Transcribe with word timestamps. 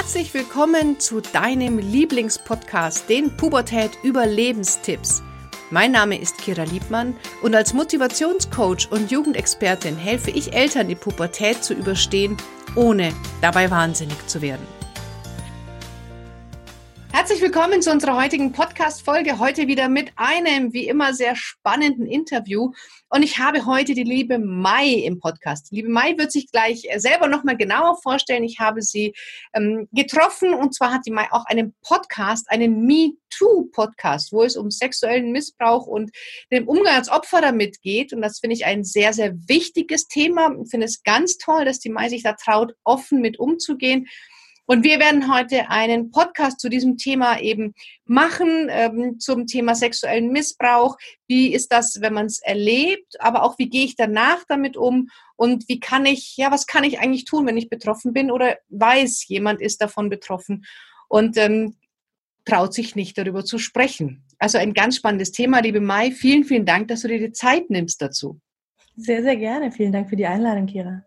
Herzlich 0.00 0.32
willkommen 0.32 1.00
zu 1.00 1.20
deinem 1.20 1.78
Lieblingspodcast, 1.78 3.08
den 3.08 3.36
Pubertät 3.36 3.90
Überlebenstipps. 4.04 5.24
Mein 5.72 5.90
Name 5.90 6.20
ist 6.20 6.38
Kira 6.38 6.62
Liebmann 6.62 7.16
und 7.42 7.56
als 7.56 7.74
Motivationscoach 7.74 8.92
und 8.92 9.10
Jugendexpertin 9.10 9.96
helfe 9.96 10.30
ich 10.30 10.52
Eltern, 10.52 10.86
die 10.86 10.94
Pubertät 10.94 11.64
zu 11.64 11.74
überstehen, 11.74 12.36
ohne 12.76 13.12
dabei 13.42 13.72
wahnsinnig 13.72 14.24
zu 14.28 14.40
werden. 14.40 14.64
Herzlich 17.38 17.54
willkommen 17.54 17.82
zu 17.82 17.92
unserer 17.92 18.20
heutigen 18.20 18.50
Podcast-Folge. 18.50 19.38
Heute 19.38 19.68
wieder 19.68 19.88
mit 19.88 20.10
einem, 20.16 20.72
wie 20.72 20.88
immer, 20.88 21.14
sehr 21.14 21.36
spannenden 21.36 22.04
Interview. 22.04 22.72
Und 23.10 23.22
ich 23.22 23.38
habe 23.38 23.64
heute 23.64 23.94
die 23.94 24.02
liebe 24.02 24.40
Mai 24.40 24.88
im 24.88 25.20
Podcast. 25.20 25.70
Die 25.70 25.76
liebe 25.76 25.88
Mai 25.88 26.18
wird 26.18 26.32
sich 26.32 26.50
gleich 26.50 26.88
selber 26.96 27.28
nochmal 27.28 27.56
genauer 27.56 27.96
vorstellen. 28.02 28.42
Ich 28.42 28.58
habe 28.58 28.82
sie 28.82 29.14
ähm, 29.54 29.86
getroffen 29.92 30.52
und 30.52 30.74
zwar 30.74 30.92
hat 30.92 31.02
die 31.06 31.12
Mai 31.12 31.28
auch 31.30 31.44
einen 31.46 31.76
Podcast, 31.86 32.50
einen 32.50 32.84
Me-Too-Podcast, 32.84 34.32
wo 34.32 34.42
es 34.42 34.56
um 34.56 34.72
sexuellen 34.72 35.30
Missbrauch 35.30 35.86
und 35.86 36.10
den 36.50 36.66
Umgang 36.66 36.96
als 36.96 37.08
Opfer 37.08 37.40
damit 37.40 37.80
geht. 37.82 38.12
Und 38.12 38.20
das 38.20 38.40
finde 38.40 38.56
ich 38.56 38.64
ein 38.64 38.82
sehr, 38.82 39.12
sehr 39.12 39.32
wichtiges 39.46 40.08
Thema. 40.08 40.56
Ich 40.60 40.70
finde 40.70 40.86
es 40.86 41.04
ganz 41.04 41.38
toll, 41.38 41.64
dass 41.64 41.78
die 41.78 41.90
Mai 41.90 42.08
sich 42.08 42.24
da 42.24 42.32
traut, 42.32 42.74
offen 42.82 43.20
mit 43.20 43.38
umzugehen. 43.38 44.08
Und 44.70 44.84
wir 44.84 44.98
werden 44.98 45.34
heute 45.34 45.70
einen 45.70 46.10
Podcast 46.10 46.60
zu 46.60 46.68
diesem 46.68 46.98
Thema 46.98 47.40
eben 47.40 47.72
machen, 48.04 48.68
ähm, 48.68 49.18
zum 49.18 49.46
Thema 49.46 49.74
sexuellen 49.74 50.30
Missbrauch. 50.30 50.98
Wie 51.26 51.54
ist 51.54 51.72
das, 51.72 52.02
wenn 52.02 52.12
man 52.12 52.26
es 52.26 52.40
erlebt? 52.40 53.18
Aber 53.18 53.44
auch, 53.44 53.58
wie 53.58 53.70
gehe 53.70 53.86
ich 53.86 53.96
danach 53.96 54.44
damit 54.46 54.76
um? 54.76 55.08
Und 55.36 55.66
wie 55.70 55.80
kann 55.80 56.04
ich, 56.04 56.36
ja, 56.36 56.50
was 56.50 56.66
kann 56.66 56.84
ich 56.84 56.98
eigentlich 57.00 57.24
tun, 57.24 57.46
wenn 57.46 57.56
ich 57.56 57.70
betroffen 57.70 58.12
bin 58.12 58.30
oder 58.30 58.58
weiß, 58.68 59.26
jemand 59.28 59.62
ist 59.62 59.80
davon 59.80 60.10
betroffen 60.10 60.66
und 61.08 61.38
ähm, 61.38 61.76
traut 62.44 62.74
sich 62.74 62.94
nicht 62.94 63.16
darüber 63.16 63.46
zu 63.46 63.58
sprechen? 63.58 64.22
Also 64.38 64.58
ein 64.58 64.74
ganz 64.74 64.96
spannendes 64.96 65.32
Thema, 65.32 65.60
liebe 65.60 65.80
Mai. 65.80 66.10
Vielen, 66.10 66.44
vielen 66.44 66.66
Dank, 66.66 66.88
dass 66.88 67.00
du 67.00 67.08
dir 67.08 67.20
die 67.20 67.32
Zeit 67.32 67.70
nimmst 67.70 68.02
dazu. 68.02 68.38
Sehr, 68.96 69.22
sehr 69.22 69.36
gerne. 69.36 69.72
Vielen 69.72 69.92
Dank 69.92 70.10
für 70.10 70.16
die 70.16 70.26
Einladung, 70.26 70.66
Kira. 70.66 71.04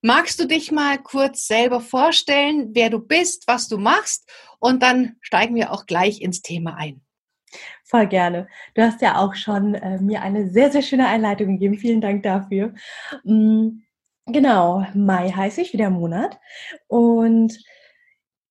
Magst 0.00 0.38
du 0.38 0.46
dich 0.46 0.70
mal 0.70 0.98
kurz 0.98 1.46
selber 1.46 1.80
vorstellen, 1.80 2.70
wer 2.72 2.88
du 2.88 3.00
bist, 3.00 3.48
was 3.48 3.66
du 3.68 3.78
machst 3.78 4.30
und 4.60 4.82
dann 4.82 5.16
steigen 5.20 5.56
wir 5.56 5.72
auch 5.72 5.86
gleich 5.86 6.20
ins 6.20 6.40
Thema 6.40 6.76
ein. 6.76 7.00
Voll 7.84 8.06
gerne. 8.06 8.48
Du 8.74 8.82
hast 8.82 9.00
ja 9.00 9.16
auch 9.16 9.34
schon 9.34 9.74
äh, 9.74 9.98
mir 10.00 10.22
eine 10.22 10.50
sehr, 10.50 10.70
sehr 10.70 10.82
schöne 10.82 11.08
Einleitung 11.08 11.52
gegeben. 11.52 11.78
Vielen 11.78 12.00
Dank 12.00 12.22
dafür. 12.22 12.74
Mhm, 13.24 13.82
genau, 14.26 14.86
Mai 14.94 15.30
heiße 15.30 15.62
ich, 15.62 15.72
wie 15.72 15.78
der 15.78 15.90
Monat. 15.90 16.38
Und 16.86 17.58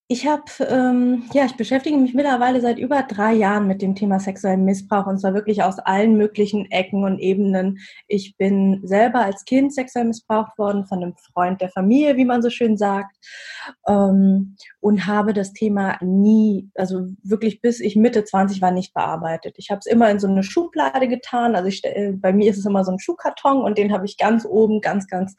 ich 0.10 0.26
habe, 0.26 0.44
ähm, 0.70 1.26
ja, 1.34 1.44
ich 1.46 1.58
beschäftige 1.58 1.98
mich 1.98 2.14
mittlerweile 2.14 2.62
seit 2.62 2.80
über 2.80 3.04
drei 3.04 3.34
Jahren 3.34 3.68
mit 3.68 3.82
dem 3.82 3.94
Thema 3.94 4.22
sexuellen 4.22 4.64
Missbrauch 4.64 5.06
und 5.06 5.20
zwar 5.20 5.34
wirklich 5.34 5.64
aus 5.64 5.80
allen 5.80 6.16
möglichen 6.16 6.72
Ecken 6.72 7.04
und 7.04 7.20
Ebenen. 7.20 7.80
Ich 8.08 8.38
bin 8.38 8.80
selber 8.86 9.20
als 9.26 9.44
Kind 9.44 9.74
sexuell 9.74 10.06
missbraucht 10.06 10.58
worden 10.58 10.86
von 10.86 11.04
einem 11.04 11.14
Freund 11.34 11.60
der 11.60 11.68
Familie, 11.70 12.16
wie 12.16 12.24
man 12.24 12.42
so 12.42 12.50
schön 12.50 12.78
sagt, 12.78 13.18
ähm, 13.86 14.56
und 14.80 15.08
habe 15.08 15.34
das 15.34 15.52
Thema 15.52 15.98
nie, 16.02 16.70
also 16.76 17.08
wirklich 17.24 17.60
bis 17.60 17.82
ich 17.82 17.98
Mitte 17.98 18.24
20 18.24 18.62
war, 18.62 18.72
nicht 18.72 18.94
bearbeitet. 18.94 19.56
Ich 19.58 19.72
habe 19.72 19.80
es 19.80 19.88
immer 19.88 20.10
in 20.10 20.20
so 20.20 20.28
eine 20.28 20.44
Schublade 20.44 21.10
getan. 21.10 21.54
Also 21.54 21.68
ich, 21.68 21.82
bei 22.22 22.32
mir 22.32 22.50
ist 22.50 22.58
es 22.58 22.66
immer 22.66 22.86
so 22.86 22.94
ein 22.94 23.00
Schuhkarton 23.00 23.62
und 23.62 23.78
den 23.78 23.92
habe 23.92 24.06
ich 24.06 24.18
ganz 24.18 24.46
oben, 24.46 24.80
ganz, 24.80 25.08
ganz 25.08 25.36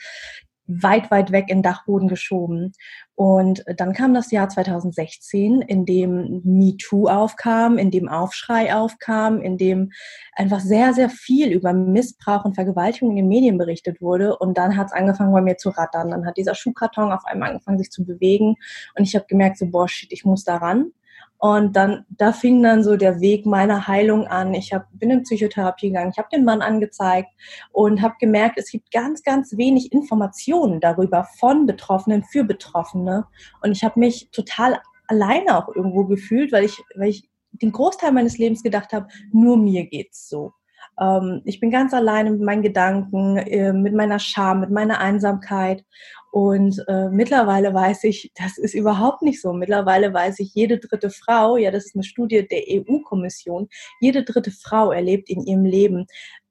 weit, 0.69 1.11
weit 1.11 1.33
weg 1.33 1.47
in 1.49 1.59
den 1.59 1.63
Dachboden 1.63 2.09
geschoben. 2.09 2.73
Und 3.15 3.65
dann 3.77 3.95
kam 3.95 4.15
das 4.15 4.31
Jahr 4.31 4.49
2016, 4.49 5.63
in 5.63 5.87
dem 5.87 6.43
MeToo 6.45 7.09
aufkam, 7.09 7.79
in 7.79 7.91
dem 7.91 8.09
Aufschrei 8.09 8.75
aufkam, 8.75 9.41
in 9.41 9.57
dem 9.57 9.91
einfach 10.37 10.61
sehr, 10.61 10.93
sehr 10.93 11.09
viel 11.11 11.51
über 11.51 11.73
Missbrauch 11.73 12.45
und 12.45 12.55
Vergewaltigung 12.55 13.11
in 13.11 13.17
den 13.17 13.29
Medien 13.29 13.59
berichtet 13.59 14.01
wurde. 14.01 14.37
Und 14.37 14.57
dann 14.59 14.77
hat 14.77 14.89
es 14.89 14.93
angefangen 14.93 15.33
bei 15.33 15.41
mir 15.41 15.57
zu 15.57 15.71
rattern. 15.71 16.11
Dann 16.11 16.27
hat 16.27 16.37
dieser 16.37 16.55
Schuhkarton 16.55 17.11
auf 17.11 17.25
einmal 17.25 17.51
angefangen, 17.51 17.79
sich 17.79 17.91
zu 17.91 18.05
bewegen. 18.05 18.55
Und 18.97 19.05
ich 19.05 19.17
habe 19.17 19.27
gemerkt, 19.27 19.59
so, 19.59 19.67
boah, 19.67 19.89
shit, 19.89 20.13
ich 20.13 20.25
muss 20.25 20.45
da 20.45 20.59
ran. 20.59 20.93
Und 21.39 21.77
dann, 21.77 22.05
da 22.11 22.33
fing 22.33 22.63
dann 22.63 22.83
so 22.83 22.97
der 22.97 23.21
Weg 23.21 23.47
meiner 23.47 23.87
Heilung 23.87 24.27
an. 24.27 24.55
Ich 24.55 24.73
hab, 24.73 24.87
bin 24.93 25.11
in 25.11 25.23
Psychotherapie 25.23 25.89
gegangen, 25.89 26.11
ich 26.13 26.19
habe 26.19 26.29
den 26.33 26.45
Mann 26.45 26.63
angezeigt 26.63 27.29
und 27.71 28.03
habe 28.03 28.17
gemerkt, 28.19 28.59
es 28.59 28.71
gibt 28.71 28.91
ganz, 28.91 29.23
ganz 29.23 29.57
wenig 29.57 29.93
Informationen 29.93 30.81
darüber 30.81 31.29
von 31.39 31.67
Betroffenen 31.67 32.25
für 32.25 32.43
Betroffene. 32.43 33.27
Und 33.63 33.71
ich 33.71 33.85
habe 33.85 34.01
mich 34.01 34.31
total 34.33 34.81
alleine 35.07 35.57
auch 35.57 35.75
irgendwo 35.75 36.05
gefühlt, 36.05 36.51
weil 36.53 36.65
ich, 36.65 36.83
weil 36.97 37.11
ich 37.11 37.29
den 37.53 37.73
Großteil 37.73 38.13
meines 38.13 38.37
Lebens 38.39 38.63
gedacht 38.63 38.93
habe, 38.93 39.07
nur 39.33 39.57
mir 39.57 39.87
geht's 39.87 40.29
so. 40.29 40.53
Ähm, 41.01 41.43
ich 41.45 41.61
bin 41.61 41.71
ganz 41.71 41.95
alleine 41.95 42.31
mit 42.31 42.41
meinen 42.41 42.63
Gedanken, 42.63 43.37
äh, 43.37 43.73
mit 43.73 43.95
meiner 43.95 44.19
Scham, 44.19 44.61
mit 44.61 44.71
meiner 44.71 44.99
Einsamkeit. 44.99 45.85
Und 46.31 46.85
äh, 46.89 47.09
mittlerweile 47.09 47.73
weiß 47.73 48.05
ich, 48.05 48.31
das 48.35 48.59
ist 48.59 48.75
überhaupt 48.75 49.23
nicht 49.23 49.41
so. 49.41 49.53
Mittlerweile 49.53 50.13
weiß 50.13 50.41
ich, 50.41 50.55
jede 50.55 50.79
dritte 50.79 51.11
Frau, 51.11 51.57
ja, 51.57 51.71
das 51.71 51.87
ist 51.87 51.95
eine 51.97 52.05
Studie 52.05 52.47
der 52.47 52.63
EU-Kommission, 52.69 53.69
jede 54.01 54.25
dritte 54.25 54.51
Frau 54.51 54.93
erlebt 54.93 55.31
in 55.31 55.43
ihrem 55.43 55.65
Leben 55.65 56.07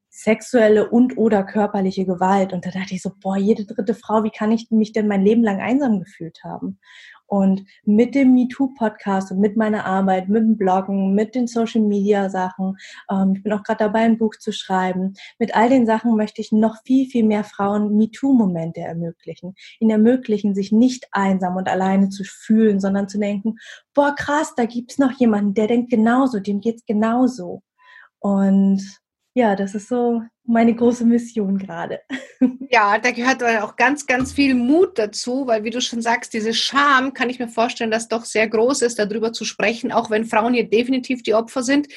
sexuelle 0.09 0.89
und 0.89 1.15
oder 1.17 1.43
körperliche 1.43 2.05
Gewalt. 2.05 2.51
Und 2.51 2.65
da 2.65 2.71
dachte 2.71 2.95
ich 2.95 3.03
so, 3.03 3.11
boah, 3.21 3.37
jede 3.37 3.65
dritte 3.65 3.93
Frau, 3.93 4.23
wie 4.23 4.31
kann 4.31 4.51
ich 4.51 4.71
mich 4.71 4.91
denn 4.91 5.07
mein 5.07 5.21
Leben 5.21 5.43
lang 5.43 5.61
einsam 5.61 5.99
gefühlt 5.99 6.39
haben? 6.43 6.79
Und 7.27 7.65
mit 7.83 8.15
dem 8.15 8.33
MeToo-Podcast 8.33 9.31
und 9.31 9.39
mit 9.39 9.57
meiner 9.57 9.85
Arbeit, 9.85 10.29
mit 10.29 10.41
dem 10.41 10.57
Bloggen, 10.57 11.13
mit 11.13 11.35
den 11.35 11.45
Social-Media-Sachen, 11.47 12.77
ähm, 13.11 13.33
ich 13.35 13.43
bin 13.43 13.53
auch 13.53 13.63
gerade 13.63 13.79
dabei, 13.79 13.99
ein 13.99 14.17
Buch 14.17 14.35
zu 14.37 14.51
schreiben, 14.51 15.13
mit 15.37 15.55
all 15.55 15.69
den 15.69 15.85
Sachen 15.85 16.15
möchte 16.15 16.41
ich 16.41 16.51
noch 16.51 16.77
viel, 16.85 17.07
viel 17.07 17.25
mehr 17.25 17.43
Frauen 17.43 17.97
MeToo-Momente 17.97 18.79
ermöglichen. 18.79 19.55
Ihnen 19.79 19.91
ermöglichen, 19.91 20.55
sich 20.55 20.71
nicht 20.71 21.07
einsam 21.11 21.57
und 21.57 21.67
alleine 21.67 22.09
zu 22.09 22.23
fühlen, 22.23 22.79
sondern 22.79 23.09
zu 23.09 23.19
denken, 23.19 23.57
boah, 23.93 24.15
krass, 24.15 24.53
da 24.55 24.65
gibt's 24.65 24.97
noch 24.97 25.11
jemanden, 25.11 25.53
der 25.53 25.67
denkt 25.67 25.89
genauso, 25.89 26.39
dem 26.39 26.61
geht's 26.61 26.85
genauso. 26.85 27.61
Und 28.19 28.81
ja, 29.37 29.55
das 29.55 29.75
ist 29.75 29.87
so 29.87 30.23
meine 30.45 30.73
große 30.73 31.05
Mission 31.05 31.57
gerade. 31.59 32.01
Ja, 32.69 32.99
da 32.99 33.11
gehört 33.11 33.41
auch 33.63 33.77
ganz, 33.77 34.05
ganz 34.05 34.33
viel 34.33 34.53
Mut 34.53 34.99
dazu, 34.99 35.47
weil 35.47 35.63
wie 35.63 35.69
du 35.69 35.79
schon 35.79 36.01
sagst, 36.01 36.33
diese 36.33 36.53
Scham 36.53 37.13
kann 37.13 37.29
ich 37.29 37.39
mir 37.39 37.47
vorstellen, 37.47 37.91
dass 37.91 38.09
doch 38.09 38.25
sehr 38.25 38.47
groß 38.49 38.81
ist, 38.81 38.99
darüber 38.99 39.31
zu 39.31 39.45
sprechen, 39.45 39.93
auch 39.93 40.09
wenn 40.09 40.25
Frauen 40.25 40.53
hier 40.53 40.69
definitiv 40.69 41.23
die 41.23 41.33
Opfer 41.33 41.63
sind. 41.63 41.87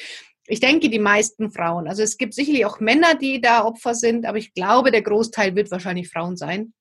Ich 0.47 0.61
denke, 0.61 0.89
die 0.89 0.97
meisten 0.97 1.51
Frauen. 1.51 1.89
Also 1.89 2.03
es 2.03 2.17
gibt 2.17 2.33
sicherlich 2.33 2.65
auch 2.65 2.79
Männer, 2.79 3.15
die 3.15 3.41
da 3.41 3.65
Opfer 3.65 3.93
sind, 3.93 4.25
aber 4.25 4.37
ich 4.37 4.53
glaube, 4.53 4.91
der 4.91 5.01
Großteil 5.01 5.55
wird 5.57 5.71
wahrscheinlich 5.71 6.09
Frauen 6.09 6.37
sein. 6.37 6.73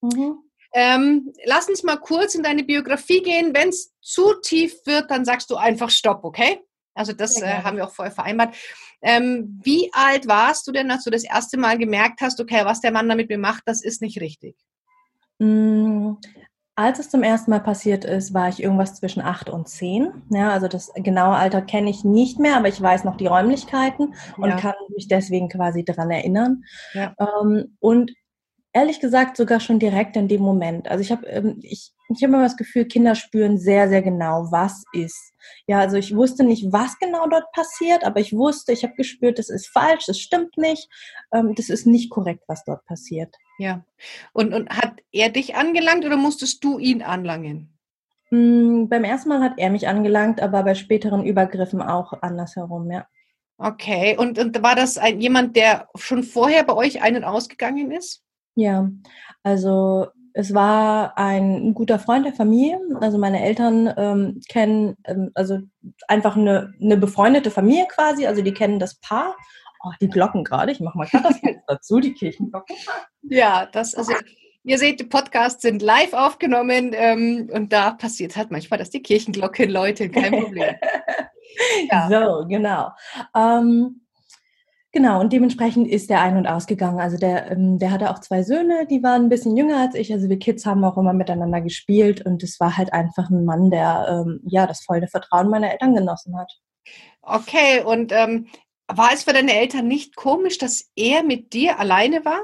Mhm. 0.00 0.38
Ähm, 0.74 1.32
lass 1.44 1.68
uns 1.68 1.84
mal 1.84 1.96
kurz 1.98 2.34
in 2.34 2.42
deine 2.42 2.64
Biografie 2.64 3.22
gehen. 3.22 3.54
Wenn 3.54 3.68
es 3.68 3.94
zu 4.00 4.34
tief 4.42 4.74
wird, 4.86 5.10
dann 5.10 5.24
sagst 5.24 5.50
du 5.50 5.56
einfach 5.56 5.90
Stopp, 5.90 6.24
okay? 6.24 6.60
Also 6.96 7.12
das 7.12 7.40
äh, 7.40 7.62
haben 7.62 7.76
wir 7.76 7.86
auch 7.86 7.92
vorher 7.92 8.12
vereinbart. 8.12 8.56
Ähm, 9.02 9.60
wie 9.62 9.90
alt 9.92 10.26
warst 10.26 10.66
du 10.66 10.72
denn, 10.72 10.90
als 10.90 11.04
du 11.04 11.10
das 11.10 11.24
erste 11.24 11.58
Mal 11.58 11.78
gemerkt 11.78 12.20
hast, 12.20 12.40
okay, 12.40 12.64
was 12.64 12.80
der 12.80 12.92
Mann 12.92 13.08
damit 13.08 13.28
mir 13.28 13.38
macht, 13.38 13.62
das 13.66 13.84
ist 13.84 14.02
nicht 14.02 14.20
richtig? 14.20 14.56
Mm, 15.38 16.14
als 16.74 16.98
es 16.98 17.08
zum 17.08 17.22
ersten 17.22 17.50
Mal 17.50 17.60
passiert 17.60 18.04
ist, 18.04 18.34
war 18.34 18.48
ich 18.48 18.62
irgendwas 18.62 18.94
zwischen 18.94 19.22
acht 19.22 19.48
und 19.48 19.68
zehn. 19.68 20.22
Ja, 20.30 20.50
also 20.50 20.68
das 20.68 20.92
genaue 20.94 21.36
Alter 21.36 21.62
kenne 21.62 21.88
ich 21.88 22.04
nicht 22.04 22.38
mehr, 22.38 22.56
aber 22.56 22.68
ich 22.68 22.80
weiß 22.80 23.04
noch 23.04 23.16
die 23.16 23.26
Räumlichkeiten 23.26 24.14
und 24.36 24.50
ja. 24.50 24.56
kann 24.56 24.74
mich 24.94 25.08
deswegen 25.08 25.48
quasi 25.48 25.84
daran 25.84 26.10
erinnern. 26.10 26.64
Ja. 26.92 27.14
Ähm, 27.18 27.76
und 27.80 28.12
ehrlich 28.76 29.00
gesagt 29.00 29.38
sogar 29.38 29.58
schon 29.58 29.78
direkt 29.78 30.16
in 30.16 30.28
dem 30.28 30.42
Moment. 30.42 30.86
Also 30.86 31.00
ich 31.00 31.10
habe 31.10 31.26
ähm, 31.28 31.58
ich, 31.62 31.92
ich 32.10 32.22
hab 32.22 32.28
immer 32.28 32.42
das 32.42 32.58
Gefühl, 32.58 32.84
Kinder 32.84 33.14
spüren 33.14 33.56
sehr, 33.56 33.88
sehr 33.88 34.02
genau, 34.02 34.48
was 34.50 34.84
ist. 34.92 35.32
Ja, 35.66 35.78
also 35.78 35.96
ich 35.96 36.14
wusste 36.14 36.44
nicht, 36.44 36.70
was 36.72 36.98
genau 36.98 37.26
dort 37.26 37.50
passiert, 37.52 38.04
aber 38.04 38.20
ich 38.20 38.34
wusste, 38.34 38.72
ich 38.72 38.84
habe 38.84 38.92
gespürt, 38.94 39.38
das 39.38 39.48
ist 39.48 39.68
falsch, 39.68 40.04
das 40.06 40.18
stimmt 40.18 40.58
nicht, 40.58 40.90
ähm, 41.32 41.54
das 41.54 41.70
ist 41.70 41.86
nicht 41.86 42.10
korrekt, 42.10 42.44
was 42.48 42.64
dort 42.64 42.84
passiert. 42.84 43.34
Ja. 43.58 43.82
Und, 44.34 44.52
und 44.52 44.68
hat 44.68 44.92
er 45.10 45.30
dich 45.30 45.56
angelangt 45.56 46.04
oder 46.04 46.18
musstest 46.18 46.62
du 46.62 46.78
ihn 46.78 47.02
anlangen? 47.02 47.72
Hm, 48.28 48.90
beim 48.90 49.04
ersten 49.04 49.30
Mal 49.30 49.40
hat 49.40 49.54
er 49.56 49.70
mich 49.70 49.88
angelangt, 49.88 50.42
aber 50.42 50.64
bei 50.64 50.74
späteren 50.74 51.24
Übergriffen 51.24 51.80
auch 51.80 52.12
andersherum, 52.20 52.90
ja. 52.90 53.06
Okay, 53.56 54.18
und, 54.18 54.38
und 54.38 54.62
war 54.62 54.74
das 54.74 54.98
ein, 54.98 55.18
jemand, 55.18 55.56
der 55.56 55.88
schon 55.94 56.24
vorher 56.24 56.62
bei 56.64 56.74
euch 56.74 57.00
ein- 57.00 57.16
und 57.16 57.24
ausgegangen 57.24 57.90
ist? 57.90 58.25
Ja, 58.56 58.90
also 59.42 60.06
es 60.32 60.52
war 60.52 61.16
ein 61.16 61.72
guter 61.72 61.98
Freund 61.98 62.26
der 62.26 62.34
Familie. 62.34 62.78
Also 63.00 63.16
meine 63.16 63.42
Eltern 63.42 63.92
ähm, 63.96 64.40
kennen, 64.48 64.96
ähm, 65.04 65.30
also 65.34 65.60
einfach 66.08 66.36
eine, 66.36 66.74
eine 66.80 66.96
befreundete 66.96 67.50
Familie 67.50 67.86
quasi. 67.88 68.26
Also 68.26 68.42
die 68.42 68.52
kennen 68.52 68.78
das 68.78 68.96
Paar. 69.00 69.36
Oh, 69.82 69.92
die 70.00 70.08
Glocken 70.08 70.44
gerade. 70.44 70.72
Ich 70.72 70.80
mache 70.80 70.98
mal 70.98 71.06
gerade 71.06 71.28
das 71.42 71.54
dazu, 71.66 72.00
die 72.00 72.12
Kirchenglocken. 72.12 72.76
Ja, 73.22 73.66
das 73.66 73.94
ist. 73.94 74.12
Ihr 74.64 74.78
seht, 74.78 74.98
die 74.98 75.04
Podcasts 75.04 75.62
sind 75.62 75.80
live 75.80 76.12
aufgenommen 76.12 76.90
ähm, 76.92 77.48
und 77.52 77.72
da 77.72 77.92
passiert 77.92 78.36
halt 78.36 78.50
manchmal, 78.50 78.78
dass 78.78 78.90
die 78.90 79.00
Kirchenglocke 79.00 79.64
läutet, 79.64 80.12
kein 80.12 80.32
Problem. 80.32 80.74
ja. 81.90 82.08
So, 82.08 82.46
genau. 82.48 82.90
Ähm, 83.34 84.05
Genau, 84.96 85.20
und 85.20 85.30
dementsprechend 85.30 85.88
ist 85.88 86.08
der 86.08 86.22
ein- 86.22 86.38
und 86.38 86.46
ausgegangen. 86.46 87.00
Also 87.00 87.18
der, 87.18 87.50
ähm, 87.50 87.78
der 87.78 87.90
hatte 87.90 88.10
auch 88.10 88.18
zwei 88.20 88.42
Söhne, 88.42 88.86
die 88.86 89.02
waren 89.02 89.24
ein 89.24 89.28
bisschen 89.28 89.54
jünger 89.54 89.76
als 89.76 89.94
ich. 89.94 90.10
Also 90.10 90.30
wir 90.30 90.38
Kids 90.38 90.64
haben 90.64 90.82
auch 90.84 90.96
immer 90.96 91.12
miteinander 91.12 91.60
gespielt 91.60 92.24
und 92.24 92.42
es 92.42 92.58
war 92.60 92.78
halt 92.78 92.94
einfach 92.94 93.28
ein 93.28 93.44
Mann, 93.44 93.70
der 93.70 94.06
ähm, 94.08 94.40
ja 94.46 94.66
das 94.66 94.82
volle 94.82 95.06
Vertrauen 95.06 95.50
meiner 95.50 95.70
Eltern 95.70 95.94
genossen 95.94 96.34
hat. 96.38 96.50
Okay, 97.20 97.82
und 97.84 98.10
ähm, 98.10 98.46
war 98.88 99.10
es 99.12 99.24
für 99.24 99.34
deine 99.34 99.52
Eltern 99.54 99.86
nicht 99.86 100.16
komisch, 100.16 100.56
dass 100.56 100.90
er 100.96 101.22
mit 101.22 101.52
dir 101.52 101.78
alleine 101.78 102.24
war? 102.24 102.40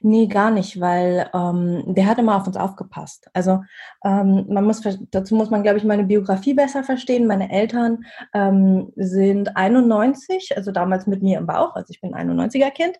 Nee, 0.00 0.26
gar 0.26 0.50
nicht, 0.50 0.80
weil 0.80 1.28
ähm, 1.34 1.82
der 1.86 2.06
hat 2.06 2.18
immer 2.18 2.36
auf 2.36 2.46
uns 2.46 2.56
aufgepasst. 2.56 3.28
Also 3.32 3.62
ähm, 4.04 4.46
man 4.48 4.64
muss 4.64 4.80
dazu 5.10 5.34
muss 5.34 5.50
man, 5.50 5.62
glaube 5.62 5.78
ich, 5.78 5.84
meine 5.84 6.04
Biografie 6.04 6.54
besser 6.54 6.84
verstehen. 6.84 7.26
Meine 7.26 7.50
Eltern 7.50 8.04
ähm, 8.32 8.92
sind 8.96 9.56
91, 9.56 10.56
also 10.56 10.70
damals 10.70 11.06
mit 11.06 11.22
mir 11.22 11.38
im 11.38 11.46
Bauch, 11.46 11.74
also 11.74 11.90
ich 11.90 12.00
bin 12.00 12.14
91er 12.14 12.70
Kind, 12.70 12.96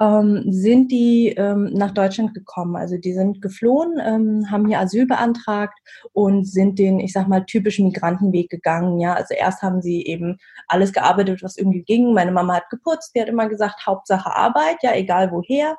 ähm, 0.00 0.44
sind 0.48 0.90
die 0.90 1.28
ähm, 1.36 1.70
nach 1.74 1.90
Deutschland 1.90 2.32
gekommen. 2.32 2.76
Also 2.76 2.96
die 2.96 3.12
sind 3.12 3.42
geflohen, 3.42 4.00
ähm, 4.02 4.50
haben 4.50 4.66
hier 4.66 4.80
Asyl 4.80 5.06
beantragt 5.06 5.78
und 6.12 6.46
sind 6.46 6.78
den, 6.78 7.00
ich 7.00 7.12
sag 7.12 7.28
mal, 7.28 7.44
typischen 7.44 7.88
Migrantenweg 7.88 8.48
gegangen. 8.48 8.98
Ja, 8.98 9.14
also 9.14 9.34
erst 9.34 9.62
haben 9.62 9.82
sie 9.82 10.06
eben 10.06 10.38
alles 10.68 10.92
gearbeitet, 10.92 11.42
was 11.42 11.58
irgendwie 11.58 11.82
ging. 11.82 12.14
Meine 12.14 12.32
Mama 12.32 12.56
hat 12.56 12.70
geputzt, 12.70 13.12
die 13.14 13.20
hat 13.20 13.28
immer 13.28 13.48
gesagt, 13.48 13.86
Hauptsache 13.86 14.34
Arbeit, 14.34 14.76
ja, 14.82 14.94
egal 14.94 15.30
woher. 15.32 15.76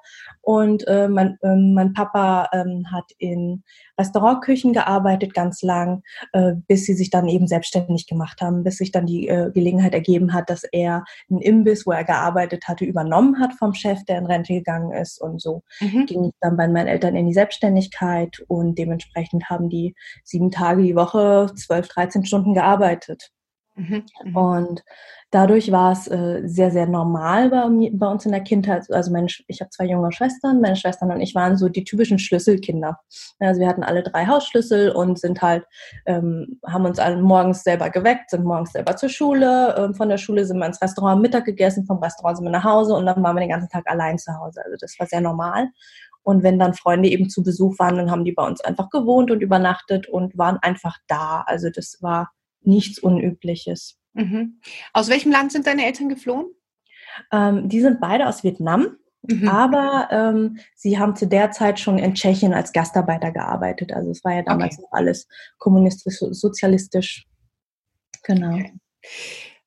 Äh, 0.88 1.08
mein, 1.08 1.38
äh, 1.42 1.56
mein 1.56 1.94
Papa 1.94 2.50
ähm, 2.54 2.86
hat 2.92 3.06
in 3.18 3.64
Restaurantküchen 3.98 4.74
gearbeitet 4.74 5.34
ganz 5.34 5.62
lang, 5.62 6.04
äh, 6.34 6.54
bis 6.68 6.86
sie 6.86 6.94
sich 6.94 7.10
dann 7.10 7.28
eben 7.28 7.48
selbstständig 7.48 8.08
gemacht 8.08 8.42
haben, 8.42 8.64
bis 8.64 8.78
sich 8.78 8.92
dann 8.92 9.06
die 9.06 9.28
äh, 9.28 9.52
Gelegenheit 9.52 9.94
ergeben 9.94 10.34
hat, 10.34 10.50
dass 10.50 10.64
er 10.64 11.04
einen 11.30 11.42
Imbiss, 11.42 11.86
wo 11.86 11.92
er 11.92 12.04
gearbeitet 12.04 12.68
hatte, 12.68 12.86
übernommen 12.86 13.40
hat 13.40 13.54
vom 13.54 13.74
Chef, 13.74 14.04
der 14.06 14.18
in 14.18 14.26
Rente 14.26 14.54
gegangen 14.54 14.92
ist. 14.92 15.22
Und 15.22 15.42
so 15.42 15.64
mhm. 15.80 16.06
ging 16.06 16.26
ich 16.26 16.34
dann 16.42 16.58
bei 16.58 16.68
meinen 16.68 16.88
Eltern 16.88 17.16
in 17.16 17.28
die 17.28 17.34
Selbstständigkeit 17.34 18.44
und 18.48 18.78
dementsprechend 18.78 19.50
haben 19.50 19.70
die 19.70 19.96
sieben 20.24 20.52
Tage 20.52 20.84
die 20.84 20.96
Woche, 20.96 21.52
zwölf, 21.56 21.88
dreizehn 21.88 22.26
Stunden 22.26 22.54
gearbeitet. 22.54 23.32
Mhm, 23.76 24.04
mhm. 24.26 24.36
Und 24.36 24.84
dadurch 25.32 25.72
war 25.72 25.94
es 25.94 26.08
äh, 26.08 26.42
sehr, 26.44 26.72
sehr 26.72 26.88
normal 26.88 27.50
bei, 27.50 27.90
bei, 27.94 28.08
uns 28.08 28.26
in 28.26 28.34
der 28.34 28.42
Kindheit. 28.42 28.92
Also 28.92 29.12
meine, 29.12 29.28
ich 29.48 29.62
habe 29.62 29.70
zwei 29.70 29.86
junge 29.86 30.12
Schwestern, 30.12 30.60
meine 30.60 30.76
Schwestern 30.76 31.10
und 31.12 31.22
ich 31.22 31.36
waren 31.36 31.58
so 31.58 31.70
die 31.70 31.86
typischen 31.86 32.20
Schlüsselkinder. 32.20 33.00
Also 33.40 33.62
wir 33.62 33.68
hatten 33.68 33.84
alle 33.84 34.04
drei 34.04 34.28
Hausschlüssel 34.28 34.92
und 34.92 35.20
sind 35.20 35.42
halt, 35.42 35.64
ähm, 36.06 36.60
haben 36.68 36.86
uns 36.86 37.00
alle 37.00 37.22
morgens 37.22 37.64
selber 37.64 37.90
geweckt, 37.90 38.32
sind 38.32 38.44
morgens 38.44 38.74
selber 38.74 38.98
zur 38.98 39.10
Schule. 39.10 39.76
Ähm, 39.78 39.96
von 39.96 40.10
der 40.10 40.18
Schule 40.18 40.46
sind 40.46 40.58
wir 40.58 40.66
ins 40.66 40.82
Restaurant 40.82 41.22
Mittag 41.22 41.46
gegessen, 41.46 41.86
vom 41.86 42.00
Restaurant 42.00 42.38
sind 42.38 42.46
wir 42.46 42.52
nach 42.52 42.66
Hause 42.66 42.94
und 42.94 43.06
dann 43.06 43.24
waren 43.24 43.36
wir 43.36 43.42
den 43.42 43.50
ganzen 43.50 43.70
Tag 43.70 43.90
allein 43.90 44.18
zu 44.18 44.34
Hause. 44.38 44.62
Also 44.66 44.76
das 44.80 45.00
war 45.00 45.08
sehr 45.08 45.22
normal. 45.22 45.70
Und 46.24 46.44
wenn 46.44 46.60
dann 46.60 46.74
Freunde 46.74 47.10
eben 47.10 47.30
zu 47.30 47.42
Besuch 47.42 47.80
waren, 47.80 47.96
dann 47.98 48.12
haben 48.12 48.26
die 48.26 48.34
bei 48.34 48.46
uns 48.46 48.62
einfach 48.62 48.90
gewohnt 48.90 49.32
und 49.32 49.42
übernachtet 49.42 50.08
und 50.08 50.38
waren 50.38 50.58
einfach 50.62 50.98
da. 51.08 51.44
Also 51.48 51.70
das 51.70 51.98
war 52.02 52.32
nichts 52.62 53.00
Unübliches. 53.00 53.98
Mhm. 54.14 54.60
Aus 54.94 55.10
welchem 55.10 55.32
Land 55.32 55.52
sind 55.52 55.68
deine 55.68 55.86
Eltern 55.86 56.10
geflohen? 56.10 56.48
Ähm, 57.32 57.70
die 57.70 57.82
sind 57.82 58.00
beide 58.00 58.28
aus 58.28 58.44
Vietnam. 58.44 58.98
Mhm. 59.24 59.48
Aber 59.48 60.08
ähm, 60.12 60.60
sie 60.76 60.98
haben 60.98 61.16
zu 61.16 61.28
der 61.28 61.52
Zeit 61.52 61.80
schon 61.80 62.00
in 62.00 62.16
Tschechien 62.16 62.54
als 62.54 62.72
Gastarbeiter 62.72 63.32
gearbeitet. 63.32 63.94
Also 63.94 64.10
es 64.10 64.24
war 64.24 64.34
ja 64.34 64.42
damals 64.42 64.76
okay. 64.76 64.82
noch 64.82 64.92
alles 64.92 65.28
kommunistisch, 65.60 66.18
sozialistisch. 66.20 67.28
Genau. 68.24 68.56
Okay. 68.56 68.74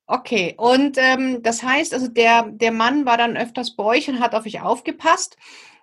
Okay, 0.06 0.54
und 0.58 0.98
ähm, 0.98 1.42
das 1.42 1.62
heißt, 1.62 1.94
also 1.94 2.08
der, 2.08 2.50
der 2.50 2.72
Mann 2.72 3.06
war 3.06 3.16
dann 3.16 3.38
öfters 3.38 3.74
bei 3.74 3.84
euch 3.84 4.08
und 4.08 4.20
hat 4.20 4.34
auf 4.34 4.44
euch 4.44 4.60
aufgepasst. 4.60 5.36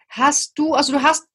Hast 0.10 0.60
du, 0.60 0.74
also 0.76 0.94
du 0.94 1.02
hast 1.02 1.28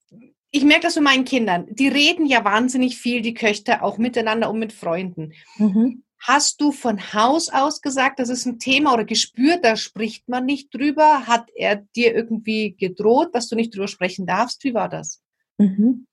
ich 0.50 0.64
merke 0.64 0.82
das 0.82 0.94
bei 0.94 1.00
meinen 1.00 1.24
Kindern. 1.24 1.66
Die 1.70 1.88
reden 1.88 2.26
ja 2.26 2.44
wahnsinnig 2.44 2.98
viel, 2.98 3.20
die 3.20 3.34
Köchter, 3.34 3.82
auch 3.82 3.98
miteinander 3.98 4.50
und 4.50 4.58
mit 4.58 4.72
Freunden. 4.72 5.32
Mhm. 5.58 6.02
Hast 6.18 6.60
du 6.60 6.72
von 6.72 7.12
Haus 7.12 7.50
aus 7.50 7.82
gesagt, 7.82 8.18
das 8.18 8.30
ist 8.30 8.46
ein 8.46 8.58
Thema 8.58 8.94
oder 8.94 9.04
gespürt, 9.04 9.64
da 9.64 9.76
spricht 9.76 10.28
man 10.28 10.46
nicht 10.46 10.74
drüber? 10.74 11.26
Hat 11.26 11.48
er 11.54 11.76
dir 11.94 12.14
irgendwie 12.14 12.74
gedroht, 12.76 13.34
dass 13.34 13.48
du 13.48 13.54
nicht 13.54 13.74
drüber 13.74 13.88
sprechen 13.88 14.26
darfst? 14.26 14.64
Wie 14.64 14.74
war 14.74 14.88
das? 14.88 15.20
Mhm. 15.58 16.06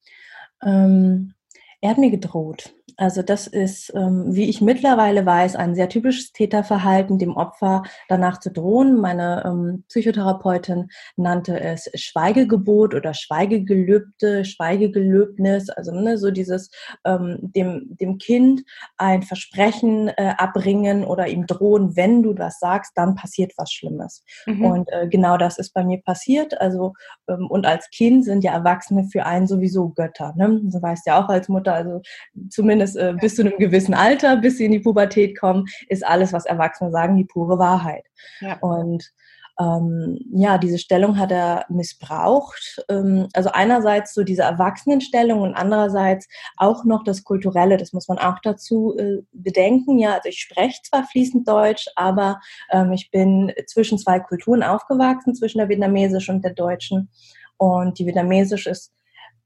Ähm, 0.61 1.33
er 1.81 1.89
hat 1.89 1.97
mir 1.97 2.11
gedroht. 2.11 2.75
Also 2.97 3.21
das 3.21 3.47
ist, 3.47 3.91
ähm, 3.95 4.35
wie 4.35 4.49
ich 4.49 4.61
mittlerweile 4.61 5.25
weiß, 5.25 5.55
ein 5.55 5.75
sehr 5.75 5.89
typisches 5.89 6.31
Täterverhalten, 6.31 7.17
dem 7.17 7.35
Opfer 7.35 7.83
danach 8.07 8.39
zu 8.39 8.51
drohen. 8.51 8.99
Meine 8.99 9.43
ähm, 9.45 9.83
Psychotherapeutin 9.87 10.89
nannte 11.15 11.59
es 11.59 11.89
Schweigegebot 11.95 12.93
oder 12.93 13.13
Schweigegelübde, 13.13 14.45
Schweigegelöbnis, 14.45 15.69
also 15.69 15.91
ne, 15.91 16.17
so 16.17 16.31
dieses 16.31 16.69
ähm, 17.05 17.39
dem, 17.41 17.97
dem 17.99 18.17
Kind 18.17 18.63
ein 18.97 19.23
Versprechen 19.23 20.09
äh, 20.09 20.33
abbringen 20.37 21.03
oder 21.03 21.27
ihm 21.27 21.45
drohen, 21.45 21.95
wenn 21.95 22.23
du 22.23 22.33
das 22.33 22.59
sagst, 22.59 22.93
dann 22.95 23.15
passiert 23.15 23.53
was 23.57 23.71
Schlimmes. 23.71 24.23
Mhm. 24.45 24.65
Und 24.65 24.91
äh, 24.91 25.07
genau 25.07 25.37
das 25.37 25.57
ist 25.57 25.73
bei 25.73 25.83
mir 25.83 26.01
passiert. 26.01 26.59
Also 26.59 26.93
und 27.25 27.65
als 27.65 27.89
Kind 27.89 28.25
sind 28.25 28.43
ja 28.43 28.53
Erwachsene 28.53 29.05
für 29.05 29.25
einen 29.25 29.47
sowieso 29.47 29.89
Götter. 29.89 30.33
Ne? 30.35 30.61
So 30.67 30.81
weißt 30.81 31.05
ja 31.07 31.23
auch 31.23 31.29
als 31.29 31.47
Mutter, 31.49 31.73
also 31.73 32.01
zumindest 32.49 32.82
zumindest 32.91 32.97
äh, 32.97 33.13
bis 33.19 33.35
zu 33.35 33.41
einem 33.43 33.57
gewissen 33.57 33.93
Alter, 33.93 34.37
bis 34.37 34.57
sie 34.57 34.65
in 34.65 34.71
die 34.71 34.79
Pubertät 34.79 35.39
kommen, 35.39 35.65
ist 35.87 36.05
alles, 36.05 36.33
was 36.33 36.45
Erwachsene 36.45 36.91
sagen, 36.91 37.17
die 37.17 37.25
pure 37.25 37.59
Wahrheit. 37.59 38.05
Ja. 38.41 38.57
Und 38.59 39.11
ähm, 39.59 40.19
ja, 40.33 40.57
diese 40.57 40.79
Stellung 40.79 41.19
hat 41.19 41.31
er 41.31 41.65
missbraucht. 41.69 42.83
Ähm, 42.89 43.27
also 43.33 43.51
einerseits 43.53 44.15
so 44.15 44.23
diese 44.23 44.41
Erwachsenenstellung 44.41 45.41
und 45.41 45.53
andererseits 45.53 46.27
auch 46.57 46.85
noch 46.85 47.03
das 47.03 47.23
Kulturelle, 47.23 47.77
das 47.77 47.93
muss 47.93 48.07
man 48.07 48.17
auch 48.17 48.39
dazu 48.41 48.95
äh, 48.97 49.21
bedenken. 49.31 49.99
Ja, 49.99 50.15
also 50.15 50.29
ich 50.29 50.39
spreche 50.39 50.81
zwar 50.83 51.03
fließend 51.03 51.47
Deutsch, 51.47 51.87
aber 51.95 52.39
ähm, 52.71 52.93
ich 52.93 53.11
bin 53.11 53.53
zwischen 53.67 53.99
zwei 53.99 54.19
Kulturen 54.19 54.63
aufgewachsen, 54.63 55.35
zwischen 55.35 55.59
der 55.59 55.69
vietnamesischen 55.69 56.37
und 56.37 56.43
der 56.43 56.53
deutschen. 56.53 57.09
Und 57.57 57.99
die 57.99 58.07
vietnamesische 58.07 58.71
ist 58.71 58.91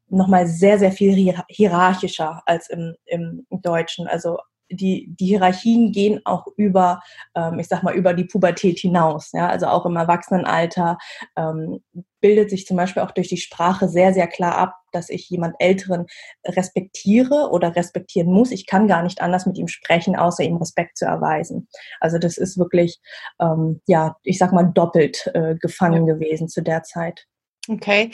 nochmal 0.10 0.48
sehr, 0.48 0.80
sehr 0.80 0.92
viel 0.92 1.36
hierarchischer 1.50 2.42
als 2.46 2.70
im, 2.70 2.96
im 3.06 3.46
Deutschen. 3.50 4.08
Also 4.08 4.38
die, 4.70 5.08
die 5.10 5.28
Hierarchien 5.28 5.92
gehen 5.92 6.22
auch 6.26 6.46
über, 6.58 7.02
ähm, 7.36 7.60
ich 7.60 7.68
sag 7.68 7.84
mal, 7.84 7.96
über 7.96 8.14
die 8.14 8.26
Pubertät 8.26 8.80
hinaus. 8.80 9.32
Ja? 9.34 9.48
Also 9.48 9.68
auch 9.68 9.86
im 9.86 9.96
Erwachsenenalter 9.96 10.98
ähm, 11.36 11.80
bildet 12.20 12.50
sich 12.50 12.66
zum 12.66 12.78
Beispiel 12.78 13.04
auch 13.04 13.12
durch 13.12 13.28
die 13.28 13.38
Sprache 13.38 13.88
sehr, 13.88 14.14
sehr 14.14 14.28
klar 14.28 14.58
ab, 14.58 14.74
dass 14.92 15.10
ich 15.10 15.30
jemand 15.30 15.56
Älteren 15.60 16.06
respektiere 16.46 17.50
oder 17.52 17.76
respektieren 17.76 18.32
muss. 18.32 18.52
Ich 18.52 18.66
kann 18.66 18.88
gar 18.88 19.04
nicht 19.04 19.22
anders 19.22 19.46
mit 19.46 19.58
ihm 19.58 19.68
sprechen, 19.68 20.16
außer 20.16 20.44
ihm 20.44 20.58
Respekt 20.58 20.98
zu 20.98 21.06
erweisen. 21.06 21.68
Also 22.00 22.18
das 22.18 22.38
ist 22.38 22.58
wirklich, 22.58 23.00
ähm, 23.40 23.82
ja, 23.88 24.16
ich 24.24 24.38
sag 24.38 24.52
mal, 24.52 24.64
doppelt 24.64 25.30
äh, 25.34 25.56
gefangen 25.56 26.08
ja. 26.08 26.16
gewesen 26.16 26.50
zu 26.50 26.62
der 26.62 26.84
Zeit. 26.84 27.26
Okay. 27.70 28.12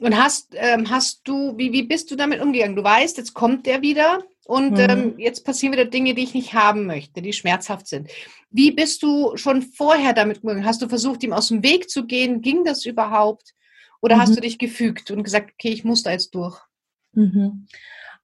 Und 0.00 0.16
hast, 0.16 0.54
ähm, 0.54 0.90
hast 0.90 1.22
du, 1.24 1.56
wie, 1.56 1.72
wie 1.72 1.82
bist 1.82 2.10
du 2.10 2.16
damit 2.16 2.40
umgegangen? 2.40 2.76
Du 2.76 2.84
weißt, 2.84 3.16
jetzt 3.16 3.32
kommt 3.32 3.64
der 3.64 3.80
wieder 3.80 4.22
und 4.44 4.72
mhm. 4.72 4.86
ähm, 4.88 5.14
jetzt 5.18 5.44
passieren 5.44 5.72
wieder 5.72 5.86
Dinge, 5.86 6.14
die 6.14 6.22
ich 6.22 6.34
nicht 6.34 6.52
haben 6.52 6.86
möchte, 6.86 7.22
die 7.22 7.32
schmerzhaft 7.32 7.86
sind. 7.86 8.10
Wie 8.50 8.70
bist 8.70 9.02
du 9.02 9.36
schon 9.36 9.62
vorher 9.62 10.12
damit 10.12 10.42
umgegangen? 10.42 10.66
Hast 10.66 10.82
du 10.82 10.88
versucht, 10.88 11.22
ihm 11.22 11.32
aus 11.32 11.48
dem 11.48 11.62
Weg 11.62 11.88
zu 11.88 12.06
gehen? 12.06 12.42
Ging 12.42 12.64
das 12.64 12.84
überhaupt? 12.84 13.54
Oder 14.02 14.16
mhm. 14.16 14.20
hast 14.20 14.36
du 14.36 14.40
dich 14.40 14.58
gefügt 14.58 15.10
und 15.10 15.24
gesagt, 15.24 15.52
okay, 15.54 15.70
ich 15.70 15.84
muss 15.84 16.02
da 16.02 16.10
jetzt 16.12 16.34
durch? 16.34 16.60
Mhm. 17.12 17.66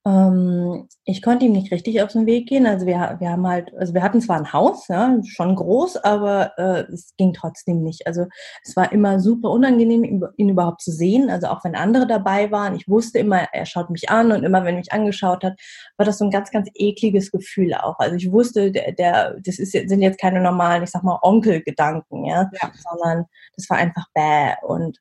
Ähm, 0.04 0.88
ich 1.04 1.22
konnte 1.22 1.46
ihm 1.46 1.52
nicht 1.52 1.70
richtig 1.70 2.02
auf 2.02 2.10
den 2.10 2.26
Weg 2.26 2.48
gehen. 2.48 2.66
Also 2.66 2.86
wir, 2.86 3.16
wir 3.20 3.30
haben 3.30 3.46
halt, 3.46 3.72
also 3.76 3.94
wir 3.94 4.02
hatten 4.02 4.20
zwar 4.20 4.36
ein 4.36 4.52
Haus, 4.52 4.88
ja, 4.88 5.16
schon 5.24 5.54
groß, 5.54 5.98
aber 5.98 6.58
äh, 6.58 6.92
es 6.92 7.14
ging 7.16 7.32
trotzdem 7.32 7.82
nicht. 7.84 8.06
Also 8.06 8.26
es 8.64 8.74
war 8.74 8.90
immer 8.90 9.20
super 9.20 9.50
unangenehm, 9.50 10.02
ihn, 10.02 10.24
ihn, 10.36 10.48
überhaupt 10.48 10.82
zu 10.82 10.90
sehen. 10.90 11.30
Also 11.30 11.46
auch 11.48 11.62
wenn 11.64 11.76
andere 11.76 12.08
dabei 12.08 12.50
waren, 12.50 12.74
ich 12.74 12.88
wusste 12.88 13.20
immer, 13.20 13.46
er 13.52 13.64
schaut 13.64 13.90
mich 13.90 14.10
an 14.10 14.32
und 14.32 14.42
immer 14.42 14.64
wenn 14.64 14.76
mich 14.76 14.92
angeschaut 14.92 15.44
hat, 15.44 15.54
war 15.96 16.06
das 16.06 16.18
so 16.18 16.24
ein 16.24 16.32
ganz, 16.32 16.50
ganz 16.50 16.68
ekliges 16.74 17.30
Gefühl 17.30 17.74
auch. 17.74 17.98
Also 18.00 18.16
ich 18.16 18.32
wusste, 18.32 18.72
der, 18.72 18.92
der 18.92 19.36
das 19.44 19.60
ist, 19.60 19.72
sind 19.72 20.02
jetzt 20.02 20.20
keine 20.20 20.40
normalen, 20.40 20.82
ich 20.82 20.90
sag 20.90 21.04
mal, 21.04 21.18
Onkelgedanken, 21.22 22.24
ja, 22.24 22.50
ja. 22.60 22.72
sondern 22.90 23.26
das 23.56 23.70
war 23.70 23.76
einfach 23.76 24.06
bäh. 24.14 24.54
Und 24.66 24.98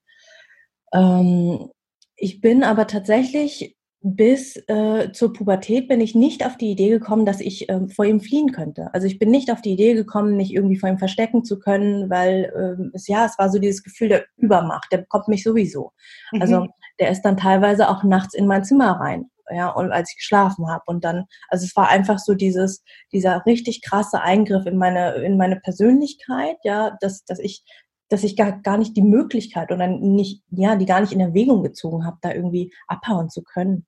ähm, 0.94 1.70
ich 2.16 2.40
bin 2.40 2.64
aber 2.64 2.86
tatsächlich 2.86 3.76
bis 4.04 4.58
äh, 4.68 5.12
zur 5.12 5.32
Pubertät 5.32 5.88
bin 5.88 6.02
ich 6.02 6.16
nicht 6.16 6.46
auf 6.46 6.58
die 6.58 6.72
Idee 6.72 6.90
gekommen, 6.90 7.26
dass 7.26 7.40
ich 7.40 7.70
äh, 7.70 7.88
vor 7.88 8.06
ihm 8.06 8.20
fliehen 8.20 8.52
könnte. 8.52 8.92
Also 8.94 9.06
ich 9.06 9.20
bin 9.20 9.30
nicht 9.30 9.52
auf 9.52 9.62
die 9.62 9.74
Idee 9.74 9.94
gekommen, 9.94 10.38
mich 10.38 10.54
irgendwie 10.54 10.78
vor 10.78 10.90
ihm 10.90 10.98
verstecken 10.98 11.44
zu 11.44 11.60
können, 11.60 12.10
weil 12.10 12.52
äh, 12.56 12.90
es 12.94 13.08
ja, 13.08 13.26
es 13.26 13.38
war 13.38 13.50
so 13.50 13.60
dieses 13.60 13.84
Gefühl 13.84 14.10
der 14.10 14.26
Übermacht, 14.38 14.92
der 14.92 15.00
bekommt 15.00 15.28
mich 15.28 15.44
sowieso. 15.44 15.92
Also, 16.32 16.56
mhm. 16.56 16.62
Also 16.62 16.74
der 17.00 17.12
ist 17.12 17.22
dann 17.22 17.38
teilweise 17.38 17.90
auch 17.90 18.04
nachts 18.04 18.34
in 18.34 18.48
mein 18.48 18.64
Zimmer 18.64 19.00
rein 19.00 19.30
ja, 19.52 19.70
und 19.70 19.92
als 19.92 20.12
ich 20.12 20.18
geschlafen 20.18 20.68
habe. 20.70 20.84
Und 20.86 21.04
dann, 21.04 21.26
also 21.50 21.66
es 21.66 21.76
war 21.76 21.90
einfach 21.90 22.20
so 22.20 22.34
dieses, 22.34 22.84
dieser 23.12 23.46
richtig 23.46 23.82
krasse 23.82 24.22
Eingriff 24.22 24.66
in 24.66 24.78
meine, 24.78 25.16
in 25.16 25.38
meine 25.38 25.58
Persönlichkeit, 25.58 26.58
ja, 26.64 26.98
dass, 27.02 27.24
dass 27.26 27.40
ich, 27.40 27.64
dass 28.10 28.24
ich 28.24 28.36
gar, 28.36 28.52
gar 28.62 28.78
nicht 28.78 28.96
die 28.98 29.04
Möglichkeit 29.04 29.72
oder 29.72 29.88
nicht, 29.88 30.44
ja, 30.50 30.76
die 30.76 30.86
gar 30.86 31.02
nicht 31.02 31.14
in 31.14 31.20
Erwägung 31.20 31.64
gezogen 31.64 32.06
habe, 32.06 32.18
da 32.22 32.34
irgendwie 32.34 32.74
abhauen 32.88 33.30
zu 33.30 33.44
können. 33.44 33.86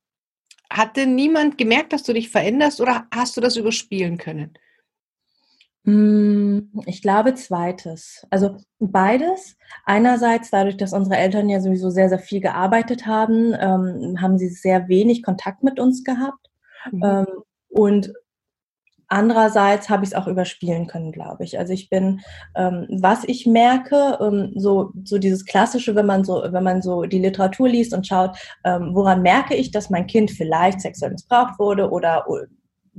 Hat 0.74 0.98
denn 0.98 1.14
niemand 1.14 1.60
gemerkt, 1.60 1.94
dass 1.94 2.02
du 2.02 2.14
dich 2.14 2.30
veränderst 2.30 2.82
oder 2.82 3.06
hast 3.14 3.38
du 3.38 3.42
das 3.42 3.58
überspielen 3.58 4.18
können? 4.18 4.58
Hm, 5.86 6.72
ich 6.88 7.04
glaube 7.04 7.36
zweites. 7.36 8.26
Also 8.32 8.58
beides. 8.80 9.56
Einerseits 9.86 10.50
dadurch, 10.50 10.76
dass 10.76 10.94
unsere 10.94 11.18
Eltern 11.18 11.48
ja 11.48 11.60
sowieso 11.60 11.92
sehr, 11.92 12.10
sehr 12.10 12.18
viel 12.18 12.42
gearbeitet 12.42 13.06
haben, 13.06 13.54
ähm, 13.54 14.20
haben 14.20 14.40
sie 14.40 14.50
sehr 14.50 14.88
wenig 14.88 15.22
Kontakt 15.22 15.62
mit 15.62 15.80
uns 15.80 16.04
gehabt. 16.04 16.50
Mhm. 16.92 17.04
Ähm, 17.04 17.28
und 17.70 18.14
andererseits 19.14 19.90
habe 19.90 20.04
ich 20.04 20.12
es 20.12 20.16
auch 20.16 20.28
überspielen 20.28 20.88
können, 20.88 21.12
glaube 21.12 21.44
ich. 21.44 21.60
Also 21.60 21.72
ich 21.72 21.90
bin, 21.90 22.22
ähm, 22.56 22.88
was 22.90 23.24
ich 23.26 23.46
merke, 23.46 24.18
ähm, 24.20 24.52
so, 24.56 24.92
so 25.04 25.18
dieses 25.20 25.46
klassische, 25.46 25.96
wenn 25.96 26.06
man 26.06 26.24
so, 26.24 26.44
wenn 26.50 26.64
man 26.64 26.82
so 26.82 27.04
die 27.04 27.20
Literatur 27.20 27.70
liest 27.70 27.94
und 27.94 28.08
schaut, 28.08 28.36
ähm, 28.64 28.92
woran 28.94 29.22
merke 29.22 29.56
ich, 29.56 29.72
dass 29.72 29.90
mein 29.90 30.08
Kind 30.08 30.32
vielleicht 30.32 30.82
sexuell 30.82 31.12
missbraucht 31.12 31.60
wurde 31.60 31.90
oder 31.92 32.26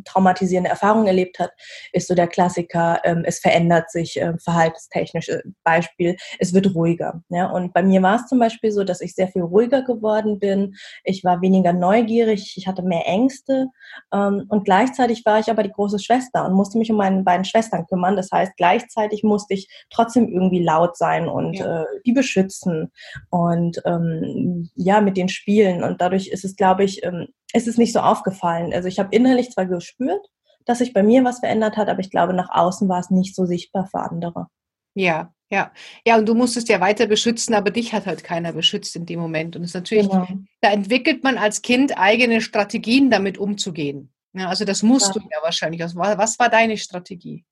traumatisierende 0.05 0.71
Erfahrungen 0.71 1.07
erlebt 1.07 1.39
hat, 1.39 1.53
ist 1.93 2.09
so 2.09 2.15
der 2.15 2.27
Klassiker, 2.27 3.01
ähm, 3.05 3.23
es 3.25 3.39
verändert 3.39 3.91
sich 3.91 4.21
äh, 4.21 4.35
verhaltenstechnisch. 4.39 5.31
Beispiel, 5.63 6.17
es 6.39 6.53
wird 6.53 6.75
ruhiger. 6.75 7.23
Ja? 7.29 7.51
Und 7.51 7.73
bei 7.73 7.83
mir 7.83 8.03
war 8.03 8.17
es 8.17 8.27
zum 8.27 8.39
Beispiel 8.39 8.71
so, 8.71 8.85
dass 8.85 9.01
ich 9.01 9.15
sehr 9.15 9.29
viel 9.29 9.43
ruhiger 9.43 9.83
geworden 9.83 10.39
bin. 10.39 10.75
Ich 11.05 11.25
war 11.25 11.41
weniger 11.41 11.73
neugierig, 11.73 12.55
ich 12.57 12.67
hatte 12.67 12.83
mehr 12.83 13.07
Ängste 13.07 13.69
ähm, 14.13 14.45
und 14.49 14.65
gleichzeitig 14.65 15.25
war 15.25 15.39
ich 15.39 15.51
aber 15.51 15.63
die 15.63 15.73
große 15.73 15.99
Schwester 15.99 16.45
und 16.47 16.55
musste 16.55 16.79
mich 16.79 16.91
um 16.91 16.97
meine 16.97 17.23
beiden 17.23 17.45
Schwestern 17.45 17.87
kümmern. 17.87 18.17
Das 18.17 18.31
heißt, 18.33 18.57
gleichzeitig 18.57 19.23
musste 19.23 19.55
ich 19.55 19.69
trotzdem 19.91 20.29
irgendwie 20.29 20.63
laut 20.63 20.97
sein 20.97 21.29
und 21.29 21.55
ja. 21.55 21.83
äh, 21.83 21.87
die 22.05 22.13
beschützen 22.13 22.93
und 23.31 23.81
ähm, 23.85 24.71
ja, 24.75 25.01
mit 25.01 25.17
den 25.17 25.29
spielen. 25.29 25.83
Und 25.83 26.01
dadurch 26.01 26.29
ist 26.29 26.45
es, 26.45 26.57
glaube 26.57 26.85
ich, 26.85 27.05
ähm, 27.05 27.29
ist 27.55 27.69
es 27.69 27.79
nicht 27.79 27.93
so 27.93 28.01
aufgefallen. 28.01 28.73
Also 28.75 28.89
ich 28.89 28.99
habe 28.99 29.09
innerlich 29.13 29.51
zwar 29.51 29.67
gespürt, 29.67 30.27
dass 30.67 30.79
sich 30.79 30.93
bei 30.93 31.03
mir 31.03 31.25
was 31.25 31.39
verändert 31.39 31.77
hat, 31.77 31.89
aber 31.89 32.01
ich 32.01 32.11
glaube, 32.11 32.35
nach 32.35 32.49
außen 32.51 32.89
war 32.89 33.01
es 33.01 33.11
nicht 33.11 33.35
so 33.35 33.47
sichtbar 33.47 33.87
für 33.87 34.01
andere. 34.01 34.49
Ja, 34.95 35.33
ja. 35.51 35.73
Ja, 36.07 36.19
und 36.19 36.27
du 36.27 36.35
musstest 36.35 36.69
ja 36.69 36.81
weiter 36.81 37.07
beschützen, 37.07 37.55
aber 37.55 37.71
dich 37.71 37.93
hat 37.93 38.07
halt 38.07 38.25
keiner 38.25 38.53
beschützt 38.53 38.97
in 38.97 39.07
dem 39.07 39.21
Moment. 39.21 39.57
Und 39.57 39.63
es 39.63 39.71
ist 39.71 39.75
natürlich, 39.75 40.09
genau. 40.09 40.27
da 40.61 40.71
entwickelt 40.71 41.23
man 41.23 41.39
als 41.39 41.63
Kind 41.63 41.97
eigene 41.99 42.41
Strategien, 42.41 43.11
damit 43.11 43.39
umzugehen. 43.39 44.13
Ja, 44.33 44.49
also 44.49 44.65
das 44.65 44.83
musst 44.83 45.15
ja. 45.15 45.21
du 45.21 45.29
ja 45.31 45.43
wahrscheinlich. 45.43 45.81
Was 45.81 46.39
war 46.39 46.49
deine 46.49 46.77
Strategie? 46.77 47.45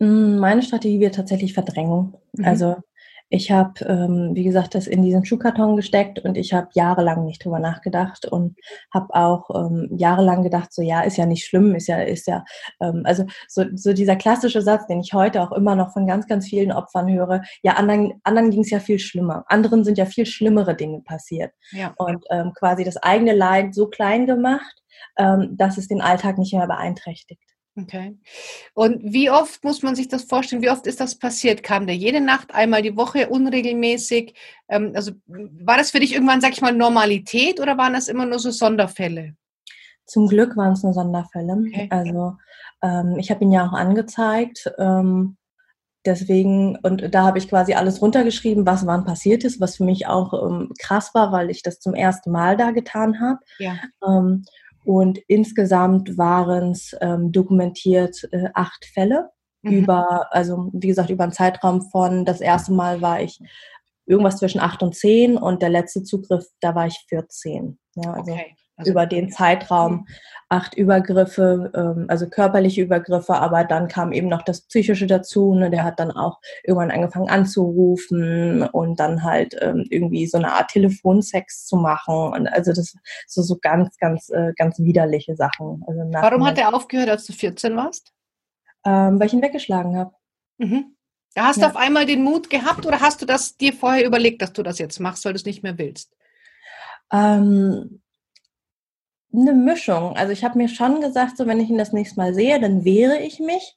Hm, 0.00 0.38
meine 0.38 0.62
Strategie 0.62 1.00
wird 1.00 1.14
tatsächlich 1.14 1.52
Verdrängung. 1.52 2.16
Mhm. 2.32 2.44
Also 2.44 2.76
ich 3.32 3.50
habe, 3.50 3.82
ähm, 3.86 4.32
wie 4.34 4.44
gesagt, 4.44 4.74
das 4.74 4.86
in 4.86 5.02
diesen 5.02 5.24
Schuhkarton 5.24 5.74
gesteckt 5.74 6.18
und 6.18 6.36
ich 6.36 6.52
habe 6.52 6.68
jahrelang 6.74 7.24
nicht 7.24 7.42
drüber 7.42 7.60
nachgedacht 7.60 8.26
und 8.26 8.58
habe 8.92 9.14
auch 9.14 9.48
ähm, 9.54 9.88
jahrelang 9.96 10.42
gedacht, 10.42 10.70
so 10.70 10.82
ja, 10.82 11.00
ist 11.00 11.16
ja 11.16 11.24
nicht 11.24 11.46
schlimm, 11.46 11.74
ist 11.74 11.86
ja, 11.86 12.02
ist 12.02 12.26
ja, 12.26 12.44
ähm, 12.82 13.04
also 13.06 13.24
so, 13.48 13.64
so 13.74 13.94
dieser 13.94 14.16
klassische 14.16 14.60
Satz, 14.60 14.86
den 14.86 15.00
ich 15.00 15.14
heute 15.14 15.40
auch 15.40 15.52
immer 15.52 15.74
noch 15.74 15.94
von 15.94 16.06
ganz, 16.06 16.26
ganz 16.26 16.46
vielen 16.46 16.72
Opfern 16.72 17.10
höre, 17.10 17.40
ja, 17.62 17.72
anderen, 17.72 18.20
anderen 18.22 18.50
ging 18.50 18.60
es 18.60 18.70
ja 18.70 18.80
viel 18.80 18.98
schlimmer. 18.98 19.46
Anderen 19.48 19.82
sind 19.84 19.96
ja 19.96 20.04
viel 20.04 20.26
schlimmere 20.26 20.74
Dinge 20.74 21.00
passiert. 21.00 21.52
Ja. 21.70 21.94
Und 21.96 22.22
ähm, 22.30 22.52
quasi 22.52 22.84
das 22.84 22.98
eigene 22.98 23.32
Leid 23.32 23.74
so 23.74 23.86
klein 23.88 24.26
gemacht, 24.26 24.82
ähm, 25.16 25.56
dass 25.56 25.78
es 25.78 25.88
den 25.88 26.02
Alltag 26.02 26.36
nicht 26.36 26.52
mehr 26.52 26.66
beeinträchtigt. 26.66 27.51
Okay. 27.74 28.18
Und 28.74 29.00
wie 29.02 29.30
oft 29.30 29.64
muss 29.64 29.82
man 29.82 29.94
sich 29.94 30.08
das 30.08 30.24
vorstellen? 30.24 30.60
Wie 30.62 30.70
oft 30.70 30.86
ist 30.86 31.00
das 31.00 31.18
passiert? 31.18 31.62
Kam 31.62 31.86
der 31.86 31.96
jede 31.96 32.20
Nacht, 32.20 32.54
einmal 32.54 32.82
die 32.82 32.96
Woche, 32.96 33.30
unregelmäßig? 33.30 34.34
Ähm, 34.68 34.92
also 34.94 35.12
war 35.26 35.78
das 35.78 35.90
für 35.90 36.00
dich 36.00 36.12
irgendwann, 36.12 36.42
sag 36.42 36.52
ich 36.52 36.60
mal, 36.60 36.74
Normalität 36.74 37.60
oder 37.60 37.78
waren 37.78 37.94
das 37.94 38.08
immer 38.08 38.26
nur 38.26 38.38
so 38.38 38.50
Sonderfälle? 38.50 39.36
Zum 40.04 40.28
Glück 40.28 40.56
waren 40.56 40.72
es 40.72 40.82
nur 40.82 40.92
Sonderfälle. 40.92 41.54
Okay. 41.66 41.88
Also 41.90 42.36
ähm, 42.82 43.16
ich 43.18 43.30
habe 43.30 43.42
ihn 43.42 43.52
ja 43.52 43.66
auch 43.66 43.72
angezeigt. 43.72 44.70
Ähm, 44.78 45.38
deswegen, 46.04 46.76
und 46.82 47.14
da 47.14 47.24
habe 47.24 47.38
ich 47.38 47.48
quasi 47.48 47.72
alles 47.72 48.02
runtergeschrieben, 48.02 48.66
was 48.66 48.86
wann 48.86 49.06
passiert 49.06 49.44
ist, 49.44 49.62
was 49.62 49.76
für 49.76 49.84
mich 49.84 50.06
auch 50.06 50.34
ähm, 50.34 50.72
krass 50.78 51.14
war, 51.14 51.32
weil 51.32 51.48
ich 51.48 51.62
das 51.62 51.80
zum 51.80 51.94
ersten 51.94 52.32
Mal 52.32 52.58
da 52.58 52.72
getan 52.72 53.18
habe. 53.18 53.38
Ja. 53.58 53.76
Und 54.84 55.18
insgesamt 55.28 56.18
waren 56.18 56.72
es 56.72 56.96
ähm, 57.00 57.32
dokumentiert 57.32 58.28
äh, 58.32 58.48
acht 58.54 58.84
Fälle 58.84 59.30
mhm. 59.62 59.72
über, 59.72 60.28
also 60.34 60.70
wie 60.72 60.88
gesagt, 60.88 61.10
über 61.10 61.24
einen 61.24 61.32
Zeitraum 61.32 61.82
von, 61.90 62.24
das 62.24 62.40
erste 62.40 62.72
Mal 62.72 63.00
war 63.00 63.20
ich 63.20 63.38
irgendwas 64.06 64.38
zwischen 64.38 64.60
acht 64.60 64.82
und 64.82 64.94
zehn 64.94 65.36
und 65.36 65.62
der 65.62 65.70
letzte 65.70 66.02
Zugriff, 66.02 66.44
da 66.60 66.74
war 66.74 66.86
ich 66.86 67.04
14. 67.08 67.78
Ja, 67.94 68.12
also 68.12 68.32
okay. 68.32 68.56
Also, 68.82 68.92
über 68.92 69.06
den 69.06 69.30
Zeitraum 69.30 70.06
acht 70.52 70.74
Übergriffe, 70.74 71.72
ähm, 71.74 72.04
also 72.08 72.28
körperliche 72.28 72.82
Übergriffe, 72.82 73.34
aber 73.36 73.64
dann 73.64 73.88
kam 73.88 74.12
eben 74.12 74.28
noch 74.28 74.42
das 74.42 74.60
Psychische 74.60 75.06
dazu. 75.06 75.54
Ne? 75.54 75.70
Der 75.70 75.82
hat 75.82 75.98
dann 75.98 76.10
auch 76.10 76.40
irgendwann 76.62 76.90
angefangen 76.90 77.30
anzurufen 77.30 78.62
und 78.62 79.00
dann 79.00 79.24
halt 79.24 79.56
ähm, 79.62 79.86
irgendwie 79.88 80.26
so 80.26 80.36
eine 80.36 80.52
Art 80.52 80.68
Telefonsex 80.68 81.64
zu 81.64 81.76
machen. 81.76 82.14
Und 82.34 82.48
also 82.48 82.74
das 82.74 82.94
so, 83.26 83.40
so 83.40 83.56
ganz, 83.62 83.96
ganz, 83.96 84.28
äh, 84.28 84.52
ganz 84.54 84.78
widerliche 84.78 85.36
Sachen. 85.36 85.82
Also 85.86 86.02
Warum 86.12 86.46
hat 86.46 86.58
er 86.58 86.74
aufgehört, 86.74 87.08
als 87.08 87.24
du 87.24 87.32
14 87.32 87.74
warst? 87.74 88.12
Ähm, 88.84 89.18
weil 89.18 89.28
ich 89.28 89.32
ihn 89.32 89.42
weggeschlagen 89.42 89.96
habe. 89.96 90.12
Mhm. 90.58 90.96
Da 91.34 91.44
hast 91.44 91.56
ja. 91.56 91.68
du 91.68 91.70
auf 91.70 91.76
einmal 91.76 92.04
den 92.04 92.22
Mut 92.22 92.50
gehabt 92.50 92.84
oder 92.84 93.00
hast 93.00 93.22
du 93.22 93.26
das 93.26 93.56
dir 93.56 93.72
vorher 93.72 94.04
überlegt, 94.04 94.42
dass 94.42 94.52
du 94.52 94.62
das 94.62 94.78
jetzt 94.78 95.00
machst, 95.00 95.24
weil 95.24 95.32
du 95.32 95.38
es 95.38 95.46
nicht 95.46 95.62
mehr 95.62 95.78
willst? 95.78 96.14
Ähm, 97.10 98.01
eine 99.32 99.52
Mischung. 99.52 100.16
Also 100.16 100.32
ich 100.32 100.44
habe 100.44 100.58
mir 100.58 100.68
schon 100.68 101.00
gesagt, 101.00 101.36
so 101.36 101.46
wenn 101.46 101.60
ich 101.60 101.70
ihn 101.70 101.78
das 101.78 101.92
nächste 101.92 102.20
Mal 102.20 102.34
sehe, 102.34 102.60
dann 102.60 102.84
wehre 102.84 103.18
ich 103.18 103.40
mich. 103.40 103.76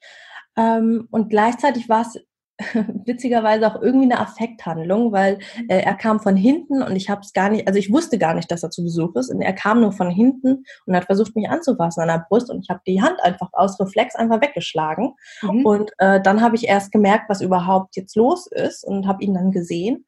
Ähm, 0.57 1.07
und 1.11 1.29
gleichzeitig 1.29 1.89
war 1.89 2.01
es 2.01 2.19
witzigerweise 3.05 3.67
auch 3.67 3.81
irgendwie 3.81 4.05
eine 4.05 4.19
Affekthandlung, 4.19 5.11
weil 5.11 5.39
äh, 5.67 5.81
er 5.81 5.95
kam 5.95 6.21
von 6.21 6.37
hinten 6.37 6.81
und 6.81 6.95
ich 6.95 7.09
habe 7.09 7.21
es 7.21 7.33
gar 7.33 7.49
nicht, 7.49 7.67
also 7.67 7.77
ich 7.77 7.91
wusste 7.91 8.17
gar 8.17 8.33
nicht, 8.33 8.49
dass 8.49 8.63
er 8.63 8.69
zu 8.69 8.83
Besuch 8.83 9.15
ist. 9.15 9.29
Und 9.29 9.41
er 9.41 9.53
kam 9.53 9.81
nur 9.81 9.91
von 9.91 10.09
hinten 10.09 10.63
und 10.85 10.95
hat 10.95 11.05
versucht, 11.05 11.35
mich 11.35 11.49
anzufassen 11.49 12.01
an 12.01 12.07
der 12.07 12.25
Brust 12.29 12.49
und 12.49 12.61
ich 12.61 12.69
habe 12.69 12.81
die 12.87 13.01
Hand 13.01 13.21
einfach 13.21 13.49
aus 13.51 13.79
Reflex 13.79 14.15
einfach 14.15 14.41
weggeschlagen. 14.41 15.13
Mhm. 15.41 15.65
Und 15.65 15.91
äh, 15.97 16.21
dann 16.21 16.41
habe 16.41 16.55
ich 16.55 16.67
erst 16.67 16.91
gemerkt, 16.91 17.29
was 17.29 17.41
überhaupt 17.41 17.95
jetzt 17.97 18.15
los 18.15 18.47
ist 18.47 18.85
und 18.85 19.07
habe 19.07 19.23
ihn 19.23 19.33
dann 19.33 19.51
gesehen. 19.51 20.05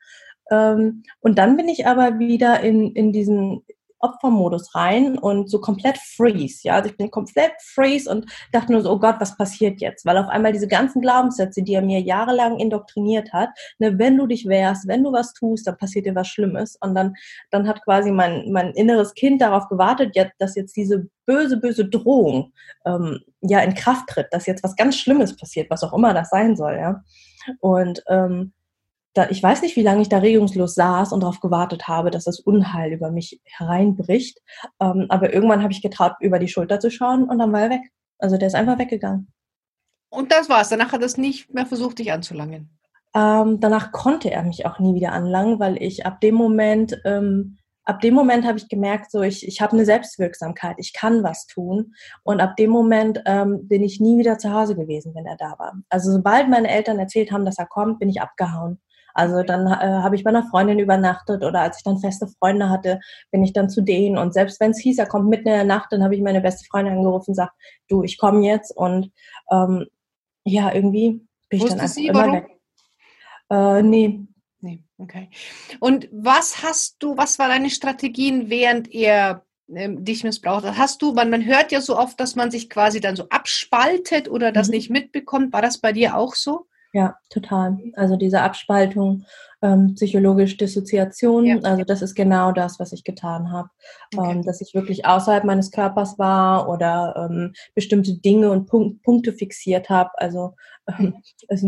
Ähm, 0.50 1.04
und 1.20 1.38
dann 1.38 1.58
bin 1.58 1.68
ich 1.68 1.86
aber 1.86 2.20
wieder 2.20 2.62
in, 2.62 2.94
in 2.94 3.12
diesen 3.12 3.64
Opfermodus 4.00 4.76
rein 4.76 5.18
und 5.18 5.50
so 5.50 5.60
komplett 5.60 5.98
freeze. 5.98 6.60
Ja, 6.64 6.76
also 6.76 6.90
ich 6.90 6.98
bin 6.98 7.12
komplett 7.12 7.54
freeze 7.60 8.10
und 8.10 8.26
dachte 8.52 8.72
nur 8.72 8.82
so, 8.82 8.92
oh 8.92 9.00
Gott, 9.00 9.16
was 9.20 9.38
passiert 9.38 9.82
jetzt? 9.82 10.06
Weil 10.06 10.18
auf 10.18 10.30
einmal 10.30 10.54
diese 10.54 10.68
ganzen 10.68 11.02
Glaubenssätze, 11.02 11.64
die 11.64 11.74
er 11.74 11.82
mir 11.82 12.00
jahrelang 12.02 12.60
indoktriniert 12.60 13.34
hat, 13.34 13.50
ne, 13.80 13.98
wenn 13.98 14.18
du 14.18 14.28
dich 14.28 14.48
wehrst, 14.48 14.88
wenn 14.88 15.04
du 15.04 15.12
was 15.12 15.34
tust, 15.34 15.68
dann 15.68 15.78
passiert 15.78 16.06
dir 16.06 16.16
was 16.16 16.28
Schlimmes. 16.28 16.78
Und 16.82 16.96
dann, 16.96 17.16
dann 17.52 17.68
hat 17.68 17.84
quasi 17.84 18.12
mein, 18.12 18.52
mein 18.52 18.72
inneres 18.72 19.14
Kind 19.14 19.42
darauf 19.42 19.68
gewartet, 19.70 20.16
dass 20.40 20.56
jetzt 20.56 20.76
diese 20.76 21.08
böse, 21.26 21.58
böse 21.58 21.86
Drohung 21.86 22.54
ähm, 22.86 23.20
ja 23.42 23.60
in 23.60 23.76
Kraft 23.76 24.08
tritt, 24.10 24.28
dass 24.32 24.46
jetzt 24.46 24.64
was 24.64 24.76
ganz 24.76 24.98
Schlimmes 24.98 25.36
passiert, 25.36 25.70
was 25.70 25.84
auch 25.84 25.94
immer 25.94 26.14
das 26.14 26.30
sein 26.30 26.56
soll, 26.56 26.76
ja. 26.76 27.04
Und 27.60 28.04
ähm, 28.10 28.54
da, 29.18 29.30
ich 29.30 29.42
weiß 29.42 29.62
nicht, 29.62 29.76
wie 29.76 29.82
lange 29.82 30.02
ich 30.02 30.10
da 30.10 30.20
regungslos 30.20 30.76
saß 30.76 31.12
und 31.12 31.22
darauf 31.22 31.40
gewartet 31.40 31.88
habe, 31.88 32.12
dass 32.12 32.26
das 32.26 32.40
Unheil 32.40 32.92
über 32.92 33.12
mich 33.12 33.42
hereinbricht. 33.46 34.40
Ähm, 34.80 35.08
aber 35.10 35.34
irgendwann 35.34 35.64
habe 35.64 35.74
ich 35.74 35.82
getraut, 35.82 36.14
über 36.20 36.40
die 36.40 36.48
Schulter 36.48 36.80
zu 36.80 36.92
schauen 36.92 37.24
und 37.30 37.40
dann 37.40 37.52
war 37.52 37.62
er 37.62 37.70
weg. 37.72 37.92
Also 38.20 38.38
der 38.38 38.48
ist 38.48 38.56
einfach 38.56 38.80
weggegangen. 38.80 39.32
Und 40.10 40.32
das 40.32 40.50
war's. 40.50 40.70
Danach 40.70 40.92
hat 40.92 41.02
er 41.02 41.08
es 41.08 41.18
nicht 41.18 41.54
mehr 41.54 41.66
versucht, 41.66 42.00
dich 42.00 42.12
anzulangen. 42.12 42.78
Ähm, 43.16 43.60
danach 43.60 43.92
konnte 43.92 44.32
er 44.32 44.44
mich 44.44 44.66
auch 44.66 44.80
nie 44.80 44.96
wieder 44.96 45.12
anlangen, 45.12 45.60
weil 45.60 45.82
ich 45.82 46.06
ab 46.06 46.22
dem 46.22 46.36
Moment, 46.36 47.00
ähm, 47.04 47.58
ab 47.84 48.02
dem 48.02 48.14
Moment 48.14 48.46
habe 48.46 48.58
ich 48.58 48.70
gemerkt, 48.70 49.12
so 49.12 49.22
ich, 49.22 49.48
ich 49.48 49.62
habe 49.62 49.74
eine 49.74 49.86
Selbstwirksamkeit, 49.86 50.76
ich 50.78 50.94
kann 50.94 51.24
was 51.24 51.48
tun. 51.48 51.94
Und 52.24 52.42
ab 52.42 52.56
dem 52.58 52.70
Moment 52.70 53.22
ähm, 53.26 53.68
bin 53.68 53.84
ich 53.84 54.00
nie 54.00 54.18
wieder 54.18 54.38
zu 54.38 54.54
Hause 54.54 54.76
gewesen, 54.76 55.16
wenn 55.16 55.26
er 55.26 55.38
da 55.38 55.56
war. 55.58 55.74
Also 55.90 56.12
sobald 56.12 56.50
meine 56.50 56.70
Eltern 56.70 57.00
erzählt 57.00 57.32
haben, 57.32 57.46
dass 57.46 57.58
er 57.58 57.66
kommt, 57.66 58.00
bin 58.00 58.10
ich 58.10 58.22
abgehauen. 58.22 58.80
Also 59.18 59.44
dann 59.44 59.68
äh, 59.68 60.02
habe 60.04 60.16
ich 60.16 60.24
bei 60.24 60.30
einer 60.30 60.48
Freundin 60.48 60.80
übernachtet 60.80 61.44
oder 61.44 61.62
als 61.62 61.78
ich 61.78 61.84
dann 61.84 61.98
feste 61.98 62.28
Freunde 62.40 62.70
hatte, 62.70 63.00
bin 63.32 63.44
ich 63.44 63.52
dann 63.52 63.70
zu 63.70 63.82
denen. 63.82 64.18
Und 64.18 64.34
selbst 64.34 64.60
wenn 64.60 64.72
es 64.72 64.80
hieß, 64.80 65.00
er 65.00 65.08
kommt 65.08 65.28
mitten 65.28 65.48
in 65.48 65.56
der 65.56 65.64
Nacht, 65.64 65.92
dann 65.92 66.04
habe 66.04 66.16
ich 66.16 66.22
meine 66.22 66.42
beste 66.42 66.66
Freundin 66.66 66.94
angerufen 66.94 67.32
und 67.32 67.34
gesagt, 67.34 67.54
du, 67.88 68.04
ich 68.04 68.18
komme 68.18 68.46
jetzt. 68.46 68.76
Und 68.76 69.12
ähm, 69.52 69.88
ja, 70.44 70.74
irgendwie 70.74 71.22
bin 71.50 71.58
ich 71.58 71.62
Wusste 71.62 71.78
dann 71.78 71.82
einfach 71.82 71.96
sie, 71.96 72.08
immer 72.08 72.20
warum? 72.20 72.34
weg. 72.34 72.60
Äh, 73.50 73.82
nee, 73.82 74.28
Nee, 74.60 74.84
okay. 74.98 75.30
Und 75.80 76.10
was 76.12 76.64
hast 76.64 76.98
du, 77.00 77.16
was 77.16 77.38
war 77.38 77.48
deine 77.48 77.70
Strategien, 77.70 78.50
während 78.50 78.92
er 78.92 79.46
ähm, 79.70 80.04
dich 80.04 80.24
missbraucht 80.24 80.66
hat? 80.66 80.78
Hast 80.78 81.02
du, 81.02 81.14
man, 81.14 81.30
man 81.30 81.46
hört 81.46 81.72
ja 81.72 81.80
so 81.80 81.98
oft, 81.98 82.20
dass 82.20 82.36
man 82.36 82.50
sich 82.50 82.70
quasi 82.70 83.00
dann 83.00 83.16
so 83.16 83.30
abspaltet 83.30 84.30
oder 84.30 84.52
das 84.52 84.68
mhm. 84.68 84.74
nicht 84.74 84.90
mitbekommt. 84.90 85.54
War 85.54 85.62
das 85.62 85.78
bei 85.80 85.94
dir 85.94 86.18
auch 86.18 86.34
so? 86.34 86.66
Ja, 86.94 87.18
total. 87.30 87.78
Also 87.96 88.16
diese 88.16 88.42
Abspaltung, 88.42 89.26
ähm, 89.62 89.96
psychologisch 89.96 90.58
Dissoziation, 90.58 91.46
ja. 91.46 91.58
also 91.64 91.84
das 91.84 92.02
ist 92.02 92.16
genau 92.16 92.52
das, 92.52 92.80
was 92.80 92.94
ich 92.94 93.04
getan 93.04 93.52
habe. 93.52 93.70
Okay. 94.16 94.32
Ähm, 94.32 94.44
dass 94.44 94.62
ich 94.62 94.74
wirklich 94.74 95.06
außerhalb 95.06 95.44
meines 95.44 95.72
Körpers 95.72 96.18
war 96.18 96.70
oder 96.70 97.30
ähm, 97.30 97.54
bestimmte 97.76 98.14
Dinge 98.16 98.52
und 98.52 98.68
Punk 98.68 99.02
Punkte 99.04 99.34
fixiert 99.34 99.90
habe. 99.90 100.12
Also 100.16 100.56
ähm, 100.88 101.16
es 101.48 101.66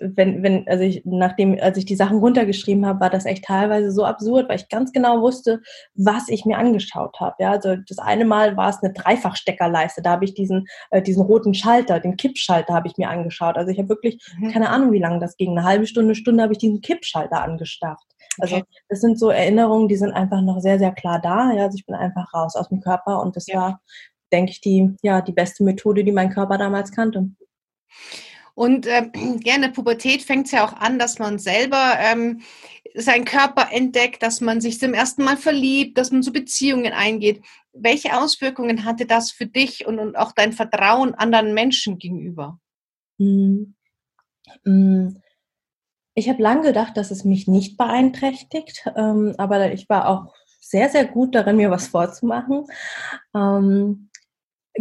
wenn, 0.00 0.42
wenn, 0.42 0.66
also 0.66 0.82
ich, 0.82 1.02
nachdem, 1.04 1.58
als 1.60 1.76
ich 1.76 1.84
die 1.84 1.94
Sachen 1.94 2.18
runtergeschrieben 2.18 2.86
habe, 2.86 3.00
war 3.00 3.10
das 3.10 3.26
echt 3.26 3.44
teilweise 3.44 3.92
so 3.92 4.04
absurd, 4.04 4.48
weil 4.48 4.56
ich 4.56 4.68
ganz 4.68 4.92
genau 4.92 5.20
wusste, 5.20 5.60
was 5.94 6.28
ich 6.28 6.46
mir 6.46 6.56
angeschaut 6.56 7.20
habe. 7.20 7.36
Ja, 7.38 7.50
also 7.50 7.76
das 7.76 7.98
eine 7.98 8.24
Mal 8.24 8.56
war 8.56 8.70
es 8.70 8.82
eine 8.82 8.92
Dreifachsteckerleiste, 8.92 10.02
da 10.02 10.12
habe 10.12 10.24
ich 10.24 10.34
diesen, 10.34 10.66
äh, 10.90 11.02
diesen 11.02 11.22
roten 11.22 11.54
Schalter, 11.54 12.00
den 12.00 12.16
Kippschalter 12.16 12.72
habe 12.72 12.88
ich 12.88 12.96
mir 12.96 13.10
angeschaut. 13.10 13.56
Also 13.56 13.70
ich 13.70 13.78
habe 13.78 13.90
wirklich 13.90 14.22
mhm. 14.38 14.50
keine 14.52 14.70
Ahnung, 14.70 14.92
wie 14.92 14.98
lange 14.98 15.20
das 15.20 15.36
ging. 15.36 15.50
Eine 15.50 15.64
halbe 15.64 15.86
Stunde, 15.86 16.14
Stunde 16.14 16.42
habe 16.42 16.54
ich 16.54 16.58
diesen 16.58 16.80
Kippschalter 16.80 17.42
angestarrt. 17.42 18.00
Also 18.38 18.56
okay. 18.56 18.64
das 18.88 19.00
sind 19.00 19.18
so 19.18 19.28
Erinnerungen, 19.28 19.88
die 19.88 19.96
sind 19.96 20.12
einfach 20.12 20.40
noch 20.40 20.60
sehr, 20.60 20.78
sehr 20.78 20.92
klar 20.92 21.20
da. 21.20 21.52
Ja, 21.52 21.64
also 21.64 21.76
ich 21.76 21.84
bin 21.84 21.94
einfach 21.94 22.32
raus 22.32 22.56
aus 22.56 22.68
dem 22.68 22.80
Körper 22.80 23.20
und 23.20 23.36
das 23.36 23.46
ja. 23.46 23.56
war, 23.56 23.80
denke 24.32 24.52
ich, 24.52 24.60
die, 24.60 24.96
ja, 25.02 25.20
die 25.20 25.32
beste 25.32 25.62
Methode, 25.62 26.04
die 26.04 26.12
mein 26.12 26.30
Körper 26.30 26.56
damals 26.56 26.92
kannte. 26.92 27.30
Und 28.60 28.86
äh, 28.86 29.10
ja, 29.42 29.54
in 29.54 29.62
der 29.62 29.68
Pubertät 29.68 30.20
fängt 30.20 30.44
es 30.44 30.52
ja 30.52 30.66
auch 30.66 30.74
an, 30.74 30.98
dass 30.98 31.18
man 31.18 31.38
selber 31.38 31.94
ähm, 31.98 32.42
seinen 32.94 33.24
Körper 33.24 33.72
entdeckt, 33.72 34.22
dass 34.22 34.42
man 34.42 34.60
sich 34.60 34.78
zum 34.78 34.92
ersten 34.92 35.24
Mal 35.24 35.38
verliebt, 35.38 35.96
dass 35.96 36.12
man 36.12 36.22
so 36.22 36.30
Beziehungen 36.30 36.92
eingeht. 36.92 37.42
Welche 37.72 38.20
Auswirkungen 38.20 38.84
hatte 38.84 39.06
das 39.06 39.30
für 39.30 39.46
dich 39.46 39.86
und, 39.86 39.98
und 39.98 40.14
auch 40.14 40.32
dein 40.32 40.52
Vertrauen 40.52 41.14
anderen 41.14 41.54
Menschen 41.54 41.96
gegenüber? 41.98 42.60
Hm. 43.18 43.74
Ich 46.14 46.28
habe 46.28 46.42
lange 46.42 46.62
gedacht, 46.62 46.98
dass 46.98 47.10
es 47.10 47.24
mich 47.24 47.48
nicht 47.48 47.78
beeinträchtigt, 47.78 48.84
ähm, 48.94 49.34
aber 49.38 49.72
ich 49.72 49.88
war 49.88 50.06
auch 50.06 50.34
sehr, 50.60 50.90
sehr 50.90 51.06
gut 51.06 51.34
darin, 51.34 51.56
mir 51.56 51.70
was 51.70 51.88
vorzumachen. 51.88 52.66
Ähm, 53.34 54.09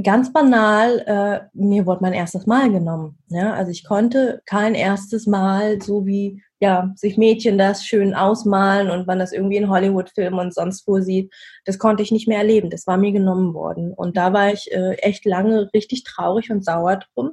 ganz 0.03 0.31
banal, 0.33 0.99
äh, 1.05 1.47
mir 1.53 1.85
wurde 1.85 2.01
mein 2.01 2.13
erstes 2.13 2.45
Mal 2.45 2.71
genommen. 2.71 3.17
Ja? 3.27 3.53
Also 3.53 3.71
ich 3.71 3.83
konnte 3.83 4.41
kein 4.45 4.75
erstes 4.75 5.27
Mal, 5.27 5.81
so 5.81 6.05
wie 6.05 6.41
ja, 6.61 6.91
sich 6.95 7.17
Mädchen 7.17 7.57
das 7.57 7.85
schön 7.85 8.13
ausmalen 8.13 8.89
und 8.89 9.07
man 9.07 9.17
das 9.17 9.31
irgendwie 9.31 9.55
in 9.55 9.69
Hollywood-Filmen 9.69 10.39
und 10.39 10.53
sonst 10.53 10.85
wo 10.87 10.99
sieht, 10.99 11.33
das 11.63 11.79
konnte 11.79 12.03
ich 12.03 12.11
nicht 12.11 12.27
mehr 12.27 12.39
erleben. 12.39 12.69
Das 12.69 12.85
war 12.85 12.97
mir 12.97 13.13
genommen 13.13 13.53
worden. 13.53 13.93
Und 13.93 14.17
da 14.17 14.33
war 14.33 14.51
ich 14.51 14.69
äh, 14.71 14.95
echt 14.95 15.25
lange 15.25 15.69
richtig 15.73 16.03
traurig 16.03 16.51
und 16.51 16.65
sauer 16.65 16.99
drum 17.13 17.31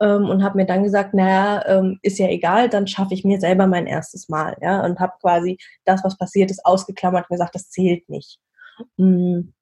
ähm, 0.00 0.28
und 0.28 0.42
habe 0.42 0.56
mir 0.56 0.66
dann 0.66 0.82
gesagt, 0.82 1.14
naja, 1.14 1.64
ähm, 1.66 1.98
ist 2.02 2.18
ja 2.18 2.28
egal, 2.28 2.68
dann 2.68 2.88
schaffe 2.88 3.14
ich 3.14 3.24
mir 3.24 3.38
selber 3.38 3.68
mein 3.68 3.86
erstes 3.86 4.28
Mal. 4.28 4.56
Ja? 4.60 4.84
Und 4.84 4.98
habe 4.98 5.12
quasi 5.20 5.58
das, 5.84 6.02
was 6.02 6.18
passiert 6.18 6.50
ist, 6.50 6.66
ausgeklammert 6.66 7.26
und 7.30 7.34
gesagt, 7.34 7.54
das 7.54 7.70
zählt 7.70 8.08
nicht. 8.08 8.40
Mhm 8.96 9.52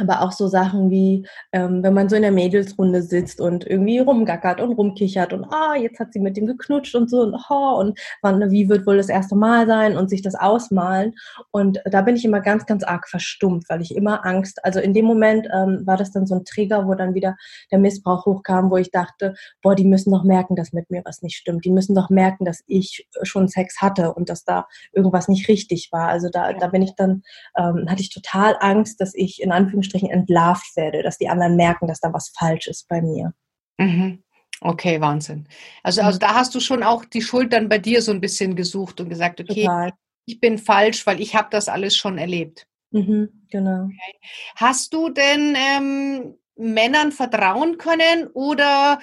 aber 0.00 0.22
auch 0.22 0.32
so 0.32 0.48
Sachen 0.48 0.90
wie, 0.90 1.26
ähm, 1.52 1.82
wenn 1.82 1.94
man 1.94 2.08
so 2.08 2.16
in 2.16 2.22
der 2.22 2.32
Mädelsrunde 2.32 3.02
sitzt 3.02 3.40
und 3.40 3.66
irgendwie 3.66 3.98
rumgackert 3.98 4.60
und 4.60 4.72
rumkichert 4.72 5.32
und 5.32 5.44
ah, 5.44 5.74
jetzt 5.76 5.98
hat 5.98 6.12
sie 6.12 6.20
mit 6.20 6.36
dem 6.36 6.46
geknutscht 6.46 6.94
und 6.94 7.10
so 7.10 7.22
und 7.22 7.34
oh, 7.50 7.78
und 7.78 7.98
wann, 8.22 8.50
wie 8.50 8.68
wird 8.68 8.86
wohl 8.86 8.96
das 8.96 9.08
erste 9.08 9.34
Mal 9.36 9.66
sein 9.66 9.96
und 9.96 10.08
sich 10.10 10.22
das 10.22 10.34
ausmalen. 10.34 11.14
Und 11.50 11.80
da 11.84 12.02
bin 12.02 12.16
ich 12.16 12.24
immer 12.24 12.40
ganz, 12.40 12.66
ganz 12.66 12.84
arg 12.84 13.08
verstummt, 13.08 13.64
weil 13.68 13.80
ich 13.82 13.94
immer 13.94 14.24
Angst, 14.24 14.64
also 14.64 14.80
in 14.80 14.94
dem 14.94 15.04
Moment 15.04 15.48
ähm, 15.52 15.82
war 15.84 15.96
das 15.96 16.12
dann 16.12 16.26
so 16.26 16.36
ein 16.36 16.44
Trigger, 16.44 16.86
wo 16.86 16.94
dann 16.94 17.14
wieder 17.14 17.36
der 17.70 17.78
Missbrauch 17.78 18.26
hochkam, 18.26 18.70
wo 18.70 18.76
ich 18.76 18.90
dachte, 18.90 19.34
boah, 19.62 19.74
die 19.74 19.84
müssen 19.84 20.12
doch 20.12 20.24
merken, 20.24 20.56
dass 20.56 20.72
mit 20.72 20.90
mir 20.90 21.02
was 21.04 21.22
nicht 21.22 21.36
stimmt. 21.36 21.64
Die 21.64 21.70
müssen 21.70 21.94
doch 21.94 22.10
merken, 22.10 22.44
dass 22.44 22.62
ich 22.66 23.06
schon 23.22 23.48
Sex 23.48 23.80
hatte 23.80 24.14
und 24.14 24.28
dass 24.28 24.44
da 24.44 24.66
irgendwas 24.92 25.28
nicht 25.28 25.48
richtig 25.48 25.88
war. 25.92 26.08
Also 26.08 26.28
da, 26.30 26.52
da 26.52 26.68
bin 26.68 26.82
ich 26.82 26.94
dann, 26.94 27.22
ähm, 27.56 27.86
hatte 27.88 28.02
ich 28.02 28.10
total 28.10 28.56
Angst, 28.60 29.00
dass 29.00 29.14
ich 29.14 29.42
in 29.42 29.52
Anführungszeichen 29.52 29.87
Anführungsstrichen 29.88 30.10
entlarvt 30.10 30.76
werde, 30.76 31.02
dass 31.02 31.18
die 31.18 31.28
anderen 31.28 31.56
merken, 31.56 31.86
dass 31.86 32.00
da 32.00 32.12
was 32.12 32.32
falsch 32.36 32.66
ist 32.66 32.88
bei 32.88 33.00
mir. 33.00 33.32
Mhm. 33.78 34.22
Okay, 34.60 35.00
Wahnsinn. 35.00 35.46
Also, 35.82 36.02
also 36.02 36.16
mhm. 36.16 36.20
da 36.20 36.34
hast 36.34 36.54
du 36.54 36.60
schon 36.60 36.82
auch 36.82 37.04
die 37.04 37.22
Schuld 37.22 37.52
dann 37.52 37.68
bei 37.68 37.78
dir 37.78 38.02
so 38.02 38.10
ein 38.10 38.20
bisschen 38.20 38.56
gesucht 38.56 39.00
und 39.00 39.08
gesagt, 39.08 39.40
okay, 39.40 39.64
Total. 39.64 39.92
ich 40.26 40.40
bin 40.40 40.58
falsch, 40.58 41.06
weil 41.06 41.20
ich 41.20 41.34
habe 41.36 41.48
das 41.50 41.68
alles 41.68 41.96
schon 41.96 42.18
erlebt. 42.18 42.66
Mhm, 42.90 43.28
genau. 43.50 43.84
Okay. 43.84 44.18
Hast 44.56 44.92
du 44.92 45.10
denn 45.10 45.56
ähm, 45.56 46.34
Männern 46.56 47.12
vertrauen 47.12 47.78
können 47.78 48.26
oder 48.28 48.98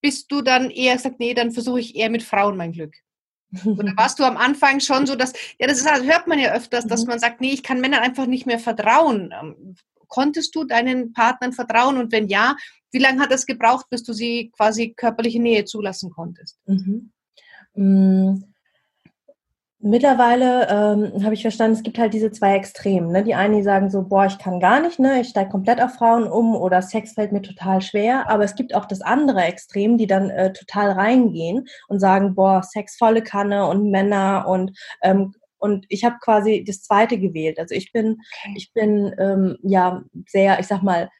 bist 0.00 0.32
du 0.32 0.42
dann 0.42 0.70
eher 0.70 0.96
gesagt, 0.96 1.20
nee, 1.20 1.34
dann 1.34 1.52
versuche 1.52 1.80
ich 1.80 1.94
eher 1.94 2.10
mit 2.10 2.22
Frauen 2.22 2.56
mein 2.56 2.72
Glück? 2.72 2.94
Oder 3.64 3.92
warst 3.96 4.18
du 4.18 4.24
am 4.24 4.36
Anfang 4.36 4.80
schon 4.80 5.06
so, 5.06 5.14
dass, 5.14 5.32
ja, 5.58 5.66
das 5.66 5.78
ist, 5.78 5.88
hört 5.88 6.26
man 6.26 6.38
ja 6.38 6.52
öfters, 6.52 6.86
dass 6.86 7.02
mhm. 7.02 7.10
man 7.10 7.18
sagt, 7.18 7.40
nee, 7.40 7.52
ich 7.52 7.62
kann 7.62 7.80
Männern 7.80 8.02
einfach 8.02 8.26
nicht 8.26 8.46
mehr 8.46 8.58
vertrauen. 8.58 9.32
Konntest 10.08 10.54
du 10.54 10.64
deinen 10.64 11.12
Partnern 11.12 11.52
vertrauen? 11.52 11.98
Und 11.98 12.12
wenn 12.12 12.28
ja, 12.28 12.56
wie 12.90 12.98
lange 12.98 13.20
hat 13.20 13.32
es 13.32 13.46
gebraucht, 13.46 13.86
bis 13.90 14.02
du 14.02 14.12
sie 14.12 14.50
quasi 14.56 14.94
körperliche 14.96 15.40
Nähe 15.40 15.64
zulassen 15.64 16.10
konntest? 16.10 16.58
Mhm. 16.66 17.12
Mhm. 17.74 18.44
Mittlerweile 19.80 20.66
ähm, 20.68 21.24
habe 21.24 21.34
ich 21.34 21.42
verstanden, 21.42 21.76
es 21.76 21.84
gibt 21.84 21.98
halt 21.98 22.12
diese 22.12 22.32
zwei 22.32 22.56
Extremen. 22.56 23.12
Ne? 23.12 23.22
Die 23.22 23.36
einen, 23.36 23.54
die 23.54 23.62
sagen 23.62 23.90
so, 23.90 24.02
boah, 24.02 24.26
ich 24.26 24.36
kann 24.38 24.58
gar 24.58 24.80
nicht, 24.80 24.98
ne? 24.98 25.20
ich 25.20 25.28
steige 25.28 25.50
komplett 25.50 25.80
auf 25.80 25.94
Frauen 25.94 26.24
um 26.24 26.56
oder 26.56 26.82
Sex 26.82 27.12
fällt 27.12 27.30
mir 27.30 27.42
total 27.42 27.80
schwer. 27.80 28.28
Aber 28.28 28.42
es 28.42 28.56
gibt 28.56 28.74
auch 28.74 28.86
das 28.86 29.02
andere 29.02 29.42
Extrem, 29.42 29.96
die 29.96 30.08
dann 30.08 30.30
äh, 30.30 30.52
total 30.52 30.90
reingehen 30.90 31.68
und 31.86 32.00
sagen, 32.00 32.34
boah, 32.34 32.64
Sex 32.64 32.96
volle 32.96 33.22
Kanne 33.22 33.68
und 33.68 33.88
Männer 33.88 34.46
und 34.48 34.76
ähm, 35.00 35.32
und 35.58 35.86
ich 35.88 36.04
habe 36.04 36.16
quasi 36.22 36.64
das 36.66 36.82
zweite 36.82 37.18
gewählt. 37.18 37.58
Also 37.58 37.74
ich 37.74 37.92
bin, 37.92 38.12
okay. 38.12 38.54
ich 38.56 38.72
bin 38.72 39.14
ähm, 39.18 39.56
ja 39.62 40.02
sehr, 40.26 40.60
ich 40.60 40.66
sag 40.66 40.82
mal, 40.82 41.10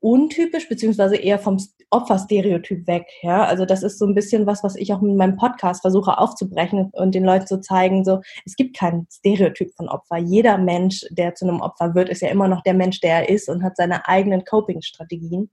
untypisch, 0.00 0.68
beziehungsweise 0.68 1.16
eher 1.16 1.38
vom 1.38 1.58
Opferstereotyp 1.90 2.86
weg. 2.86 3.06
Ja, 3.22 3.44
also 3.44 3.64
das 3.64 3.82
ist 3.82 3.98
so 3.98 4.06
ein 4.06 4.14
bisschen 4.14 4.46
was, 4.46 4.62
was 4.62 4.76
ich 4.76 4.92
auch 4.92 5.00
mit 5.00 5.16
meinem 5.16 5.36
Podcast 5.36 5.80
versuche 5.80 6.18
aufzubrechen 6.18 6.90
und 6.92 7.14
den 7.14 7.24
Leuten 7.24 7.46
zu 7.46 7.60
zeigen, 7.60 8.04
so, 8.04 8.20
es 8.44 8.56
gibt 8.56 8.76
kein 8.76 9.06
Stereotyp 9.10 9.74
von 9.74 9.88
Opfer. 9.88 10.18
Jeder 10.18 10.58
Mensch, 10.58 11.06
der 11.10 11.34
zu 11.34 11.48
einem 11.48 11.60
Opfer 11.60 11.94
wird, 11.94 12.08
ist 12.08 12.22
ja 12.22 12.28
immer 12.28 12.48
noch 12.48 12.62
der 12.62 12.74
Mensch, 12.74 13.00
der 13.00 13.22
er 13.22 13.28
ist 13.30 13.48
und 13.48 13.62
hat 13.62 13.76
seine 13.76 14.06
eigenen 14.06 14.44
Coping-Strategien. 14.44 15.50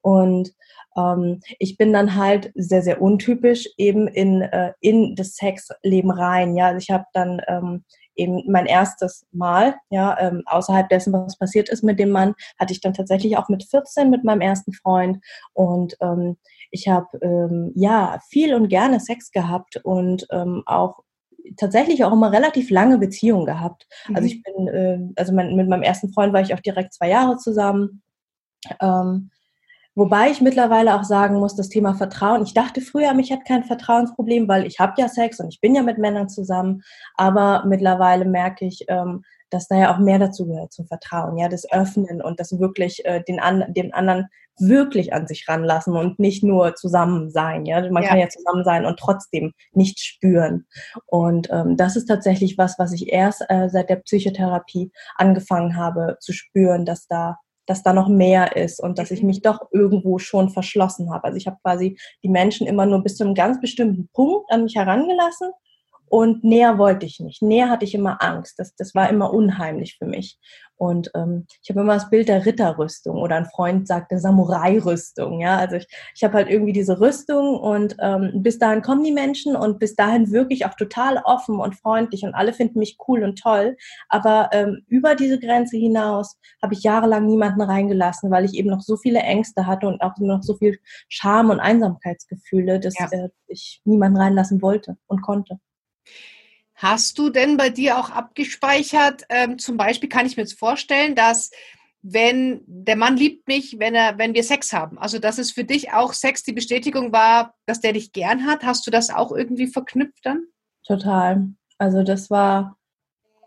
Und 0.00 0.50
ähm, 0.98 1.40
ich 1.58 1.76
bin 1.76 1.92
dann 1.92 2.16
halt 2.16 2.50
sehr, 2.54 2.82
sehr 2.82 3.00
untypisch 3.00 3.68
eben 3.76 4.08
in, 4.08 4.42
äh, 4.42 4.72
in 4.80 5.14
das 5.14 5.36
Sexleben 5.36 6.10
rein. 6.10 6.56
Ja, 6.56 6.66
also 6.68 6.78
ich 6.78 6.90
habe 6.90 7.04
dann 7.12 7.40
ähm, 7.46 7.84
eben 8.16 8.42
mein 8.50 8.66
erstes 8.66 9.26
Mal, 9.30 9.76
ja, 9.90 10.18
ähm, 10.18 10.42
außerhalb 10.46 10.88
dessen, 10.88 11.12
was 11.12 11.38
passiert 11.38 11.68
ist 11.68 11.84
mit 11.84 11.98
dem 11.98 12.10
Mann, 12.10 12.34
hatte 12.58 12.72
ich 12.72 12.80
dann 12.80 12.94
tatsächlich 12.94 13.36
auch 13.36 13.48
mit 13.48 13.64
14 13.64 14.10
mit 14.10 14.24
meinem 14.24 14.40
ersten 14.40 14.72
Freund 14.72 15.18
und 15.52 15.96
ähm, 16.00 16.36
ich 16.70 16.88
habe 16.88 17.06
ähm, 17.22 17.72
ja 17.76 18.18
viel 18.28 18.54
und 18.54 18.68
gerne 18.68 19.00
Sex 19.00 19.30
gehabt 19.30 19.76
und 19.84 20.26
ähm, 20.32 20.62
auch 20.66 21.02
tatsächlich 21.56 22.04
auch 22.04 22.12
immer 22.12 22.32
relativ 22.32 22.70
lange 22.70 22.98
Beziehungen 22.98 23.46
gehabt. 23.46 23.86
Also 24.08 24.10
mhm. 24.10 24.16
Also 24.16 24.26
ich 24.26 24.42
bin, 24.42 24.68
äh, 24.68 24.98
also 25.16 25.32
mein, 25.32 25.56
mit 25.56 25.68
meinem 25.68 25.82
ersten 25.82 26.12
Freund 26.12 26.32
war 26.32 26.40
ich 26.40 26.52
auch 26.52 26.60
direkt 26.60 26.92
zwei 26.92 27.08
Jahre 27.08 27.38
zusammen. 27.38 28.02
Ähm, 28.80 29.30
Wobei 29.98 30.30
ich 30.30 30.40
mittlerweile 30.40 30.94
auch 30.94 31.02
sagen 31.02 31.40
muss, 31.40 31.56
das 31.56 31.70
Thema 31.70 31.92
Vertrauen, 31.92 32.44
ich 32.44 32.54
dachte 32.54 32.80
früher, 32.80 33.14
mich 33.14 33.32
hat 33.32 33.44
kein 33.44 33.64
Vertrauensproblem, 33.64 34.46
weil 34.46 34.64
ich 34.64 34.78
habe 34.78 34.92
ja 34.96 35.08
Sex 35.08 35.40
und 35.40 35.52
ich 35.52 35.60
bin 35.60 35.74
ja 35.74 35.82
mit 35.82 35.98
Männern 35.98 36.28
zusammen, 36.28 36.82
aber 37.16 37.64
mittlerweile 37.66 38.24
merke 38.24 38.64
ich, 38.64 38.84
ähm, 38.86 39.24
dass 39.50 39.66
da 39.66 39.76
ja 39.76 39.92
auch 39.92 39.98
mehr 39.98 40.20
dazu 40.20 40.46
gehört 40.46 40.72
zum 40.72 40.86
Vertrauen, 40.86 41.36
ja, 41.36 41.48
das 41.48 41.68
Öffnen 41.72 42.22
und 42.22 42.38
das 42.38 42.56
wirklich 42.60 43.04
äh, 43.06 43.24
den, 43.26 43.40
an, 43.40 43.64
den 43.74 43.92
anderen 43.92 44.28
wirklich 44.60 45.12
an 45.12 45.26
sich 45.26 45.48
ranlassen 45.48 45.96
und 45.96 46.20
nicht 46.20 46.44
nur 46.44 46.76
zusammen 46.76 47.32
sein, 47.32 47.66
ja, 47.66 47.80
man 47.90 48.04
ja. 48.04 48.10
kann 48.10 48.20
ja 48.20 48.28
zusammen 48.28 48.62
sein 48.62 48.84
und 48.84 49.00
trotzdem 49.00 49.52
nicht 49.72 49.98
spüren. 49.98 50.68
Und 51.06 51.48
ähm, 51.50 51.76
das 51.76 51.96
ist 51.96 52.06
tatsächlich 52.06 52.56
was, 52.56 52.78
was 52.78 52.92
ich 52.92 53.12
erst 53.12 53.44
äh, 53.48 53.68
seit 53.68 53.90
der 53.90 53.96
Psychotherapie 53.96 54.92
angefangen 55.16 55.74
habe 55.74 56.18
zu 56.20 56.32
spüren, 56.32 56.84
dass 56.84 57.08
da 57.08 57.38
dass 57.68 57.82
da 57.82 57.92
noch 57.92 58.08
mehr 58.08 58.56
ist 58.56 58.80
und 58.80 58.98
dass 58.98 59.10
ich 59.10 59.20
mhm. 59.20 59.28
mich 59.28 59.42
doch 59.42 59.60
irgendwo 59.72 60.18
schon 60.18 60.50
verschlossen 60.50 61.12
habe. 61.12 61.24
Also 61.24 61.36
ich 61.36 61.46
habe 61.46 61.58
quasi 61.62 61.98
die 62.22 62.28
Menschen 62.28 62.66
immer 62.66 62.86
nur 62.86 63.02
bis 63.02 63.16
zu 63.16 63.24
einem 63.24 63.34
ganz 63.34 63.60
bestimmten 63.60 64.08
Punkt 64.12 64.50
an 64.50 64.64
mich 64.64 64.74
herangelassen 64.74 65.50
und 66.10 66.44
näher 66.44 66.78
wollte 66.78 67.06
ich 67.06 67.20
nicht. 67.20 67.42
Näher 67.42 67.70
hatte 67.70 67.84
ich 67.84 67.94
immer 67.94 68.22
Angst. 68.22 68.58
Das, 68.58 68.74
das 68.74 68.94
war 68.94 69.08
immer 69.10 69.32
unheimlich 69.32 69.96
für 69.98 70.06
mich. 70.06 70.38
Und 70.78 71.10
ähm, 71.14 71.46
ich 71.60 71.70
habe 71.70 71.80
immer 71.80 71.94
das 71.94 72.08
Bild 72.08 72.28
der 72.28 72.46
Ritterrüstung 72.46 73.16
oder 73.16 73.34
ein 73.34 73.46
Freund 73.46 73.88
sagte 73.88 74.18
Samurai-Rüstung. 74.18 75.40
Ja, 75.40 75.56
also 75.56 75.74
ich, 75.76 75.88
ich 76.14 76.22
habe 76.22 76.34
halt 76.34 76.48
irgendwie 76.48 76.72
diese 76.72 77.00
Rüstung 77.00 77.58
und 77.58 77.96
ähm, 78.00 78.30
bis 78.42 78.60
dahin 78.60 78.82
kommen 78.82 79.02
die 79.02 79.12
Menschen 79.12 79.56
und 79.56 79.80
bis 79.80 79.96
dahin 79.96 80.30
wirklich 80.30 80.66
auch 80.66 80.74
total 80.74 81.20
offen 81.24 81.58
und 81.58 81.74
freundlich 81.74 82.22
und 82.22 82.34
alle 82.34 82.52
finden 82.52 82.78
mich 82.78 82.96
cool 83.08 83.24
und 83.24 83.40
toll. 83.40 83.76
Aber 84.08 84.50
ähm, 84.52 84.84
über 84.86 85.16
diese 85.16 85.40
Grenze 85.40 85.76
hinaus 85.76 86.36
habe 86.62 86.74
ich 86.74 86.84
jahrelang 86.84 87.26
niemanden 87.26 87.60
reingelassen, 87.60 88.30
weil 88.30 88.44
ich 88.44 88.54
eben 88.54 88.70
noch 88.70 88.82
so 88.82 88.96
viele 88.96 89.18
Ängste 89.18 89.66
hatte 89.66 89.88
und 89.88 90.00
auch 90.00 90.16
noch 90.18 90.44
so 90.44 90.54
viel 90.54 90.78
Scham 91.08 91.50
und 91.50 91.58
Einsamkeitsgefühle, 91.58 92.78
dass 92.78 92.94
ja. 92.98 93.08
äh, 93.10 93.30
ich 93.48 93.80
niemanden 93.84 94.18
reinlassen 94.18 94.62
wollte 94.62 94.96
und 95.08 95.22
konnte. 95.22 95.58
Hast 96.74 97.18
du 97.18 97.30
denn 97.30 97.56
bei 97.56 97.70
dir 97.70 97.98
auch 97.98 98.10
abgespeichert, 98.10 99.24
ähm, 99.30 99.58
zum 99.58 99.76
Beispiel 99.76 100.08
kann 100.08 100.26
ich 100.26 100.36
mir 100.36 100.44
jetzt 100.44 100.58
vorstellen, 100.58 101.14
dass 101.14 101.50
wenn 102.02 102.62
der 102.66 102.96
Mann 102.96 103.16
liebt 103.16 103.48
mich, 103.48 103.78
wenn 103.80 103.94
er, 103.94 104.18
wenn 104.18 104.34
wir 104.34 104.44
Sex 104.44 104.72
haben. 104.72 104.98
Also 104.98 105.18
dass 105.18 105.38
es 105.38 105.50
für 105.50 105.64
dich 105.64 105.92
auch 105.92 106.12
Sex 106.12 106.44
die 106.44 106.52
Bestätigung 106.52 107.12
war, 107.12 107.54
dass 107.66 107.80
der 107.80 107.92
dich 107.92 108.12
gern 108.12 108.46
hat. 108.46 108.62
Hast 108.62 108.86
du 108.86 108.90
das 108.90 109.10
auch 109.10 109.32
irgendwie 109.32 109.66
verknüpft 109.66 110.24
dann? 110.24 110.44
Total. 110.86 111.48
Also 111.78 112.04
das 112.04 112.30
war, 112.30 112.76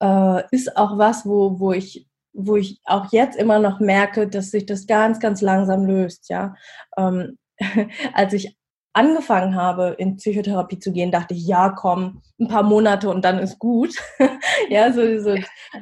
äh, 0.02 0.43
ist 0.52 0.76
auch 0.76 0.97
was, 0.97 1.26
wo, 1.26 1.60
wo 1.60 1.71
ich 1.71 2.08
wo 2.34 2.56
ich 2.56 2.80
auch 2.86 3.12
jetzt 3.12 3.38
immer 3.38 3.60
noch 3.60 3.80
merke, 3.80 4.28
dass 4.28 4.52
sich 4.52 4.65
das 4.65 4.88
ganz, 4.88 5.19
ganz 5.19 5.41
langsam 5.41 5.86
löst, 5.86 6.30
ja. 6.30 6.56
Ähm, 6.97 7.38
als 8.13 8.34
ich 8.34 8.58
angefangen 8.93 9.56
habe, 9.56 9.95
in 9.97 10.17
Psychotherapie 10.17 10.80
zu 10.80 10.91
gehen, 10.91 11.12
dachte 11.12 11.34
ich, 11.34 11.47
ja, 11.47 11.69
komm, 11.69 12.21
ein 12.39 12.47
paar 12.47 12.63
Monate 12.63 13.10
und 13.10 13.23
dann 13.23 13.39
ist 13.39 13.58
gut. 13.58 13.95
ja, 14.69 14.91
so, 14.91 15.19
so 15.19 15.36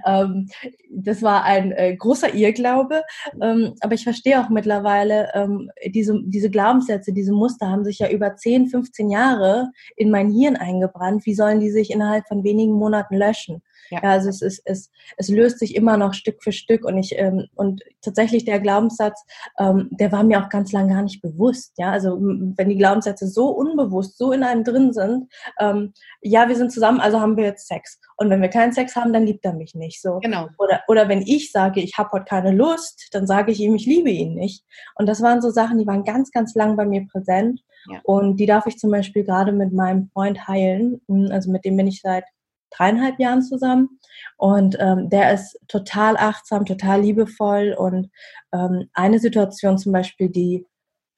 ähm, 0.06 0.48
das 0.92 1.24
war 1.24 1.44
ein 1.44 1.72
äh, 1.72 1.96
großer 1.96 2.34
Irrglaube. 2.34 3.04
Ähm, 3.42 3.74
aber 3.82 3.96
ich 3.96 4.04
verstehe 4.04 4.40
auch 4.42 4.50
mittlerweile, 4.50 5.30
ähm, 5.34 5.72
diese, 5.88 6.20
diese 6.24 6.50
Glaubenssätze, 6.50 7.12
diese 7.12 7.34
Muster 7.34 7.68
haben 7.68 7.84
sich 7.84 8.00
ja 8.00 8.10
über 8.10 8.36
10, 8.36 8.68
15 8.68 9.10
Jahre 9.10 9.72
in 9.96 10.12
mein 10.12 10.30
Hirn 10.30 10.56
eingebrannt. 10.56 11.26
Wie 11.26 11.36
sollen 11.36 11.60
die 11.60 11.72
sich 11.72 11.92
innerhalb 11.92 12.28
von 12.28 12.44
wenigen 12.44 12.74
Monaten 12.74 13.16
löschen? 13.16 13.64
Ja. 13.90 14.00
ja. 14.04 14.10
also 14.12 14.30
es, 14.30 14.42
ist, 14.42 14.62
es, 14.66 14.90
es 15.18 15.30
löst 15.30 15.60
sich 15.60 15.76
immer 15.76 15.98
noch 15.98 16.14
Stück 16.14 16.44
für 16.44 16.52
Stück 16.52 16.86
und 16.86 16.98
ich 16.98 17.18
ähm, 17.18 17.48
und 17.56 17.82
tatsächlich 18.02 18.46
der 18.46 18.60
Glaubenssatz, 18.60 19.24
ähm, 19.58 19.90
der 19.92 20.12
war 20.12 20.24
mir 20.24 20.44
auch 20.44 20.50
ganz 20.50 20.72
lange 20.72 20.94
gar 20.94 21.04
nicht 21.04 21.22
bewusst. 21.22 21.74
Ja, 21.78 21.92
also 21.92 22.18
wenn 22.20 22.70
die 22.70 22.78
Glaubenssätze 22.78 23.28
so 23.28 23.50
unbewusst, 23.50 24.18
so 24.18 24.32
in 24.32 24.44
einem 24.44 24.64
drin 24.64 24.94
sind, 24.94 25.32
ähm, 25.60 25.94
ja, 26.22 26.48
wir 26.48 26.56
sind 26.56 26.72
zusammen, 26.72 27.00
also 27.00 27.20
haben 27.20 27.38
wir 27.38 27.46
jetzt 27.46 27.68
Sex. 27.68 28.00
Und 28.18 28.30
wenn 28.30 28.42
wir 28.42 28.50
keinen 28.50 28.74
Sex 28.74 28.96
haben, 28.96 29.14
dann 29.14 29.26
liebt 29.26 29.46
er 29.46 29.54
mich 29.54 29.76
nicht. 29.76 30.02
So. 30.02 30.20
Genau. 30.20 30.50
Oder, 30.58 30.82
oder 30.88 31.08
wenn 31.08 31.22
ich 31.22 31.52
sage, 31.52 31.82
ich 31.82 31.98
habe 31.98 32.10
heute 32.12 32.26
keine 32.26 32.52
Lust, 32.52 33.08
dann 33.12 33.28
sage 33.28 33.52
ich 33.52 33.60
ihm, 33.60 33.76
ich 33.76 33.86
liebe 33.86 34.10
ihn 34.10 34.34
nicht. 34.34 34.66
Und 34.96 35.08
das 35.08 35.22
waren 35.22 35.42
so 35.42 35.50
Sachen, 35.50 35.78
die 35.78 35.88
waren 35.88 36.04
ganz, 36.04 36.32
ganz 36.32 36.54
lang 36.56 36.76
bei 36.76 36.86
mir 36.86 37.08
präsent. 37.12 37.62
Ja. 37.90 38.00
Und 38.04 38.38
die 38.38 38.46
darf 38.46 38.66
ich 38.66 38.78
zum 38.78 38.92
Beispiel 38.92 39.24
gerade 39.24 39.52
mit 39.52 39.72
meinem 39.72 40.10
Freund 40.14 40.48
heilen. 40.48 41.02
Also 41.30 41.52
mit 41.52 41.64
dem 41.64 41.78
bin 41.78 41.88
ich 41.88 42.02
seit 42.02 42.26
dreieinhalb 42.72 43.20
Jahren 43.20 43.42
zusammen. 43.42 44.00
Und 44.38 44.78
ähm, 44.80 45.10
der 45.10 45.34
ist 45.34 45.58
total 45.68 46.18
achtsam, 46.18 46.66
total 46.66 47.02
liebevoll. 47.02 47.76
Und 47.78 48.10
ähm, 48.54 48.90
eine 48.94 49.20
Situation 49.20 49.78
zum 49.78 49.92
Beispiel, 49.92 50.30
die 50.30 50.66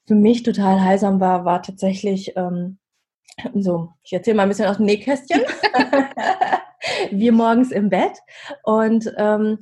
für 0.08 0.16
mich 0.16 0.44
total 0.44 0.82
heilsam 0.82 1.20
war, 1.20 1.46
war 1.46 1.62
tatsächlich, 1.62 2.36
ähm, 2.36 2.80
so, 3.56 3.90
ich 4.04 4.14
erzähle 4.14 4.38
mal 4.38 4.44
ein 4.44 4.50
bisschen 4.50 4.68
aus 4.68 4.78
dem 4.78 4.86
Nähkästchen. 4.86 5.42
Wir 7.12 7.32
morgens 7.32 7.72
im 7.72 7.90
Bett 7.90 8.20
und 8.64 9.12
ähm, 9.18 9.60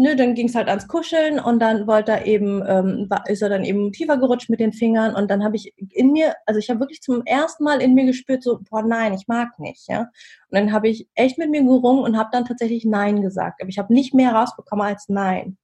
nö, 0.00 0.16
dann 0.16 0.34
ging 0.34 0.48
es 0.48 0.54
halt 0.54 0.68
ans 0.68 0.88
Kuscheln 0.88 1.38
und 1.38 1.60
dann 1.60 1.86
wollte 1.86 2.12
er 2.12 2.26
eben, 2.26 2.64
ähm, 2.66 3.08
ist 3.26 3.42
er 3.42 3.50
dann 3.50 3.64
eben 3.64 3.92
tiefer 3.92 4.16
gerutscht 4.16 4.48
mit 4.48 4.58
den 4.58 4.72
Fingern 4.72 5.14
und 5.14 5.30
dann 5.30 5.44
habe 5.44 5.56
ich 5.56 5.74
in 5.90 6.12
mir, 6.12 6.34
also 6.46 6.58
ich 6.58 6.70
habe 6.70 6.80
wirklich 6.80 7.02
zum 7.02 7.22
ersten 7.26 7.64
Mal 7.64 7.82
in 7.82 7.92
mir 7.94 8.06
gespürt, 8.06 8.42
so, 8.42 8.60
boah, 8.70 8.82
nein, 8.82 9.12
ich 9.12 9.28
mag 9.28 9.58
nicht, 9.58 9.88
ja. 9.88 10.00
Und 10.00 10.08
dann 10.52 10.72
habe 10.72 10.88
ich 10.88 11.06
echt 11.14 11.36
mit 11.36 11.50
mir 11.50 11.62
gerungen 11.62 12.02
und 12.02 12.16
habe 12.16 12.30
dann 12.32 12.46
tatsächlich 12.46 12.86
Nein 12.86 13.20
gesagt. 13.20 13.60
Aber 13.60 13.68
ich 13.68 13.78
habe 13.78 13.92
nicht 13.92 14.14
mehr 14.14 14.32
rausbekommen 14.32 14.86
als 14.86 15.08
Nein. 15.08 15.58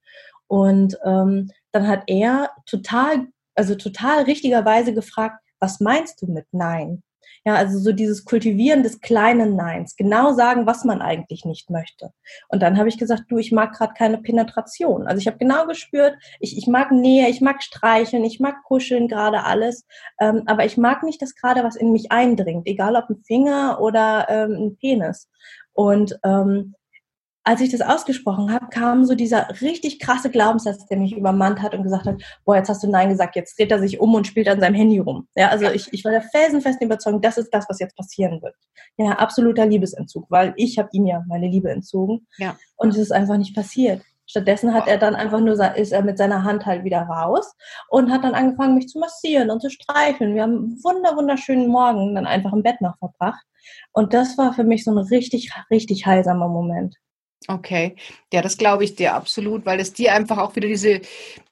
Und 0.49 0.99
ähm, 1.05 1.51
dann 1.73 1.89
hat 1.89 2.03
er 2.07 2.51
total, 2.67 3.29
also 3.55 3.75
total 3.75 4.25
richtigerweise 4.25 4.93
gefragt, 4.93 5.41
was 5.61 5.81
meinst 5.81 6.21
du 6.21 6.27
mit 6.27 6.47
Nein? 6.53 7.03
Ja, 7.47 7.55
also 7.55 7.79
so 7.79 7.93
dieses 7.93 8.25
Kultivieren 8.25 8.83
des 8.83 9.01
kleinen 9.01 9.55
Neins, 9.55 9.95
genau 9.95 10.33
sagen, 10.33 10.67
was 10.67 10.85
man 10.85 11.01
eigentlich 11.01 11.45
nicht 11.45 11.71
möchte. 11.71 12.11
Und 12.49 12.61
dann 12.61 12.77
habe 12.77 12.89
ich 12.89 12.99
gesagt, 12.99 13.27
du, 13.29 13.39
ich 13.39 13.53
mag 13.53 13.73
gerade 13.73 13.95
keine 13.97 14.19
Penetration. 14.19 15.07
Also 15.07 15.21
ich 15.21 15.29
habe 15.29 15.39
genau 15.39 15.65
gespürt, 15.69 16.17
ich, 16.41 16.59
ich 16.59 16.67
mag 16.67 16.91
Nähe, 16.91 17.29
ich 17.29 17.41
mag 17.41 17.63
streicheln, 17.63 18.25
ich 18.25 18.41
mag 18.41 18.65
kuscheln, 18.65 19.07
gerade 19.07 19.45
alles. 19.45 19.87
Ähm, 20.19 20.43
aber 20.47 20.65
ich 20.65 20.77
mag 20.77 21.05
nicht 21.05 21.23
das 21.23 21.37
gerade, 21.37 21.63
was 21.63 21.77
in 21.77 21.93
mich 21.93 22.11
eindringt, 22.11 22.67
egal 22.67 22.97
ob 22.97 23.09
ein 23.11 23.23
Finger 23.25 23.81
oder 23.81 24.27
ähm, 24.29 24.53
ein 24.55 24.77
Penis. 24.77 25.31
Und 25.73 26.19
ähm, 26.25 26.75
als 27.47 27.61
ich 27.61 27.71
das 27.71 27.81
ausgesprochen 27.81 28.53
habe, 28.53 28.67
kam 28.71 29.05
so 29.05 29.15
dieser 29.15 29.49
richtig 29.61 30.01
krasse 30.01 30.31
Glaubenssatz, 30.31 30.85
der 30.87 30.99
mich 30.99 31.17
übermannt 31.17 31.63
hat 31.63 31.77
und 31.77 31.85
gesagt 31.85 32.07
hat, 32.07 32.21
boah, 32.45 32.57
jetzt 32.57 32.69
hast 32.69 32.83
du 32.83 32.91
Nein 32.91 33.09
gesagt, 33.09 33.37
jetzt 33.37 33.57
dreht 33.57 33.71
er 33.71 33.79
sich 33.79 34.01
um 34.01 34.15
und 34.15 34.27
spielt 34.27 34.49
an 34.49 34.59
seinem 34.59 34.75
Handy 34.75 34.99
rum. 34.99 35.29
Ja, 35.37 35.51
also 35.51 35.71
ich, 35.71 35.93
ich 35.93 36.05
war 36.05 36.11
der 36.11 36.23
felsenfesten 36.23 36.87
Überzeugung, 36.87 37.21
das 37.21 37.39
ist 37.39 37.51
das, 37.51 37.67
was 37.69 37.79
jetzt 37.79 37.97
passieren 37.97 38.43
wird. 38.43 38.57
Ja, 38.97 39.13
absoluter 39.13 39.65
Liebesentzug, 39.65 40.27
weil 40.29 40.55
ich 40.57 40.77
habe 40.77 40.89
ihm 40.91 41.07
ja 41.07 41.23
meine 41.29 41.47
Liebe 41.47 41.71
entzogen. 41.71 42.27
Ja. 42.39 42.57
Und 42.75 42.91
es 42.91 42.99
ist 42.99 43.13
einfach 43.13 43.37
nicht 43.37 43.55
passiert. 43.55 44.03
Stattdessen 44.29 44.75
hat 44.75 44.89
er 44.89 44.99
dann 44.99 45.15
einfach 45.15 45.39
nur, 45.39 45.55
ist 45.77 45.93
er 45.93 46.03
mit 46.03 46.19
seiner 46.19 46.43
Hand 46.43 46.67
halt 46.67 46.83
wieder 46.83 47.03
raus 47.03 47.55
und 47.91 48.11
hat 48.11 48.25
dann 48.25 48.35
angefangen, 48.35 48.75
mich 48.75 48.89
zu 48.89 48.99
massieren 48.99 49.51
und 49.51 49.63
zu 49.63 49.71
streicheln. 49.71 50.35
Wir 50.35 50.43
haben 50.43 50.57
einen 50.57 50.81
wunder, 50.83 51.17
wunderschönen 51.17 51.69
Morgen 51.69 52.17
dann 52.17 52.27
einfach 52.27 52.53
im 52.53 52.65
Bett 52.65 52.81
noch 52.81 52.99
verbracht. 52.99 53.45
Und 53.93 54.15
das 54.15 54.37
war 54.37 54.53
für 54.53 54.65
mich 54.65 54.83
so 54.83 54.91
ein 54.91 54.99
richtig, 54.99 55.53
richtig 55.71 56.07
heilsamer 56.07 56.49
Moment. 56.49 56.97
Okay, 57.49 57.97
ja, 58.33 58.43
das 58.43 58.57
glaube 58.57 58.85
ich 58.85 58.97
dir 58.97 59.15
absolut, 59.15 59.67
weil 59.67 59.79
es 59.79 59.93
dir 59.93 60.15
einfach 60.15 60.39
auch 60.39 60.57
wieder 60.57 60.67
diese 60.67 61.01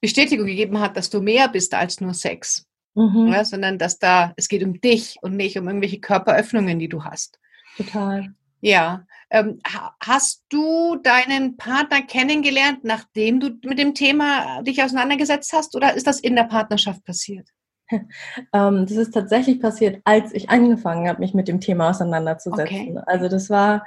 Bestätigung 0.01 0.47
gegeben 0.47 0.81
hat, 0.81 0.97
dass 0.97 1.09
du 1.11 1.21
mehr 1.21 1.49
bist 1.49 1.73
als 1.75 2.01
nur 2.01 2.15
Sex, 2.15 2.67
mhm. 2.95 3.29
ja, 3.33 3.45
sondern 3.45 3.79
dass 3.79 3.99
da, 3.99 4.33
es 4.37 4.49
geht 4.49 4.65
um 4.65 4.81
dich 4.81 5.17
und 5.23 5.37
nicht 5.37 5.57
um 5.57 5.69
irgendwelche 5.69 6.01
Körperöffnungen, 6.01 6.79
die 6.79 6.89
du 6.89 7.05
hast. 7.05 7.39
Total. 7.77 8.35
Ja. 8.61 9.07
Ähm, 9.31 9.61
hast 10.01 10.45
du 10.49 10.97
deinen 10.97 11.57
Partner 11.57 12.03
kennengelernt, 12.03 12.83
nachdem 12.83 13.41
du 13.41 13.51
mit 13.65 13.79
dem 13.79 13.95
Thema 13.95 14.63
dich 14.63 14.83
auseinandergesetzt 14.83 15.53
hast, 15.53 15.77
oder 15.77 15.95
ist 15.95 16.07
das 16.07 16.21
in 16.21 16.35
der 16.35 16.45
Partnerschaft 16.45 17.05
passiert? 17.05 17.49
ähm, 17.91 18.87
das 18.87 18.93
ist 18.93 19.13
tatsächlich 19.13 19.61
passiert, 19.61 20.01
als 20.05 20.33
ich 20.33 20.51
angefangen 20.51 21.09
habe, 21.09 21.21
mich 21.21 21.35
mit 21.35 21.49
dem 21.49 21.61
Thema 21.61 21.91
auseinanderzusetzen. 21.91 22.97
Okay. 22.97 23.01
Also 23.07 23.29
das 23.29 23.51
war 23.51 23.85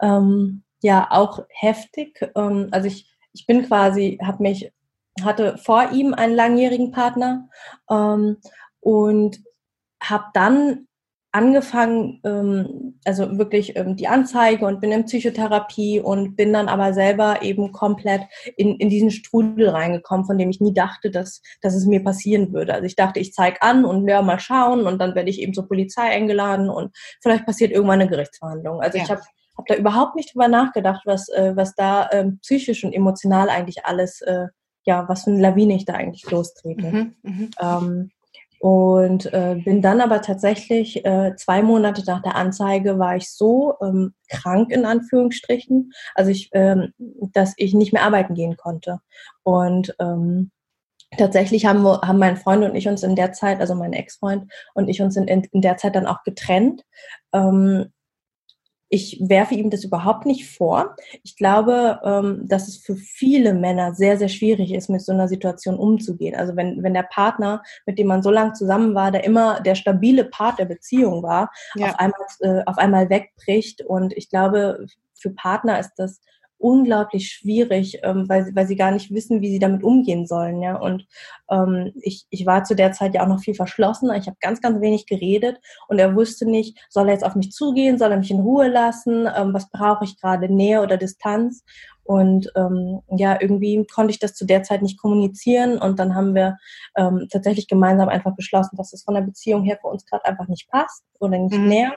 ähm, 0.00 0.62
ja 0.82 1.08
auch 1.10 1.44
heftig. 1.50 2.20
Ähm, 2.34 2.68
also 2.70 2.86
ich, 2.88 3.10
ich 3.32 3.46
bin 3.46 3.66
quasi, 3.66 4.18
habe 4.22 4.42
mich, 4.42 4.72
hatte 5.22 5.58
vor 5.58 5.90
ihm 5.92 6.14
einen 6.14 6.34
langjährigen 6.34 6.92
Partner 6.92 7.48
ähm, 7.90 8.38
und 8.80 9.40
habe 10.02 10.24
dann 10.34 10.86
angefangen, 11.32 12.20
ähm, 12.24 12.98
also 13.04 13.38
wirklich 13.38 13.76
ähm, 13.76 13.96
die 13.96 14.08
Anzeige 14.08 14.66
und 14.66 14.80
bin 14.80 14.90
in 14.90 15.04
Psychotherapie 15.04 16.00
und 16.00 16.34
bin 16.34 16.52
dann 16.52 16.68
aber 16.68 16.92
selber 16.92 17.42
eben 17.42 17.70
komplett 17.70 18.22
in, 18.56 18.76
in 18.76 18.88
diesen 18.88 19.12
Strudel 19.12 19.68
reingekommen, 19.68 20.26
von 20.26 20.38
dem 20.38 20.50
ich 20.50 20.60
nie 20.60 20.74
dachte, 20.74 21.10
dass, 21.10 21.40
dass 21.60 21.74
es 21.74 21.86
mir 21.86 22.02
passieren 22.02 22.52
würde. 22.52 22.74
Also 22.74 22.86
ich 22.86 22.96
dachte, 22.96 23.20
ich 23.20 23.32
zeige 23.32 23.62
an 23.62 23.84
und 23.84 24.08
ja, 24.08 24.22
mal 24.22 24.40
schauen 24.40 24.86
und 24.86 24.98
dann 24.98 25.14
werde 25.14 25.30
ich 25.30 25.40
eben 25.40 25.54
zur 25.54 25.68
Polizei 25.68 26.02
eingeladen 26.02 26.68
und 26.68 26.96
vielleicht 27.22 27.46
passiert 27.46 27.70
irgendwann 27.70 28.00
eine 28.00 28.10
Gerichtsverhandlung. 28.10 28.80
Also 28.80 28.98
ja. 28.98 29.04
ich 29.04 29.10
habe 29.10 29.22
habe 29.60 29.74
da 29.74 29.80
überhaupt 29.80 30.16
nicht 30.16 30.34
drüber 30.34 30.48
nachgedacht, 30.48 31.02
was, 31.04 31.28
äh, 31.28 31.52
was 31.54 31.74
da 31.74 32.08
ähm, 32.12 32.38
psychisch 32.42 32.84
und 32.84 32.92
emotional 32.92 33.48
eigentlich 33.48 33.84
alles, 33.84 34.20
äh, 34.22 34.46
ja, 34.84 35.08
was 35.08 35.24
für 35.24 35.30
eine 35.30 35.40
Lawine 35.40 35.74
ich 35.74 35.84
da 35.84 35.94
eigentlich 35.94 36.28
lostrete. 36.30 36.86
Mhm, 36.86 37.14
mhm. 37.22 37.50
ähm, 37.60 38.10
und 38.60 39.32
äh, 39.32 39.56
bin 39.64 39.80
dann 39.80 40.02
aber 40.02 40.20
tatsächlich 40.20 41.04
äh, 41.06 41.34
zwei 41.36 41.62
Monate 41.62 42.02
nach 42.06 42.20
der 42.20 42.36
Anzeige 42.36 42.98
war 42.98 43.16
ich 43.16 43.30
so 43.30 43.74
ähm, 43.80 44.12
krank 44.28 44.70
in 44.70 44.84
Anführungsstrichen, 44.84 45.92
also 46.14 46.30
ich, 46.30 46.50
ähm, 46.52 46.92
dass 46.98 47.54
ich 47.56 47.72
nicht 47.72 47.94
mehr 47.94 48.02
arbeiten 48.02 48.34
gehen 48.34 48.58
konnte. 48.58 49.00
Und 49.44 49.96
ähm, 49.98 50.50
tatsächlich 51.16 51.64
haben, 51.64 51.82
wir, 51.82 52.02
haben 52.02 52.18
mein 52.18 52.36
Freund 52.36 52.62
und 52.62 52.74
ich 52.74 52.86
uns 52.86 53.02
in 53.02 53.16
der 53.16 53.32
Zeit, 53.32 53.60
also 53.60 53.74
mein 53.74 53.94
Ex-Freund 53.94 54.52
und 54.74 54.88
ich 54.88 55.00
uns 55.00 55.16
in, 55.16 55.26
in 55.26 55.62
der 55.62 55.78
Zeit 55.78 55.96
dann 55.96 56.06
auch 56.06 56.22
getrennt. 56.22 56.82
Ähm, 57.32 57.86
ich 58.92 59.20
werfe 59.22 59.54
ihm 59.54 59.70
das 59.70 59.84
überhaupt 59.84 60.26
nicht 60.26 60.50
vor. 60.50 60.96
Ich 61.22 61.36
glaube, 61.36 62.00
ähm, 62.04 62.42
dass 62.48 62.66
es 62.66 62.76
für 62.76 62.96
viele 62.96 63.54
Männer 63.54 63.94
sehr, 63.94 64.18
sehr 64.18 64.28
schwierig 64.28 64.74
ist, 64.74 64.90
mit 64.90 65.00
so 65.00 65.12
einer 65.12 65.28
Situation 65.28 65.76
umzugehen. 65.76 66.34
Also 66.34 66.56
wenn, 66.56 66.82
wenn 66.82 66.92
der 66.92 67.04
Partner, 67.04 67.62
mit 67.86 67.98
dem 67.98 68.08
man 68.08 68.22
so 68.22 68.30
lange 68.30 68.52
zusammen 68.52 68.94
war, 68.94 69.12
der 69.12 69.22
immer 69.22 69.60
der 69.60 69.76
stabile 69.76 70.24
Part 70.24 70.58
der 70.58 70.64
Beziehung 70.64 71.22
war, 71.22 71.50
ja. 71.76 71.86
auf, 71.86 71.98
einmal, 72.00 72.20
äh, 72.40 72.62
auf 72.66 72.78
einmal 72.78 73.08
wegbricht. 73.08 73.82
Und 73.82 74.12
ich 74.16 74.28
glaube, 74.28 74.84
für 75.14 75.30
Partner 75.30 75.78
ist 75.78 75.92
das 75.96 76.20
unglaublich 76.60 77.28
schwierig, 77.28 78.00
ähm, 78.02 78.28
weil, 78.28 78.50
weil 78.54 78.66
sie 78.66 78.76
gar 78.76 78.90
nicht 78.92 79.12
wissen, 79.12 79.40
wie 79.40 79.50
sie 79.50 79.58
damit 79.58 79.82
umgehen 79.82 80.26
sollen. 80.26 80.62
Ja? 80.62 80.76
Und 80.76 81.06
ähm, 81.50 81.92
ich, 82.02 82.26
ich 82.30 82.46
war 82.46 82.64
zu 82.64 82.74
der 82.74 82.92
Zeit 82.92 83.14
ja 83.14 83.22
auch 83.22 83.28
noch 83.28 83.40
viel 83.40 83.54
verschlossener. 83.54 84.16
Ich 84.16 84.26
habe 84.26 84.36
ganz, 84.40 84.60
ganz 84.60 84.80
wenig 84.80 85.06
geredet 85.06 85.58
und 85.88 85.98
er 85.98 86.14
wusste 86.14 86.46
nicht, 86.46 86.78
soll 86.90 87.08
er 87.08 87.14
jetzt 87.14 87.24
auf 87.24 87.34
mich 87.34 87.52
zugehen, 87.52 87.98
soll 87.98 88.12
er 88.12 88.18
mich 88.18 88.30
in 88.30 88.40
Ruhe 88.40 88.68
lassen, 88.68 89.26
ähm, 89.34 89.54
was 89.54 89.70
brauche 89.70 90.04
ich 90.04 90.20
gerade, 90.20 90.52
Nähe 90.52 90.82
oder 90.82 90.96
Distanz. 90.96 91.64
Und 92.04 92.50
ähm, 92.56 93.00
ja, 93.08 93.40
irgendwie 93.40 93.86
konnte 93.86 94.10
ich 94.10 94.18
das 94.18 94.34
zu 94.34 94.44
der 94.44 94.62
Zeit 94.62 94.82
nicht 94.82 95.00
kommunizieren 95.00 95.78
und 95.78 95.98
dann 95.98 96.14
haben 96.14 96.34
wir 96.34 96.58
ähm, 96.96 97.28
tatsächlich 97.30 97.68
gemeinsam 97.68 98.08
einfach 98.08 98.34
beschlossen, 98.34 98.76
dass 98.76 98.92
es 98.92 99.04
von 99.04 99.14
der 99.14 99.22
Beziehung 99.22 99.62
her 99.62 99.78
für 99.80 99.86
uns 99.86 100.04
gerade 100.06 100.24
einfach 100.24 100.48
nicht 100.48 100.68
passt 100.68 101.04
oder 101.20 101.38
nicht 101.38 101.56
mhm. 101.56 101.70
ähm, 101.70 101.92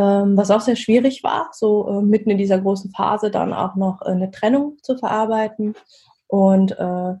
was 0.00 0.50
auch 0.50 0.60
sehr 0.60 0.76
schwierig 0.76 1.22
war, 1.22 1.50
so 1.52 1.88
äh, 1.88 2.02
mitten 2.02 2.30
in 2.30 2.38
dieser 2.38 2.58
großen 2.58 2.90
Phase 2.92 3.30
dann 3.30 3.52
auch 3.52 3.74
noch 3.76 4.02
äh, 4.02 4.10
eine 4.10 4.30
Trennung 4.30 4.78
zu 4.82 4.96
verarbeiten. 4.96 5.74
Und 6.28 6.72
äh, 6.78 7.14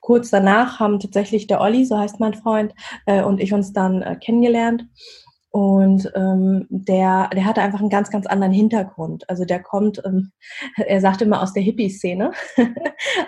kurz 0.00 0.30
danach 0.30 0.80
haben 0.80 0.98
tatsächlich 0.98 1.46
der 1.46 1.60
Olli, 1.60 1.84
so 1.84 1.98
heißt 1.98 2.18
mein 2.20 2.34
Freund, 2.34 2.74
äh, 3.06 3.22
und 3.22 3.40
ich 3.40 3.52
uns 3.52 3.72
dann 3.72 4.02
äh, 4.02 4.16
kennengelernt. 4.16 4.86
Und 5.56 6.12
ähm, 6.14 6.66
der, 6.68 7.30
der 7.32 7.46
hatte 7.46 7.62
einfach 7.62 7.80
einen 7.80 7.88
ganz, 7.88 8.10
ganz 8.10 8.26
anderen 8.26 8.52
Hintergrund. 8.52 9.26
Also 9.30 9.46
der 9.46 9.62
kommt, 9.62 10.02
ähm, 10.04 10.32
er 10.76 11.00
sagt 11.00 11.22
immer 11.22 11.42
aus 11.42 11.54
der 11.54 11.62
Hippie-Szene. 11.62 12.32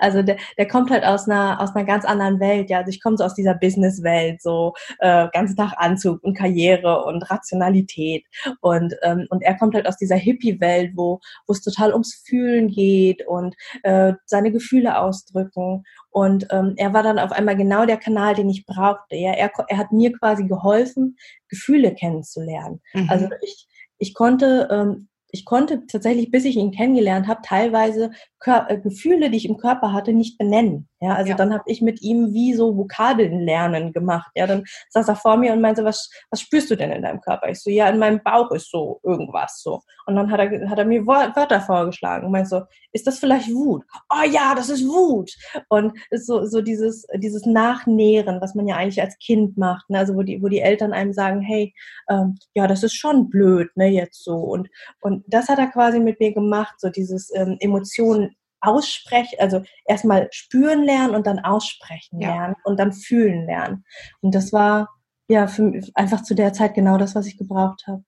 also 0.01 0.21
der, 0.21 0.37
der 0.59 0.69
kommt 0.69 0.91
halt 0.91 1.07
aus 1.07 1.27
einer, 1.27 1.59
aus 1.59 1.75
einer 1.75 1.87
ganz 1.87 2.05
anderen 2.05 2.39
Welt. 2.39 2.69
Ja, 2.69 2.81
also 2.81 2.91
ich 2.91 3.01
komme 3.01 3.17
so 3.17 3.25
aus 3.25 3.35
dieser 3.35 3.55
Business-Welt, 3.55 4.43
so 4.43 4.75
äh, 4.99 5.29
ganzen 5.33 5.57
Tag 5.57 5.73
Anzug 5.79 6.23
und 6.23 6.37
Karriere 6.37 7.03
und 7.07 7.23
Rationalität. 7.31 8.27
Und, 8.61 8.95
ähm, 9.05 9.27
und 9.31 9.43
er 9.43 9.57
kommt 9.57 9.75
halt 9.75 9.89
aus 9.89 9.97
dieser 9.97 10.17
Hippie-Welt, 10.17 10.93
wo 10.97 11.21
wo 11.47 11.53
es 11.55 11.63
total 11.63 11.93
ums 11.93 12.23
Fühlen 12.27 12.69
geht 12.69 13.27
und 13.27 13.57
äh, 13.85 14.13
seine 14.27 14.53
Gefühle 14.53 14.99
ausdrücken. 14.99 15.85
Und 16.11 16.47
ähm, 16.51 16.75
er 16.77 16.93
war 16.93 17.03
dann 17.03 17.19
auf 17.19 17.33
einmal 17.33 17.57
genau 17.57 17.87
der 17.87 17.99
Kanal, 17.99 18.35
den 18.35 18.49
ich 18.49 18.67
brauchte. 18.67 19.17
Ja, 19.17 19.33
er, 19.33 19.51
er 19.69 19.77
hat 19.77 19.93
mir 19.93 20.13
quasi 20.13 20.47
geholfen, 20.47 21.17
Gefühle 21.49 21.95
kennenzulernen. 21.95 22.81
Mhm. 22.95 23.11
Also 23.11 23.29
ich, 23.43 23.69
ich 23.99 24.15
konnte 24.15 24.69
ähm, 24.71 25.09
ich 25.31 25.45
konnte 25.45 25.87
tatsächlich, 25.87 26.31
bis 26.31 26.45
ich 26.45 26.57
ihn 26.57 26.71
kennengelernt 26.71 27.29
habe, 27.29 27.41
teilweise 27.45 28.11
Kör 28.41 28.67
äh, 28.69 28.79
Gefühle, 28.79 29.31
die 29.31 29.37
ich 29.37 29.49
im 29.49 29.57
Körper 29.57 29.93
hatte, 29.93 30.13
nicht 30.13 30.39
benennen. 30.39 30.89
Ja, 31.01 31.15
also 31.15 31.31
ja. 31.31 31.37
dann 31.37 31.53
habe 31.53 31.63
ich 31.67 31.81
mit 31.81 32.03
ihm 32.03 32.33
wie 32.33 32.55
so 32.55 32.77
Vokabeln 32.77 33.41
lernen 33.41 33.93
gemacht. 33.93 34.31
Ja, 34.35 34.49
dann 34.49 34.65
saß 34.91 35.07
er 35.09 35.15
vor 35.15 35.37
mir 35.37 35.53
und 35.53 35.61
meinte, 35.61 35.85
was, 35.85 36.11
was 36.31 36.41
spürst 36.41 36.71
du 36.71 36.77
denn 36.77 36.91
in 36.91 37.03
deinem 37.03 37.21
Körper? 37.21 37.49
Ich 37.49 37.63
so, 37.63 37.71
ja, 37.71 37.89
in 37.89 37.99
meinem 37.99 38.21
Bauch 38.23 38.51
ist 38.51 38.71
so 38.71 39.01
irgendwas 39.05 39.63
so. 39.63 39.81
Und 40.07 40.17
dann 40.17 40.31
hat 40.31 40.41
er, 40.41 40.69
hat 40.69 40.79
er 40.79 40.85
mir 40.85 41.07
Wörter 41.07 41.61
vorgeschlagen 41.61 42.27
und 42.27 42.33
meinte 42.33 42.49
so, 42.49 42.63
ist 42.93 43.07
das 43.07 43.21
vielleicht 43.21 43.49
Wut? 43.53 43.85
Oh 44.11 44.29
ja, 44.29 44.55
das 44.57 44.71
ist 44.71 44.85
Wut. 44.87 45.33
Und 45.69 45.93
ist 46.11 46.27
so, 46.27 46.47
so 46.47 46.63
dieses, 46.63 47.07
dieses 47.15 47.47
Nachnähren, 47.47 48.41
was 48.41 48.57
man 48.57 48.67
ja 48.67 48.77
eigentlich 48.77 49.01
als 49.01 49.17
Kind 49.19 49.57
macht. 49.57 49.89
Ne? 49.91 49.99
Also 49.99 50.17
wo 50.17 50.23
die, 50.23 50.43
wo 50.43 50.49
die 50.49 50.61
Eltern 50.61 50.93
einem 50.93 51.13
sagen, 51.13 51.41
hey, 51.43 51.75
ähm, 52.11 52.39
ja, 52.55 52.67
das 52.67 52.83
ist 52.83 52.95
schon 52.95 53.31
blöd, 53.31 53.69
ne, 53.77 53.89
jetzt 53.89 54.25
so. 54.25 54.35
Und, 54.35 54.69
und 55.01 55.23
das 55.29 55.49
hat 55.49 55.59
er 55.59 55.69
quasi 55.69 56.01
mit 56.01 56.19
mir 56.19 56.33
gemacht, 56.33 56.75
so 56.79 56.89
dieses 56.89 57.33
ähm, 57.35 57.57
Emotionen 57.61 58.28
aussprechen, 58.61 59.37
also 59.39 59.63
erstmal 59.87 60.29
spüren 60.33 60.85
lernen 60.85 61.15
und 61.15 61.27
dann 61.27 61.39
aussprechen 61.39 62.21
ja. 62.21 62.29
lernen 62.29 62.57
und 62.65 62.79
dann 62.79 62.93
fühlen 62.93 63.47
lernen. 63.47 63.85
Und 64.21 64.35
das 64.35 64.53
war 64.53 64.89
ja 65.29 65.47
für, 65.47 65.81
einfach 65.95 66.23
zu 66.23 66.35
der 66.35 66.53
Zeit 66.53 66.75
genau 66.75 66.99
das, 66.99 67.15
was 67.15 67.27
ich 67.27 67.37
gebraucht 67.37 67.85
habe. 67.87 68.05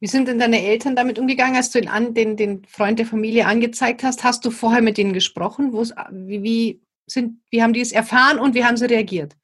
Wie 0.00 0.06
sind 0.06 0.26
denn 0.26 0.38
deine 0.38 0.62
Eltern 0.62 0.96
damit 0.96 1.18
umgegangen, 1.18 1.56
als 1.56 1.70
du 1.70 1.80
den, 1.80 2.14
den, 2.14 2.36
den 2.36 2.64
Freund 2.64 2.98
der 2.98 3.06
Familie 3.06 3.46
angezeigt 3.46 4.02
hast? 4.02 4.24
Hast 4.24 4.44
du 4.44 4.50
vorher 4.50 4.82
mit 4.82 4.98
denen 4.98 5.12
gesprochen? 5.12 5.72
Wie, 5.72 6.42
wie, 6.42 6.82
sind, 7.06 7.40
wie 7.50 7.62
haben 7.62 7.72
die 7.72 7.80
es 7.80 7.92
erfahren 7.92 8.38
und 8.38 8.54
wie 8.54 8.64
haben 8.64 8.76
sie 8.76 8.86
reagiert? 8.86 9.36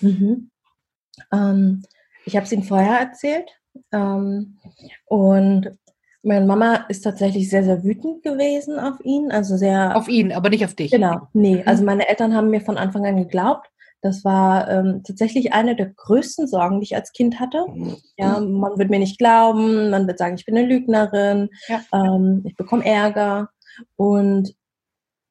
Mhm. 0.00 0.50
Ähm, 1.32 1.82
ich 2.24 2.36
habe 2.36 2.46
es 2.46 2.52
ihnen 2.52 2.64
vorher 2.64 2.98
erzählt 2.98 3.50
ähm, 3.92 4.58
und 5.06 5.76
meine 6.24 6.46
Mama 6.46 6.86
ist 6.88 7.02
tatsächlich 7.02 7.50
sehr, 7.50 7.64
sehr 7.64 7.84
wütend 7.84 8.22
gewesen 8.22 8.78
auf 8.78 8.96
ihn. 9.04 9.30
Also 9.30 9.56
sehr. 9.56 9.96
Auf 9.96 10.08
ihn, 10.08 10.32
aber 10.32 10.50
nicht 10.50 10.64
auf 10.64 10.74
dich. 10.74 10.90
Genau. 10.90 11.28
Nee, 11.32 11.62
also 11.64 11.82
mhm. 11.82 11.86
meine 11.86 12.08
Eltern 12.08 12.34
haben 12.34 12.50
mir 12.50 12.60
von 12.60 12.78
Anfang 12.78 13.06
an 13.06 13.16
geglaubt. 13.16 13.68
Das 14.00 14.22
war 14.22 14.68
ähm, 14.70 15.02
tatsächlich 15.02 15.54
eine 15.54 15.76
der 15.76 15.86
größten 15.86 16.46
Sorgen, 16.46 16.80
die 16.80 16.84
ich 16.84 16.94
als 16.94 17.12
Kind 17.12 17.40
hatte. 17.40 17.64
Ja, 18.18 18.38
man 18.38 18.78
wird 18.78 18.90
mir 18.90 18.98
nicht 18.98 19.18
glauben, 19.18 19.88
man 19.88 20.06
wird 20.06 20.18
sagen, 20.18 20.34
ich 20.34 20.44
bin 20.44 20.58
eine 20.58 20.66
Lügnerin, 20.66 21.48
ja. 21.68 21.80
ähm, 21.92 22.42
ich 22.44 22.54
bekomme 22.54 22.84
Ärger. 22.84 23.48
Und 23.96 24.54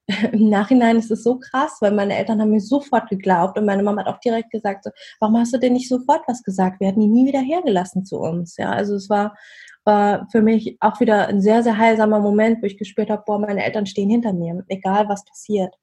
im 0.32 0.50
Nachhinein 0.50 0.98
ist 0.98 1.12
es 1.12 1.24
so 1.24 1.40
krass, 1.40 1.78
weil 1.82 1.92
meine 1.92 2.18
Eltern 2.18 2.42
haben 2.42 2.50
mir 2.50 2.62
sofort 2.62 3.10
geglaubt 3.10 3.60
und 3.60 3.66
meine 3.66 3.84
Mama 3.84 4.04
hat 4.04 4.14
auch 4.14 4.20
direkt 4.20 4.52
gesagt, 4.52 4.86
so, 4.86 4.90
warum 5.20 5.38
hast 5.38 5.54
du 5.54 5.60
denn 5.60 5.74
nicht 5.74 5.88
sofort 5.88 6.22
was 6.28 6.42
gesagt? 6.42 6.80
Wir 6.80 6.88
hatten 6.88 7.02
ihn 7.02 7.14
nie 7.14 7.28
wieder 7.28 7.42
hergelassen 7.42 8.06
zu 8.06 8.18
uns. 8.18 8.58
Ja, 8.58 8.72
also 8.72 8.96
es 8.96 9.08
war 9.08 9.36
war 9.86 10.28
für 10.32 10.42
mich 10.42 10.78
auch 10.80 11.00
wieder 11.00 11.28
ein 11.28 11.42
sehr, 11.42 11.64
sehr 11.64 11.78
heilsamer 11.78 12.20
Moment, 12.20 12.62
wo 12.62 12.66
ich 12.66 12.78
gespürt 12.78 13.10
habe, 13.10 13.24
boah, 13.26 13.40
meine 13.40 13.64
Eltern 13.64 13.86
stehen 13.86 14.10
hinter 14.10 14.34
mir, 14.34 14.64
egal 14.68 15.10
was 15.10 15.26
passiert. 15.26 15.76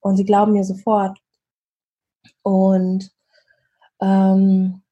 Und 0.00 0.16
sie 0.16 0.24
glauben 0.24 0.52
mir 0.52 0.64
sofort. 0.64 1.18
Und 2.42 3.10
ähm, 4.00 4.82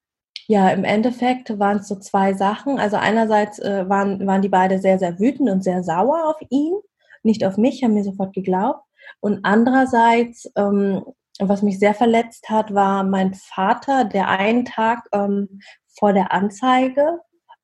ja, 0.47 0.71
im 0.71 0.85
Endeffekt 0.85 1.59
waren 1.59 1.79
es 1.79 1.89
so 1.89 1.97
zwei 1.97 2.35
Sachen. 2.35 2.79
Also 2.79 2.97
einerseits 2.97 3.59
äh, 3.61 3.89
waren, 3.89 4.27
waren 4.27 4.43
die 4.43 4.49
beide 4.49 4.79
sehr, 4.79 4.99
sehr 4.99 5.19
wütend 5.19 5.49
und 5.49 5.63
sehr 5.63 5.83
sauer 5.83 6.29
auf 6.29 6.41
ihn, 6.51 6.75
nicht 7.23 7.45
auf 7.45 7.57
mich, 7.57 7.83
haben 7.83 7.95
mir 7.95 8.05
sofort 8.05 8.35
geglaubt. 8.35 8.85
Und 9.21 9.41
andererseits, 9.43 10.51
ähm, 10.57 11.05
was 11.39 11.63
mich 11.63 11.79
sehr 11.79 11.95
verletzt 11.95 12.51
hat, 12.51 12.75
war 12.75 13.05
mein 13.05 13.35
Vater, 13.35 14.05
der 14.05 14.29
einen 14.29 14.65
Tag 14.65 15.07
ähm, 15.13 15.61
vor 15.99 16.13
der 16.13 16.33
Anzeige 16.33 17.21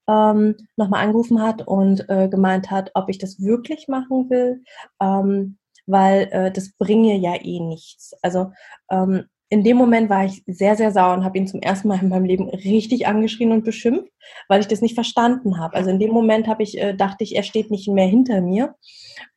ähm, 0.08 0.56
nochmal 0.76 1.04
angerufen 1.04 1.42
hat 1.42 1.66
und 1.66 2.08
äh, 2.08 2.28
gemeint 2.28 2.70
hat, 2.70 2.90
ob 2.94 3.08
ich 3.08 3.18
das 3.18 3.40
wirklich 3.40 3.88
machen 3.88 4.30
will, 4.30 4.62
ähm, 5.00 5.58
weil 5.86 6.28
äh, 6.30 6.50
das 6.50 6.72
bringe 6.78 7.16
ja 7.16 7.34
eh 7.40 7.60
nichts. 7.60 8.14
Also 8.22 8.52
ähm, 8.90 9.24
in 9.48 9.62
dem 9.62 9.76
Moment 9.76 10.10
war 10.10 10.24
ich 10.24 10.42
sehr, 10.46 10.74
sehr 10.74 10.90
sauer 10.90 11.14
und 11.14 11.24
habe 11.24 11.38
ihn 11.38 11.46
zum 11.46 11.60
ersten 11.60 11.86
Mal 11.86 12.00
in 12.02 12.08
meinem 12.08 12.24
Leben 12.24 12.48
richtig 12.48 13.06
angeschrien 13.06 13.52
und 13.52 13.64
beschimpft, 13.64 14.10
weil 14.48 14.60
ich 14.60 14.66
das 14.66 14.80
nicht 14.80 14.96
verstanden 14.96 15.58
habe. 15.58 15.76
Also 15.76 15.90
in 15.90 16.00
dem 16.00 16.10
Moment 16.10 16.48
habe 16.48 16.64
ich, 16.64 16.78
äh, 16.78 16.94
dachte 16.94 17.22
ich, 17.22 17.36
er 17.36 17.44
steht 17.44 17.70
nicht 17.70 17.88
mehr 17.88 18.08
hinter 18.08 18.40
mir. 18.40 18.74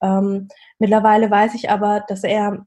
Ähm, 0.01 0.47
mittlerweile 0.79 1.29
weiß 1.29 1.53
ich 1.53 1.69
aber, 1.69 2.03
dass 2.07 2.23
er 2.23 2.65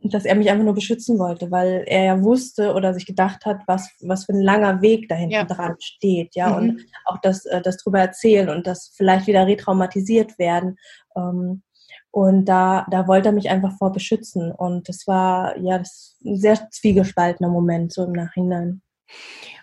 dass 0.00 0.24
er 0.24 0.36
mich 0.36 0.50
einfach 0.50 0.64
nur 0.64 0.74
beschützen 0.74 1.18
wollte, 1.18 1.50
weil 1.50 1.84
er 1.86 2.04
ja 2.04 2.22
wusste 2.22 2.74
oder 2.74 2.94
sich 2.94 3.04
gedacht 3.04 3.44
hat, 3.44 3.62
was, 3.66 3.90
was 4.00 4.26
für 4.26 4.32
ein 4.32 4.42
langer 4.42 4.80
Weg 4.80 5.08
da 5.08 5.16
hinten 5.16 5.32
ja. 5.32 5.44
dran 5.44 5.74
steht, 5.80 6.36
ja, 6.36 6.50
mhm. 6.50 6.56
und 6.56 6.86
auch 7.04 7.18
das, 7.20 7.46
äh, 7.46 7.60
das 7.60 7.78
drüber 7.78 7.98
erzählen 7.98 8.48
und 8.48 8.66
das 8.66 8.92
vielleicht 8.94 9.26
wieder 9.26 9.46
retraumatisiert 9.46 10.38
werden. 10.38 10.78
Ähm, 11.16 11.62
und 12.10 12.46
da, 12.46 12.86
da 12.90 13.06
wollte 13.06 13.28
er 13.28 13.32
mich 13.32 13.50
einfach 13.50 13.76
vor 13.76 13.92
beschützen. 13.92 14.50
Und 14.50 14.88
das 14.88 15.06
war 15.06 15.58
ja 15.58 15.78
das 15.78 16.16
ein 16.24 16.36
sehr 16.36 16.70
zwiegespaltener 16.70 17.48
Moment, 17.48 17.92
so 17.92 18.04
im 18.04 18.12
Nachhinein. 18.12 18.82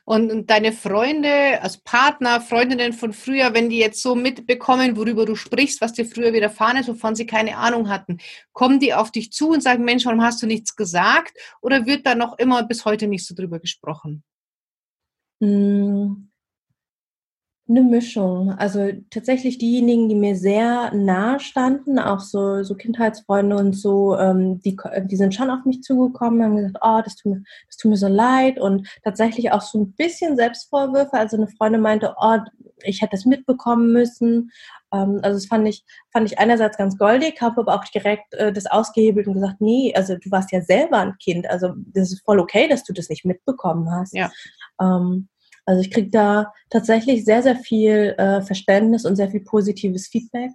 Und, 0.08 0.52
deine 0.52 0.72
Freunde, 0.72 1.60
also 1.64 1.80
Partner, 1.84 2.40
Freundinnen 2.40 2.94
von 2.94 3.12
früher, 3.12 3.56
wenn 3.56 3.70
die 3.70 3.80
jetzt 3.80 4.04
so 4.04 4.14
mitbekommen, 4.14 4.98
worüber 4.98 5.26
du 5.26 5.36
sprichst, 5.36 5.82
was 5.82 5.94
dir 5.94 6.06
früher 6.06 6.32
widerfahren 6.32 6.78
ist, 6.78 6.88
wovon 6.88 7.16
sie 7.16 7.26
keine 7.26 7.58
Ahnung 7.58 7.90
hatten, 7.90 8.20
kommen 8.54 8.80
die 8.80 8.94
auf 8.94 9.12
dich 9.12 9.32
zu 9.32 9.50
und 9.50 9.64
sagen, 9.64 9.84
Mensch, 9.84 10.06
warum 10.06 10.22
hast 10.22 10.44
du 10.44 10.46
nichts 10.46 10.76
gesagt? 10.76 11.36
Oder 11.60 11.88
wird 11.88 12.06
da 12.06 12.14
noch 12.14 12.38
immer 12.38 12.64
bis 12.64 12.86
heute 12.86 13.08
nicht 13.08 13.26
so 13.26 13.34
drüber 13.34 13.60
gesprochen? 13.60 14.24
Hm, 15.42 16.30
eine 17.68 17.82
Mischung. 17.82 18.52
Also 18.52 18.92
tatsächlich 19.10 19.58
diejenigen, 19.58 20.08
die 20.08 20.16
mir 20.16 20.36
sehr 20.36 20.94
nahe 20.94 21.40
standen, 21.40 21.98
auch 21.98 22.20
so, 22.20 22.62
so 22.64 22.76
Kindheitsfreunde 22.76 23.56
und 23.56 23.74
so, 23.74 24.16
ähm, 24.18 24.62
die, 24.62 24.78
die 25.06 25.16
sind 25.16 25.34
schon 25.34 25.50
auf 25.50 25.66
mich 25.66 25.82
zugekommen, 25.82 26.44
haben 26.44 26.58
gesagt, 26.58 26.78
oh, 26.82 27.02
das 27.04 27.16
tut, 27.16 27.34
mir, 27.34 27.44
das 27.68 27.78
tut 27.78 27.90
mir 27.90 27.98
so 27.98 28.08
leid 28.08 28.60
und 28.60 28.88
tatsächlich 29.04 29.52
auch 29.52 29.62
so 29.62 29.80
ein 29.80 29.94
bisschen 29.94 30.36
Selbstvorwürfe. 30.38 31.14
Also 31.14 31.38
eine 31.38 31.48
Freundin 31.48 31.82
meinte, 31.82 32.14
oh, 32.20 32.38
ich 32.84 33.02
hätte 33.02 33.16
es 33.16 33.26
mitbekommen 33.26 33.92
müssen. 33.92 34.52
Ähm, 34.94 35.20
also 35.24 35.38
das 35.38 35.48
fand 35.48 35.68
ich, 35.68 35.84
fand 36.12 36.32
ich 36.32 36.38
einerseits 36.38 36.78
ganz 36.78 36.98
goldig, 37.00 37.42
habe 37.42 37.62
aber 37.62 37.76
auch 37.76 37.86
direkt 37.86 38.34
äh, 38.36 38.54
das 38.54 38.68
ausgehebelt 38.68 39.28
und 39.28 39.34
gesagt, 39.34 39.60
nee, 39.60 39.92
also 39.96 40.16
du 40.16 40.30
warst 40.30 40.52
ja 40.52 40.62
selber 40.62 41.00
ein 41.00 41.18
Kind, 41.18 41.50
also 41.50 41.74
das 41.94 42.12
ist 42.12 42.24
voll 42.24 42.40
okay, 42.40 42.68
dass 42.68 42.84
du 42.84 42.94
das 42.94 43.10
nicht 43.10 43.26
mitbekommen 43.26 43.90
hast. 43.92 44.14
Ja. 44.14 44.32
Ähm, 44.80 45.30
Also 45.66 45.82
ich 45.82 45.92
kriege 45.92 46.10
da 46.10 46.54
tatsächlich 46.70 47.26
sehr, 47.26 47.42
sehr 47.42 47.56
viel 47.56 48.16
äh, 48.18 48.42
Verständnis 48.42 49.06
und 49.06 49.16
sehr 49.16 49.30
viel 49.30 49.42
positives 49.42 50.08
Feedback. 50.08 50.52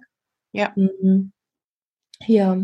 Ja. 0.53 0.71
Mhm. 0.75 1.31
Ja. 2.27 2.57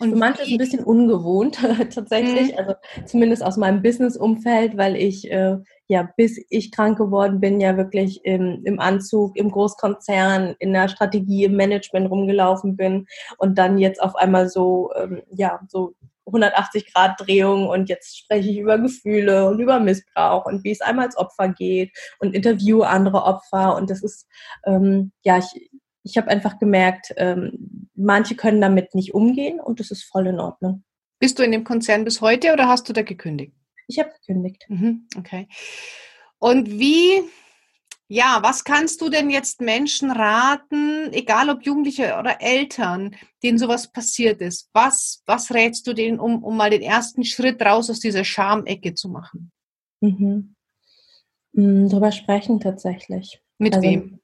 Und 0.00 0.10
für 0.10 0.16
manche 0.16 0.42
ist 0.42 0.48
es 0.48 0.52
ein 0.52 0.58
bisschen 0.58 0.84
ungewohnt 0.84 1.58
tatsächlich, 1.94 2.52
mhm. 2.52 2.58
also 2.58 2.74
zumindest 3.06 3.44
aus 3.44 3.56
meinem 3.56 3.80
Business-Umfeld, 3.80 4.76
weil 4.76 4.96
ich 4.96 5.30
äh, 5.30 5.56
ja 5.86 6.08
bis 6.16 6.44
ich 6.50 6.72
krank 6.72 6.98
geworden 6.98 7.38
bin, 7.38 7.60
ja 7.60 7.76
wirklich 7.76 8.24
im, 8.24 8.62
im 8.64 8.80
Anzug, 8.80 9.36
im 9.36 9.50
Großkonzern, 9.50 10.56
in 10.58 10.72
der 10.72 10.88
Strategie, 10.88 11.44
im 11.44 11.54
Management 11.54 12.10
rumgelaufen 12.10 12.76
bin 12.76 13.06
und 13.38 13.56
dann 13.56 13.78
jetzt 13.78 14.02
auf 14.02 14.16
einmal 14.16 14.48
so 14.48 14.90
ähm, 14.96 15.22
ja 15.30 15.60
so 15.68 15.94
180 16.26 16.92
Grad 16.92 17.20
Drehung 17.20 17.68
und 17.68 17.88
jetzt 17.88 18.18
spreche 18.18 18.50
ich 18.50 18.58
über 18.58 18.78
Gefühle 18.78 19.46
und 19.46 19.60
über 19.60 19.80
Missbrauch 19.80 20.46
und 20.46 20.64
wie 20.64 20.70
es 20.70 20.80
einmal 20.80 21.06
als 21.06 21.16
Opfer 21.16 21.48
geht 21.48 21.90
und 22.18 22.34
interview 22.34 22.82
andere 22.82 23.24
Opfer 23.24 23.76
und 23.76 23.90
das 23.90 24.02
ist 24.02 24.26
ähm, 24.64 25.12
ja 25.22 25.38
ich 25.38 25.70
ich 26.04 26.18
habe 26.18 26.28
einfach 26.28 26.58
gemerkt, 26.58 27.14
ähm, 27.16 27.88
manche 27.94 28.36
können 28.36 28.60
damit 28.60 28.94
nicht 28.94 29.14
umgehen 29.14 29.58
und 29.58 29.80
das 29.80 29.90
ist 29.90 30.04
voll 30.04 30.26
in 30.26 30.38
Ordnung. 30.38 30.84
Bist 31.18 31.38
du 31.38 31.42
in 31.42 31.52
dem 31.52 31.64
Konzern 31.64 32.04
bis 32.04 32.20
heute 32.20 32.52
oder 32.52 32.68
hast 32.68 32.88
du 32.88 32.92
da 32.92 33.02
gekündigt? 33.02 33.54
Ich 33.88 33.98
habe 33.98 34.10
gekündigt. 34.10 34.66
Mhm, 34.68 35.08
okay. 35.16 35.48
Und 36.38 36.68
wie, 36.68 37.22
ja, 38.08 38.38
was 38.42 38.64
kannst 38.64 39.00
du 39.00 39.08
denn 39.08 39.30
jetzt 39.30 39.60
Menschen 39.60 40.10
raten, 40.10 41.12
egal 41.12 41.48
ob 41.48 41.64
Jugendliche 41.64 42.16
oder 42.18 42.40
Eltern, 42.40 43.16
denen 43.42 43.58
sowas 43.58 43.90
passiert 43.90 44.40
ist? 44.40 44.68
Was, 44.74 45.22
was 45.26 45.52
rätst 45.52 45.86
du 45.86 45.94
denen, 45.94 46.20
um, 46.20 46.44
um 46.44 46.56
mal 46.56 46.70
den 46.70 46.82
ersten 46.82 47.24
Schritt 47.24 47.62
raus 47.62 47.88
aus 47.88 48.00
dieser 48.00 48.24
Schamecke 48.24 48.94
zu 48.94 49.08
machen? 49.08 49.50
Mhm. 50.00 50.54
Mhm, 51.52 51.88
drüber 51.88 52.12
sprechen 52.12 52.60
tatsächlich. 52.60 53.40
Mit 53.58 53.74
also, 53.74 53.88
wem? 53.88 54.20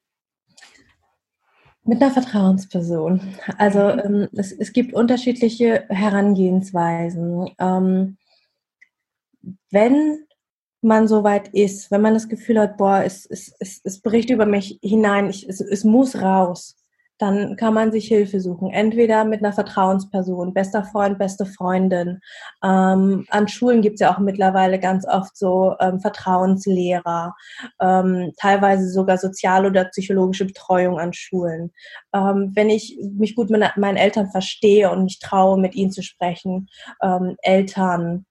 Mit 1.84 2.02
einer 2.02 2.12
Vertrauensperson. 2.12 3.20
Also 3.56 3.80
mhm. 3.80 4.00
ähm, 4.04 4.28
es, 4.34 4.52
es 4.52 4.72
gibt 4.72 4.92
unterschiedliche 4.92 5.86
Herangehensweisen. 5.88 7.50
Ähm, 7.58 8.18
wenn 9.70 10.26
man 10.82 11.08
soweit 11.08 11.48
ist, 11.48 11.90
wenn 11.90 12.00
man 12.00 12.14
das 12.14 12.28
Gefühl 12.28 12.58
hat, 12.58 12.76
boah, 12.76 13.02
es, 13.04 13.26
es, 13.26 13.54
es, 13.58 13.80
es 13.84 14.00
bricht 14.00 14.30
über 14.30 14.46
mich 14.46 14.78
hinein, 14.82 15.28
ich, 15.28 15.48
es, 15.48 15.60
es 15.60 15.84
muss 15.84 16.20
raus, 16.20 16.76
dann 17.20 17.56
kann 17.56 17.74
man 17.74 17.92
sich 17.92 18.08
Hilfe 18.08 18.40
suchen. 18.40 18.70
Entweder 18.70 19.24
mit 19.24 19.44
einer 19.44 19.52
Vertrauensperson, 19.52 20.54
bester 20.54 20.84
Freund, 20.84 21.18
beste 21.18 21.44
Freundin. 21.44 22.20
Ähm, 22.64 23.26
an 23.28 23.46
Schulen 23.46 23.82
gibt 23.82 23.94
es 23.94 24.00
ja 24.00 24.14
auch 24.14 24.18
mittlerweile 24.18 24.78
ganz 24.78 25.06
oft 25.06 25.36
so 25.36 25.74
ähm, 25.80 26.00
Vertrauenslehrer, 26.00 27.34
ähm, 27.80 28.32
teilweise 28.38 28.88
sogar 28.88 29.18
soziale 29.18 29.68
oder 29.68 29.84
psychologische 29.86 30.46
Betreuung 30.46 30.98
an 30.98 31.12
Schulen. 31.12 31.72
Ähm, 32.14 32.52
wenn 32.54 32.70
ich 32.70 32.98
mich 33.02 33.36
gut 33.36 33.50
mit 33.50 33.62
meinen 33.76 33.98
Eltern 33.98 34.30
verstehe 34.30 34.90
und 34.90 35.04
mich 35.04 35.18
traue, 35.18 35.58
mit 35.60 35.74
ihnen 35.74 35.92
zu 35.92 36.02
sprechen, 36.02 36.68
ähm, 37.02 37.36
Eltern, 37.42 38.24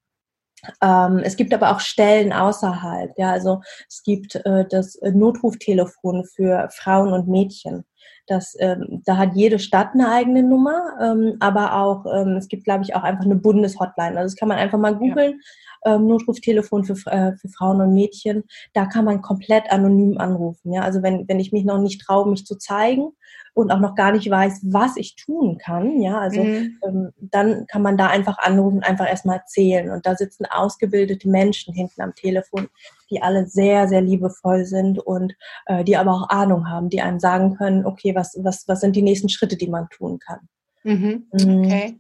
ähm, 0.82 1.20
es 1.24 1.36
gibt 1.36 1.54
aber 1.54 1.72
auch 1.72 1.80
Stellen 1.80 2.34
außerhalb. 2.34 3.12
Ja, 3.18 3.32
also 3.32 3.62
es 3.88 4.04
gibt 4.04 4.36
äh, 4.36 4.66
das 4.70 5.00
Notruftelefon 5.02 6.26
für 6.26 6.70
Frauen 6.72 7.14
und 7.14 7.28
Mädchen. 7.28 7.86
Das, 8.28 8.56
ähm, 8.60 9.02
da 9.06 9.18
hat 9.18 9.34
jede 9.34 9.58
Stadt 9.58 9.90
eine 9.94 10.12
eigene 10.12 10.44
Nummer, 10.44 10.94
ähm, 11.02 11.38
aber 11.40 11.74
auch 11.76 12.06
ähm, 12.06 12.38
es 12.38 12.48
gibt, 12.48 12.64
glaube 12.64 12.84
ich, 12.84 12.96
auch 12.96 13.02
einfach 13.02 13.26
eine 13.26 13.36
Bundeshotline. 13.36 14.18
Also 14.18 14.32
das 14.32 14.36
kann 14.36 14.48
man 14.48 14.60
einfach 14.60 14.78
mal 14.78 14.96
googeln. 14.96 15.32
Ja. 15.32 15.38
Ähm, 15.86 16.08
Notruftelefon 16.08 16.84
für, 16.84 16.94
äh, 17.10 17.36
für 17.38 17.50
Frauen 17.50 17.80
und 17.82 17.94
Mädchen. 17.94 18.44
Da 18.74 18.86
kann 18.86 19.06
man 19.06 19.22
komplett 19.22 19.72
anonym 19.72 20.18
anrufen. 20.18 20.74
Ja, 20.74 20.82
also 20.82 21.02
wenn 21.02 21.28
wenn 21.28 21.40
ich 21.40 21.52
mich 21.52 21.64
noch 21.64 21.80
nicht 21.80 22.02
traue, 22.02 22.30
mich 22.30 22.46
zu 22.46 22.58
zeigen 22.58 23.12
und 23.54 23.72
auch 23.72 23.80
noch 23.80 23.96
gar 23.96 24.12
nicht 24.12 24.30
weiß, 24.30 24.62
was 24.66 24.98
ich 24.98 25.16
tun 25.16 25.58
kann, 25.58 26.02
ja, 26.02 26.20
also 26.20 26.44
mhm. 26.44 26.78
ähm, 26.86 27.10
dann 27.18 27.66
kann 27.68 27.82
man 27.82 27.98
da 27.98 28.08
einfach 28.08 28.38
anrufen, 28.40 28.84
einfach 28.84 29.08
erstmal 29.08 29.38
erzählen. 29.38 29.90
Und 29.92 30.06
da 30.06 30.16
sitzen 30.16 30.46
ausgebildete 30.46 31.30
Menschen 31.30 31.74
hinten 31.74 32.02
am 32.02 32.14
Telefon, 32.14 32.68
die 33.10 33.22
alle 33.22 33.48
sehr, 33.48 33.88
sehr 33.88 34.02
liebevoll 34.02 34.66
sind 34.66 35.00
und 35.00 35.34
äh, 35.66 35.84
die 35.84 35.98
aber 35.98 36.12
auch 36.12 36.30
Ahnung 36.30 36.70
haben, 36.70 36.90
die 36.90 37.02
einem 37.02 37.20
sagen 37.20 37.56
können, 37.56 37.86
okay, 37.86 38.16
was, 38.16 38.38
was, 38.42 38.68
was 38.68 38.82
sind 38.82 38.96
die 38.96 39.02
nächsten 39.02 39.30
Schritte, 39.30 39.58
die 39.58 39.70
man 39.70 39.90
tun 39.90 40.20
kann. 40.20 40.40
Mhm. 40.84 41.28
mhm. 41.32 41.66
Okay. 41.66 42.00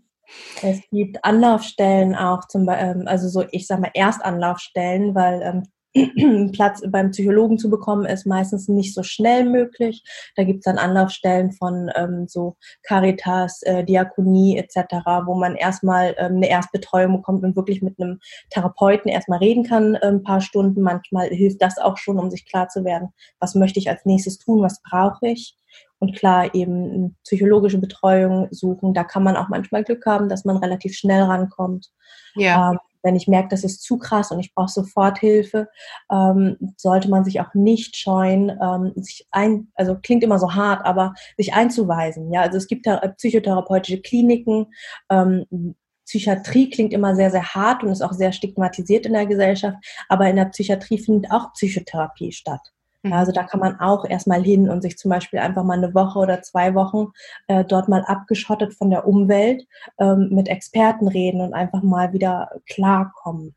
Es 0.61 0.81
gibt 0.91 1.23
Anlaufstellen 1.23 2.15
auch, 2.15 2.47
zum 2.47 2.67
ähm, 2.69 3.03
also 3.05 3.27
so, 3.27 3.45
ich 3.51 3.67
sag 3.67 3.79
mal 3.79 3.91
Erstanlaufstellen, 3.93 5.15
weil 5.15 5.41
ähm, 5.41 5.63
Platz 6.51 6.81
beim 6.87 7.11
Psychologen 7.11 7.57
zu 7.57 7.69
bekommen, 7.69 8.05
ist 8.05 8.27
meistens 8.27 8.67
nicht 8.67 8.93
so 8.93 9.01
schnell 9.01 9.43
möglich. 9.43 10.03
Da 10.35 10.43
gibt 10.43 10.59
es 10.59 10.63
dann 10.65 10.77
Anlaufstellen 10.77 11.51
von 11.51 11.89
ähm, 11.95 12.27
so 12.27 12.57
Caritas, 12.83 13.63
äh, 13.63 13.83
Diakonie 13.83 14.57
etc., 14.57 14.93
wo 15.25 15.35
man 15.35 15.55
erstmal 15.55 16.15
ähm, 16.19 16.37
eine 16.37 16.49
Erstbetreuung 16.49 17.17
bekommt 17.17 17.43
und 17.43 17.55
wirklich 17.55 17.81
mit 17.81 17.99
einem 17.99 18.19
Therapeuten 18.51 19.09
erstmal 19.09 19.39
reden 19.39 19.63
kann, 19.63 19.95
äh, 19.95 20.07
ein 20.07 20.23
paar 20.23 20.41
Stunden. 20.41 20.81
Manchmal 20.81 21.29
hilft 21.29 21.61
das 21.61 21.79
auch 21.79 21.97
schon, 21.97 22.19
um 22.19 22.29
sich 22.29 22.45
klar 22.45 22.67
zu 22.67 22.85
werden, 22.85 23.09
was 23.39 23.55
möchte 23.55 23.79
ich 23.79 23.89
als 23.89 24.05
nächstes 24.05 24.37
tun, 24.37 24.61
was 24.61 24.81
brauche 24.83 25.27
ich. 25.27 25.55
Und 25.99 26.15
klar, 26.15 26.55
eben 26.55 27.17
psychologische 27.23 27.77
Betreuung 27.77 28.47
suchen. 28.51 28.93
Da 28.93 29.03
kann 29.03 29.23
man 29.23 29.35
auch 29.35 29.49
manchmal 29.49 29.83
Glück 29.83 30.05
haben, 30.05 30.29
dass 30.29 30.45
man 30.45 30.57
relativ 30.57 30.95
schnell 30.95 31.23
rankommt. 31.23 31.89
Ja. 32.35 32.71
Ähm, 32.71 32.79
wenn 33.03 33.15
ich 33.15 33.27
merke, 33.27 33.49
das 33.49 33.63
ist 33.63 33.81
zu 33.81 33.97
krass 33.97 34.31
und 34.31 34.39
ich 34.39 34.53
brauche 34.53 34.69
sofort 34.69 35.19
Hilfe, 35.19 35.69
ähm, 36.11 36.57
sollte 36.77 37.09
man 37.09 37.23
sich 37.23 37.39
auch 37.39 37.53
nicht 37.53 37.95
scheuen, 37.95 38.51
ähm, 38.61 38.91
sich 38.95 39.27
ein, 39.31 39.71
also 39.75 39.95
klingt 39.95 40.23
immer 40.23 40.39
so 40.39 40.53
hart, 40.53 40.85
aber 40.85 41.13
sich 41.37 41.53
einzuweisen. 41.53 42.31
Ja, 42.31 42.41
also 42.41 42.57
es 42.57 42.67
gibt 42.67 42.87
da 42.87 42.97
psychotherapeutische 42.97 44.01
Kliniken. 44.01 44.67
Ähm, 45.09 45.75
Psychiatrie 46.05 46.69
klingt 46.69 46.91
immer 46.91 47.15
sehr, 47.15 47.29
sehr 47.29 47.53
hart 47.53 47.83
und 47.83 47.91
ist 47.91 48.01
auch 48.01 48.13
sehr 48.13 48.31
stigmatisiert 48.31 49.05
in 49.05 49.13
der 49.13 49.27
Gesellschaft, 49.27 49.77
aber 50.07 50.27
in 50.27 50.37
der 50.37 50.45
Psychiatrie 50.45 50.97
findet 50.97 51.31
auch 51.31 51.53
Psychotherapie 51.53 52.31
statt. 52.31 52.71
Also 53.03 53.31
da 53.31 53.43
kann 53.43 53.61
man 53.61 53.79
auch 53.79 54.03
erstmal 54.03 54.43
hin 54.43 54.69
und 54.69 54.81
sich 54.81 54.97
zum 54.97 55.09
Beispiel 55.09 55.39
einfach 55.39 55.63
mal 55.63 55.77
eine 55.77 55.93
Woche 55.93 56.19
oder 56.19 56.41
zwei 56.41 56.75
Wochen 56.75 57.11
äh, 57.47 57.63
dort 57.63 57.87
mal 57.87 58.03
abgeschottet 58.03 58.73
von 58.73 58.89
der 58.89 59.07
Umwelt 59.07 59.65
ähm, 59.99 60.29
mit 60.31 60.49
Experten 60.49 61.07
reden 61.07 61.39
und 61.39 61.53
einfach 61.53 61.81
mal 61.81 62.11
wieder 62.11 62.49
klarkommen. 62.67 63.55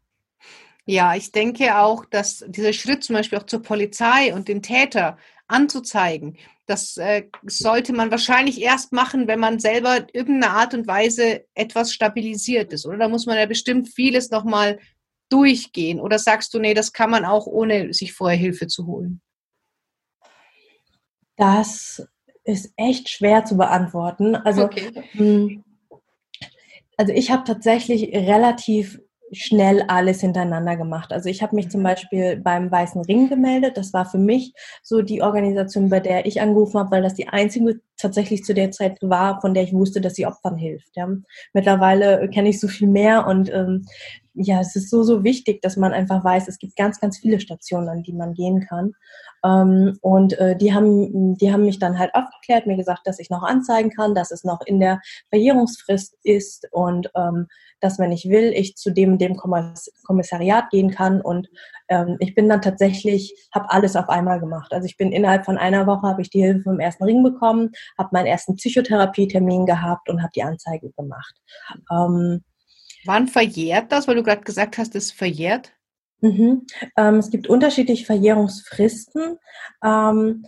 Ja, 0.85 1.15
ich 1.15 1.33
denke 1.33 1.79
auch, 1.79 2.05
dass 2.05 2.45
dieser 2.49 2.73
Schritt 2.73 3.03
zum 3.03 3.17
Beispiel 3.17 3.39
auch 3.39 3.47
zur 3.47 3.63
Polizei 3.63 4.35
und 4.35 4.49
den 4.49 4.63
Täter 4.63 5.17
anzuzeigen, 5.49 6.39
das 6.67 6.97
äh, 6.97 7.25
sollte 7.43 7.93
man 7.93 8.11
wahrscheinlich 8.11 8.61
erst 8.61 8.93
machen, 8.93 9.27
wenn 9.27 9.41
man 9.41 9.59
selber 9.59 10.07
irgendeine 10.13 10.55
Art 10.55 10.75
und 10.75 10.87
Weise 10.87 11.45
etwas 11.55 11.93
stabilisiert 11.93 12.73
ist. 12.73 12.87
Oder 12.87 12.99
da 12.99 13.09
muss 13.09 13.27
man 13.27 13.37
ja 13.37 13.47
bestimmt 13.47 13.89
vieles 13.89 14.31
nochmal 14.31 14.79
durchgehen. 15.29 16.01
Oder 16.01 16.19
sagst 16.19 16.55
du, 16.55 16.61
nee, 16.61 16.75
das 16.75 16.93
kann 16.93 17.11
man 17.11 17.25
auch 17.25 17.47
ohne 17.47 17.93
sich 17.93 18.13
vorher 18.13 18.39
Hilfe 18.39 18.69
zu 18.69 18.87
holen? 18.87 19.21
Das 21.43 22.07
ist 22.45 22.73
echt 22.77 23.09
schwer 23.09 23.45
zu 23.45 23.57
beantworten. 23.57 24.37
Also, 24.37 24.63
okay. 24.63 24.93
Hm, 25.11 25.65
also 26.97 27.13
ich 27.13 27.33
habe 27.33 27.43
tatsächlich 27.43 28.15
relativ 28.15 29.01
schnell 29.33 29.83
alles 29.89 30.21
hintereinander 30.21 30.77
gemacht. 30.77 31.13
Also 31.13 31.29
ich 31.29 31.43
habe 31.43 31.57
mich 31.57 31.69
zum 31.69 31.81
mhm. 31.81 31.85
Beispiel 31.85 32.37
beim 32.37 32.71
Weißen 32.71 33.01
Ring 33.03 33.29
gemeldet. 33.29 33.77
Das 33.77 33.93
war 33.93 34.05
für 34.05 34.19
mich 34.19 34.53
so 34.85 35.03
die 35.03 35.21
Organisation, 35.23 35.89
bei 35.89 35.99
der 35.99 36.27
ich 36.27 36.41
angerufen 36.41 36.79
habe, 36.79 36.93
weil 36.93 37.03
das 37.03 37.15
die 37.15 37.27
einzige 37.27 37.81
tatsächlich 37.97 38.45
zu 38.45 38.55
der 38.55 38.71
Zeit 38.71 38.99
war, 39.01 39.41
von 39.41 39.53
der 39.53 39.65
ich 39.65 39.73
wusste, 39.73 40.01
dass 40.01 40.15
sie 40.15 40.27
Opfern 40.27 40.57
hilft. 40.57 40.95
Ja. 40.95 41.09
Mittlerweile 41.55 42.29
kenne 42.29 42.51
ich 42.51 42.61
so 42.61 42.69
viel 42.69 42.89
mehr 42.89 43.27
und 43.27 43.51
ähm, 43.53 43.87
ja, 44.35 44.61
es 44.61 44.77
ist 44.77 44.91
so, 44.91 45.03
so 45.03 45.25
wichtig, 45.25 45.61
dass 45.61 45.77
man 45.77 45.93
einfach 45.93 46.23
weiß, 46.23 46.47
es 46.47 46.59
gibt 46.59 46.77
ganz, 46.77 47.01
ganz 47.01 47.19
viele 47.19 47.41
Stationen, 47.41 47.89
an 47.89 48.03
die 48.03 48.13
man 48.13 48.35
gehen 48.35 48.65
kann. 48.69 48.93
Ähm, 49.45 49.99
und 50.01 50.39
äh, 50.39 50.57
die, 50.57 50.73
haben, 50.73 51.37
die 51.37 51.53
haben 51.53 51.65
mich 51.65 51.79
dann 51.79 51.99
halt 51.99 52.15
aufgeklärt, 52.15 52.67
mir 52.67 52.77
gesagt, 52.77 53.07
dass 53.07 53.19
ich 53.19 53.31
noch 53.31 53.43
anzeigen 53.43 53.91
kann, 53.91 54.15
dass 54.15 54.31
es 54.31 54.45
noch 54.45 54.61
in 54.65 54.81
der 54.81 55.01
Verjährungsfrist 55.31 56.17
ist 56.23 56.69
und 56.71 57.11
ähm, 57.17 57.49
dass, 57.81 57.99
wenn 57.99 58.13
ich 58.13 58.29
will, 58.29 58.53
ich 58.55 58.77
zu 58.77 58.91
dem 58.91 59.19
dem 59.19 59.37
Kommissariat 59.37 60.71
gehen 60.71 60.91
kann. 60.91 61.21
Und 61.21 61.49
ähm, 61.89 62.17
ich 62.21 62.35
bin 62.35 62.49
dann 62.49 62.63
tatsächlich, 62.63 63.35
habe 63.53 63.71
alles 63.71 63.97
auf 63.97 64.09
einmal 64.09 64.39
gemacht. 64.39 64.73
Also 64.73 64.87
ich 64.87 64.97
bin 64.97 65.13
innerhalb 65.13 65.45
von 65.45 65.59
einer 65.59 65.87
Woche, 65.87 66.07
habe 66.07 66.23
ich 66.23 66.31
die 66.31 66.43
Hilfe 66.43 66.63
vom 66.63 66.79
ersten 66.79 67.05
Ring 67.05 67.23
bekommen, 67.23 67.71
habe 67.99 68.11
meinen 68.13 68.27
ersten 68.27 68.55
Psychotherapietermin 68.55 69.67
gehabt 69.67 70.09
und 70.09 70.23
habe 70.23 70.33
die 70.35 70.45
Anzeige 70.45 70.91
gemacht. 70.93 71.35
Wann 73.05 73.27
verjährt 73.27 73.91
das? 73.91 74.07
Weil 74.07 74.15
du 74.15 74.23
gerade 74.23 74.43
gesagt 74.43 74.79
hast, 74.79 74.95
es 74.95 75.11
verjährt. 75.11 75.73
Mhm. 76.23 76.67
Ähm, 76.97 77.17
es 77.17 77.31
gibt 77.31 77.49
unterschiedliche 77.49 78.07
Verjährungsfristen. 78.07 79.39
Ähm, 79.85 80.45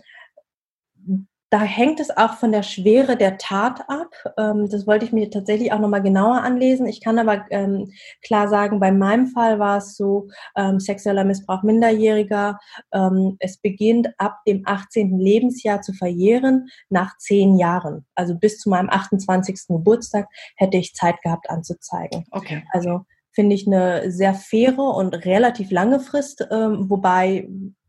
da 1.51 1.61
hängt 1.61 1.99
es 1.99 2.09
auch 2.09 2.33
von 2.33 2.51
der 2.51 2.63
Schwere 2.63 3.15
der 3.15 3.37
Tat 3.37 3.87
ab. 3.87 4.13
Ähm, 4.37 4.67
das 4.69 4.87
wollte 4.87 5.05
ich 5.05 5.13
mir 5.13 5.29
tatsächlich 5.29 5.71
auch 5.71 5.79
nochmal 5.79 6.01
genauer 6.01 6.41
anlesen. 6.41 6.87
Ich 6.87 7.01
kann 7.01 7.19
aber 7.19 7.45
ähm, 7.49 7.91
klar 8.23 8.47
sagen, 8.47 8.79
bei 8.79 8.91
meinem 8.91 9.27
Fall 9.27 9.59
war 9.59 9.77
es 9.77 9.95
so, 9.95 10.27
ähm, 10.57 10.79
sexueller 10.79 11.23
Missbrauch 11.23 11.63
Minderjähriger. 11.63 12.59
Ähm, 12.91 13.37
es 13.39 13.57
beginnt 13.57 14.09
ab 14.17 14.39
dem 14.47 14.63
18. 14.65 15.19
Lebensjahr 15.19 15.81
zu 15.81 15.93
verjähren, 15.93 16.67
nach 16.89 17.17
zehn 17.19 17.57
Jahren. 17.57 18.05
Also 18.15 18.35
bis 18.35 18.59
zu 18.59 18.69
meinem 18.69 18.89
28. 18.89 19.67
Geburtstag 19.67 20.27
hätte 20.57 20.77
ich 20.77 20.95
Zeit 20.95 21.21
gehabt 21.21 21.49
anzuzeigen. 21.49 22.25
Okay. 22.31 22.63
Also 22.71 23.05
finde 23.35 23.55
ich 23.55 23.67
eine 23.67 24.11
sehr 24.11 24.33
faire 24.33 24.79
und 24.79 25.13
relativ 25.25 25.69
lange 25.69 25.99
Frist, 25.99 26.47
ähm, 26.49 26.89
wobei 26.89 27.47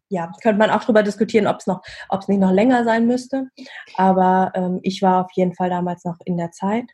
ja, 0.09 0.31
könnte 0.43 0.59
man 0.59 0.71
auch 0.71 0.83
darüber 0.83 1.03
diskutieren, 1.03 1.47
ob 1.47 1.59
es 1.61 1.67
noch, 1.67 1.83
ob 2.09 2.21
es 2.21 2.29
nicht 2.29 2.39
noch 2.41 2.53
länger 2.53 2.85
sein 2.85 3.07
müsste. 3.07 3.49
Aber 3.97 4.53
ähm, 4.55 4.81
ich 4.83 5.03
war 5.03 5.25
auf 5.25 5.33
jeden 5.35 5.55
Fall 5.55 5.71
damals 5.71 6.05
noch 6.05 6.17
in 6.25 6.37
der 6.37 6.53
Zeit. 6.53 6.85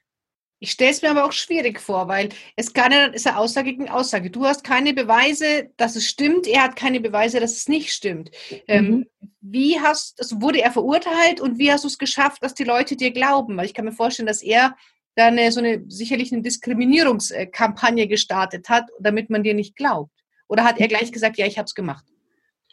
Ich 0.60 0.70
stelle 0.70 0.92
es 0.92 1.02
mir 1.02 1.10
aber 1.10 1.24
auch 1.24 1.32
schwierig 1.32 1.80
vor, 1.80 2.06
weil 2.06 2.28
es 2.54 2.72
kann 2.72 2.92
ja, 2.92 3.06
ist 3.06 3.26
ja 3.26 3.34
Aussage 3.34 3.72
gegen 3.72 3.90
Aussage. 3.90 4.30
Du 4.30 4.44
hast 4.44 4.62
keine 4.62 4.94
Beweise, 4.94 5.70
dass 5.76 5.96
es 5.96 6.06
stimmt, 6.06 6.46
er 6.46 6.62
hat 6.62 6.76
keine 6.76 7.00
Beweise, 7.00 7.40
dass 7.40 7.56
es 7.56 7.68
nicht 7.68 7.92
stimmt. 7.92 8.30
Ähm, 8.68 8.84
mhm. 8.86 9.06
wie 9.40 9.80
hast, 9.80 10.20
also 10.20 10.40
wurde 10.40 10.62
er 10.62 10.70
verurteilt 10.70 11.40
und 11.40 11.58
wie 11.58 11.72
hast 11.72 11.82
du 11.82 11.88
es 11.88 11.98
geschafft, 11.98 12.44
dass 12.44 12.54
die 12.54 12.62
Leute 12.62 12.94
dir 12.94 13.10
glauben? 13.10 13.56
Weil 13.56 13.66
ich 13.66 13.74
kann 13.74 13.86
mir 13.86 13.92
vorstellen, 13.92 14.28
dass 14.28 14.40
er 14.40 14.76
da 15.14 15.26
eine, 15.26 15.52
so 15.52 15.60
eine, 15.60 15.84
sicherlich 15.88 16.32
eine 16.32 16.42
Diskriminierungskampagne 16.42 18.08
gestartet 18.08 18.68
hat, 18.68 18.88
damit 18.98 19.30
man 19.30 19.42
dir 19.42 19.54
nicht 19.54 19.76
glaubt. 19.76 20.12
Oder 20.48 20.64
hat 20.64 20.78
er 20.78 20.88
gleich 20.88 21.12
gesagt, 21.12 21.38
ja, 21.38 21.46
ich 21.46 21.58
habe 21.58 21.66
es 21.66 21.74
gemacht? 21.74 22.04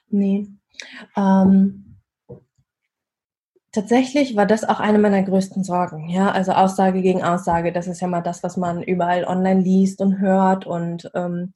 Nee. 0.10 0.48
Ähm, 1.16 1.98
tatsächlich 3.72 4.36
war 4.36 4.46
das 4.46 4.64
auch 4.64 4.80
eine 4.80 5.00
meiner 5.00 5.24
größten 5.24 5.64
Sorgen. 5.64 6.10
Ja, 6.10 6.32
also 6.32 6.54
Aussage 6.54 7.02
gegen 7.02 7.24
Aussage. 7.24 7.72
Das 7.72 7.88
ist 7.88 8.02
ja 8.02 8.08
mal 8.08 8.22
das, 8.22 8.44
was 8.44 8.58
man 8.58 8.84
überall 8.84 9.26
online 9.26 9.62
liest 9.62 10.02
und 10.02 10.20
hört. 10.20 10.66
Und 10.66 11.10
ähm, 11.14 11.54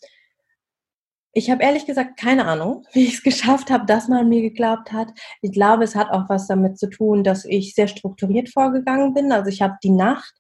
ich 1.36 1.50
habe 1.50 1.64
ehrlich 1.64 1.86
gesagt 1.86 2.18
keine 2.18 2.46
Ahnung, 2.46 2.86
wie 2.94 3.06
ich 3.06 3.16
es 3.16 3.24
geschafft 3.24 3.72
habe, 3.72 3.86
dass 3.86 4.08
man 4.08 4.30
mir 4.30 4.42
geglaubt 4.42 4.92
hat. 4.92 5.10
Ich 5.42 5.52
glaube, 5.52 5.84
es 5.84 5.96
hat 5.96 6.12
auch 6.12 6.30
was 6.30 6.48
damit 6.48 6.78
zu 6.78 6.90
tun, 6.90 7.24
dass 7.24 7.44
ich 7.46 7.74
sehr 7.74 7.88
strukturiert 7.88 8.50
vorgegangen 8.50 9.14
bin. 9.14 9.32
Also 9.32 9.50
ich 9.50 9.62
habe 9.62 9.76
die 9.84 9.90
Nacht 9.90 10.34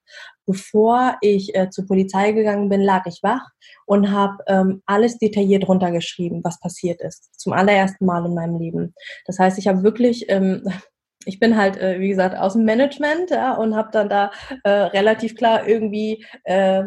bevor 0.45 1.17
ich 1.21 1.55
äh, 1.55 1.69
zur 1.69 1.87
Polizei 1.87 2.31
gegangen 2.31 2.69
bin, 2.69 2.81
lag 2.81 3.05
ich 3.05 3.21
wach 3.23 3.49
und 3.85 4.11
habe 4.11 4.43
ähm, 4.47 4.81
alles 4.85 5.17
detailliert 5.17 5.67
runtergeschrieben, 5.67 6.43
was 6.43 6.59
passiert 6.59 7.01
ist. 7.01 7.39
Zum 7.39 7.53
allerersten 7.53 8.05
Mal 8.05 8.25
in 8.25 8.33
meinem 8.33 8.59
Leben. 8.59 8.93
Das 9.25 9.39
heißt, 9.39 9.57
ich 9.57 9.67
habe 9.67 9.83
wirklich, 9.83 10.29
ähm, 10.29 10.63
ich 11.25 11.39
bin 11.39 11.57
halt, 11.57 11.77
äh, 11.77 11.99
wie 11.99 12.09
gesagt, 12.09 12.37
aus 12.37 12.53
dem 12.53 12.65
Management 12.65 13.29
ja, 13.29 13.53
und 13.53 13.75
habe 13.75 13.89
dann 13.91 14.09
da 14.09 14.31
äh, 14.63 14.69
relativ 14.69 15.35
klar 15.35 15.67
irgendwie 15.67 16.25
äh, 16.43 16.83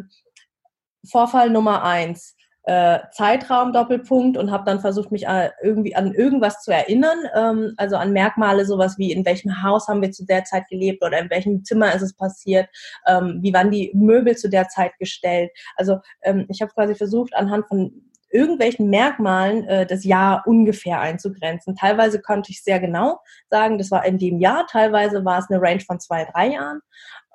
Vorfall 1.09 1.51
Nummer 1.51 1.85
eins 1.85 2.36
äh, 2.67 2.99
Zeitraum 3.13 3.73
Doppelpunkt 3.73 4.37
und 4.37 4.51
habe 4.51 4.65
dann 4.65 4.81
versucht, 4.81 5.13
mich 5.13 5.27
äh, 5.27 5.51
irgendwie 5.63 5.95
an 5.95 6.13
irgendwas 6.13 6.63
zu 6.63 6.73
erinnern, 6.73 7.19
ähm, 7.35 7.75
also 7.77 7.97
an 7.97 8.13
Merkmale, 8.13 8.67
sowas 8.67 8.99
wie 8.99 9.13
in 9.13 9.25
welchem 9.25 9.63
Haus 9.63 9.87
haben 9.87 10.03
wir 10.03 10.11
zu 10.11 10.27
der 10.27 10.45
Zeit 10.45 10.67
gelebt 10.69 11.05
oder 11.05 11.19
in 11.21 11.31
welchem 11.31 11.65
Zimmer 11.65 11.95
ist 11.95 12.03
es 12.03 12.15
passiert, 12.15 12.69
ähm, 13.07 13.39
wie 13.41 13.55
waren 13.55 13.71
die 13.71 13.93
Möbel 13.95 14.37
zu 14.37 14.51
der 14.51 14.69
Zeit 14.69 14.93
gestellt. 14.99 15.53
Also 15.77 16.01
ähm, 16.23 16.47
ich 16.49 16.61
habe 16.61 16.73
quasi 16.73 16.97
versucht, 16.97 17.35
anhand 17.35 17.69
von 17.69 18.03
irgendwelchen 18.33 18.91
Merkmalen 18.91 19.65
äh, 19.69 19.87
das 19.87 20.05
Jahr 20.05 20.43
ungefähr 20.47 21.01
einzugrenzen. 21.01 21.77
Teilweise 21.77 22.21
konnte 22.21 22.51
ich 22.51 22.65
sehr 22.65 22.81
genau 22.81 23.21
sagen, 23.49 23.79
das 23.79 23.93
war 23.93 24.05
in 24.05 24.19
dem 24.19 24.41
Jahr, 24.41 24.67
teilweise 24.67 25.25
war 25.25 25.39
es 25.39 25.49
eine 25.49 25.63
Range 25.63 25.81
von 25.81 26.01
zwei, 26.01 26.25
drei 26.25 26.49
Jahren. 26.49 26.81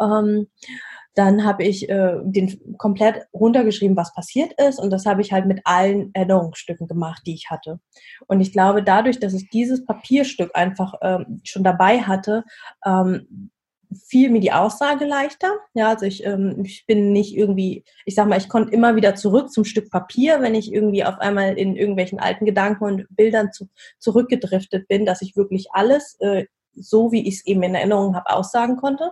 Ähm, 0.01 0.47
dann 1.15 1.45
habe 1.45 1.63
ich 1.63 1.89
äh, 1.89 2.17
den 2.23 2.77
komplett 2.77 3.27
runtergeschrieben, 3.33 3.97
was 3.97 4.13
passiert 4.13 4.53
ist. 4.61 4.79
Und 4.79 4.91
das 4.91 5.05
habe 5.05 5.21
ich 5.21 5.33
halt 5.33 5.45
mit 5.45 5.61
allen 5.65 6.11
Erinnerungsstücken 6.13 6.87
gemacht, 6.87 7.23
die 7.25 7.33
ich 7.33 7.49
hatte. 7.49 7.79
Und 8.27 8.39
ich 8.41 8.51
glaube, 8.51 8.83
dadurch, 8.83 9.19
dass 9.19 9.33
ich 9.33 9.49
dieses 9.49 9.85
Papierstück 9.85 10.51
einfach 10.55 10.93
ähm, 11.01 11.41
schon 11.43 11.63
dabei 11.63 12.01
hatte, 12.01 12.43
ähm, 12.85 13.51
fiel 14.07 14.29
mir 14.29 14.39
die 14.39 14.53
Aussage 14.53 15.05
leichter. 15.05 15.57
Ja, 15.73 15.89
also 15.89 16.05
ich, 16.05 16.25
ähm, 16.25 16.63
ich 16.63 16.85
bin 16.85 17.11
nicht 17.11 17.35
irgendwie, 17.35 17.83
ich 18.05 18.15
sag 18.15 18.27
mal, 18.27 18.37
ich 18.37 18.49
konnte 18.49 18.73
immer 18.73 18.95
wieder 18.95 19.15
zurück 19.15 19.51
zum 19.51 19.65
Stück 19.65 19.89
Papier, 19.91 20.41
wenn 20.41 20.55
ich 20.55 20.71
irgendwie 20.71 21.03
auf 21.03 21.19
einmal 21.19 21.57
in 21.57 21.75
irgendwelchen 21.75 22.19
alten 22.19 22.45
Gedanken 22.45 22.85
und 22.85 23.05
Bildern 23.09 23.51
zu, 23.51 23.69
zurückgedriftet 23.99 24.87
bin, 24.87 25.05
dass 25.05 25.21
ich 25.21 25.35
wirklich 25.35 25.67
alles 25.73 26.15
äh, 26.19 26.45
so, 26.73 27.11
wie 27.11 27.27
ich 27.27 27.35
es 27.35 27.45
eben 27.45 27.63
in 27.63 27.75
Erinnerung 27.75 28.15
habe, 28.15 28.29
aussagen 28.29 28.77
konnte. 28.77 29.11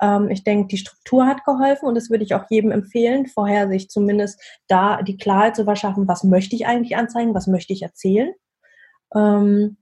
Ähm, 0.00 0.30
ich 0.30 0.44
denke, 0.44 0.68
die 0.68 0.78
Struktur 0.78 1.26
hat 1.26 1.44
geholfen 1.44 1.86
und 1.86 1.94
das 1.94 2.10
würde 2.10 2.24
ich 2.24 2.34
auch 2.34 2.44
jedem 2.50 2.70
empfehlen, 2.70 3.26
vorher 3.26 3.68
sich 3.68 3.88
zumindest 3.88 4.40
da 4.68 5.02
die 5.02 5.16
Klarheit 5.16 5.56
zu 5.56 5.64
verschaffen, 5.64 6.08
was 6.08 6.24
möchte 6.24 6.56
ich 6.56 6.66
eigentlich 6.66 6.96
anzeigen, 6.96 7.34
was 7.34 7.46
möchte 7.46 7.72
ich 7.72 7.82
erzählen. 7.82 8.32
Ähm, 9.14 9.76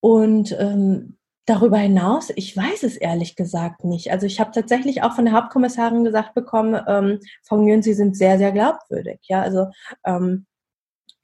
und 0.00 0.56
ähm, 0.58 1.18
darüber 1.46 1.78
hinaus, 1.78 2.30
ich 2.36 2.56
weiß 2.56 2.84
es 2.84 2.96
ehrlich 2.96 3.36
gesagt 3.36 3.84
nicht. 3.84 4.12
Also 4.12 4.26
ich 4.26 4.40
habe 4.40 4.52
tatsächlich 4.52 5.02
auch 5.02 5.14
von 5.14 5.24
der 5.24 5.34
Hauptkommissarin 5.34 6.04
gesagt 6.04 6.34
bekommen, 6.34 6.80
ähm, 6.86 7.20
Frau 7.42 7.56
Nguyen, 7.56 7.82
Sie 7.82 7.94
sind 7.94 8.16
sehr, 8.16 8.38
sehr 8.38 8.52
glaubwürdig. 8.52 9.18
Ja, 9.24 9.42
also 9.42 9.66
ähm, 10.04 10.46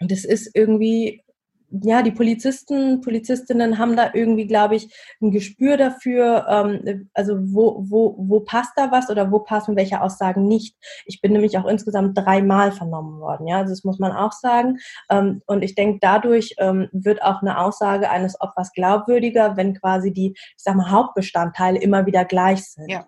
das 0.00 0.24
ist 0.24 0.50
irgendwie 0.54 1.22
ja, 1.70 2.02
die 2.02 2.12
Polizisten, 2.12 3.00
Polizistinnen 3.00 3.78
haben 3.78 3.96
da 3.96 4.10
irgendwie, 4.14 4.46
glaube 4.46 4.76
ich, 4.76 4.94
ein 5.20 5.30
Gespür 5.30 5.76
dafür, 5.76 6.46
ähm, 6.48 7.08
also 7.14 7.36
wo, 7.38 7.84
wo, 7.88 8.14
wo 8.18 8.40
passt 8.40 8.72
da 8.76 8.90
was 8.92 9.10
oder 9.10 9.30
wo 9.32 9.40
passen 9.40 9.76
welche 9.76 10.00
Aussagen 10.00 10.46
nicht. 10.46 10.76
Ich 11.06 11.20
bin 11.20 11.32
nämlich 11.32 11.58
auch 11.58 11.66
insgesamt 11.66 12.16
dreimal 12.16 12.72
vernommen 12.72 13.20
worden, 13.20 13.46
ja, 13.46 13.58
also 13.58 13.70
das 13.70 13.84
muss 13.84 13.98
man 13.98 14.12
auch 14.12 14.32
sagen. 14.32 14.78
Ähm, 15.10 15.42
und 15.46 15.62
ich 15.62 15.74
denke, 15.74 15.98
dadurch 16.00 16.54
ähm, 16.58 16.88
wird 16.92 17.22
auch 17.22 17.42
eine 17.42 17.58
Aussage 17.58 18.10
eines 18.10 18.40
Opfers 18.40 18.72
glaubwürdiger, 18.72 19.56
wenn 19.56 19.74
quasi 19.74 20.12
die, 20.12 20.34
ich 20.36 20.62
sag 20.62 20.76
mal, 20.76 20.90
Hauptbestandteile 20.90 21.80
immer 21.80 22.06
wieder 22.06 22.24
gleich 22.24 22.64
sind. 22.64 22.90
Ja. 22.90 23.06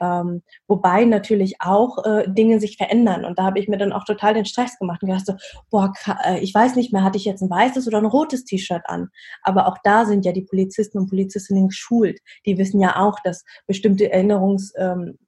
Ähm, 0.00 0.42
wobei 0.66 1.04
natürlich 1.04 1.56
auch 1.60 2.04
äh, 2.04 2.24
Dinge 2.26 2.60
sich 2.60 2.76
verändern. 2.76 3.24
Und 3.24 3.38
da 3.38 3.44
habe 3.44 3.58
ich 3.58 3.68
mir 3.68 3.78
dann 3.78 3.92
auch 3.92 4.04
total 4.04 4.34
den 4.34 4.44
Stress 4.44 4.78
gemacht 4.78 5.02
und 5.02 5.08
gedacht 5.08 5.26
so, 5.26 5.34
boah, 5.70 5.92
äh, 6.24 6.40
ich 6.40 6.54
weiß 6.54 6.76
nicht 6.76 6.92
mehr, 6.92 7.04
hatte 7.04 7.18
ich 7.18 7.24
jetzt 7.24 7.42
ein 7.42 7.50
weißes 7.50 7.86
oder 7.86 7.98
ein 7.98 8.06
rotes 8.06 8.44
T-Shirt 8.44 8.82
an? 8.86 9.08
Aber 9.42 9.66
auch 9.66 9.76
da 9.84 10.06
sind 10.06 10.24
ja 10.24 10.32
die 10.32 10.42
Polizisten 10.42 10.98
und 10.98 11.10
Polizistinnen 11.10 11.68
geschult. 11.68 12.18
Die 12.46 12.58
wissen 12.58 12.80
ja 12.80 12.96
auch, 12.96 13.18
dass 13.24 13.44
bestimmte 13.66 14.10
Erinnerungs, 14.10 14.72
ähm, 14.76 15.18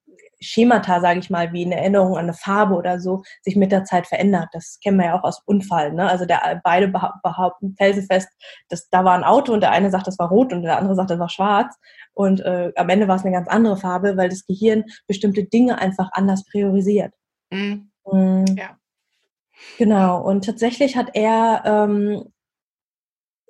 Schemata, 0.43 1.01
sage 1.01 1.21
ich 1.21 1.31
mal, 1.31 1.53
wie 1.53 1.65
eine 1.65 1.77
Erinnerung 1.77 2.17
an 2.17 2.25
eine 2.25 2.35
Farbe 2.35 2.75
oder 2.75 3.01
so, 3.01 3.23
sich 3.43 3.57
mit 3.57 3.73
der 3.73 3.85
Zeit 3.85 4.07
verändert. 4.07 4.49
Das 4.53 4.79
kennen 4.83 4.99
wir 4.99 5.07
ja 5.07 5.19
auch 5.19 5.25
aus 5.25 5.43
Unfall. 5.47 5.93
Ne? 5.93 6.09
Also 6.09 6.27
der, 6.27 6.61
beide 6.63 6.89
behaupten 6.89 7.75
felsenfest, 7.77 8.29
dass 8.69 8.89
da 8.91 9.05
war 9.05 9.15
ein 9.15 9.25
Auto 9.25 9.53
und 9.53 9.61
der 9.61 9.71
eine 9.71 9.91
sagt, 9.91 10.07
das 10.07 10.19
war 10.19 10.29
rot 10.29 10.53
und 10.53 10.63
der 10.63 10.79
andere 10.79 10.95
sagt, 10.95 11.11
das 11.11 11.19
war 11.19 11.29
schwarz. 11.29 11.75
Und 12.15 12.41
äh, 12.41 12.73
am 12.77 12.89
Ende 12.89 13.09
war 13.09 13.17
es 13.17 13.25
eine 13.25 13.33
ganz 13.33 13.49
andere 13.49 13.77
Farbe, 13.77 14.17
weil 14.17 14.29
das 14.29 14.45
Gehirn 14.47 14.85
bestimmte 15.07 15.45
Dinge 15.45 15.79
einfach 15.79 16.11
anders 16.13 16.45
priorisiert. 16.45 17.15
Mhm. 17.51 17.91
Mhm. 18.11 18.45
Ja. 18.59 18.77
Genau. 19.79 20.21
Und 20.21 20.45
tatsächlich 20.45 20.97
hat 20.97 21.11
er 21.15 21.63
ähm, 21.65 22.32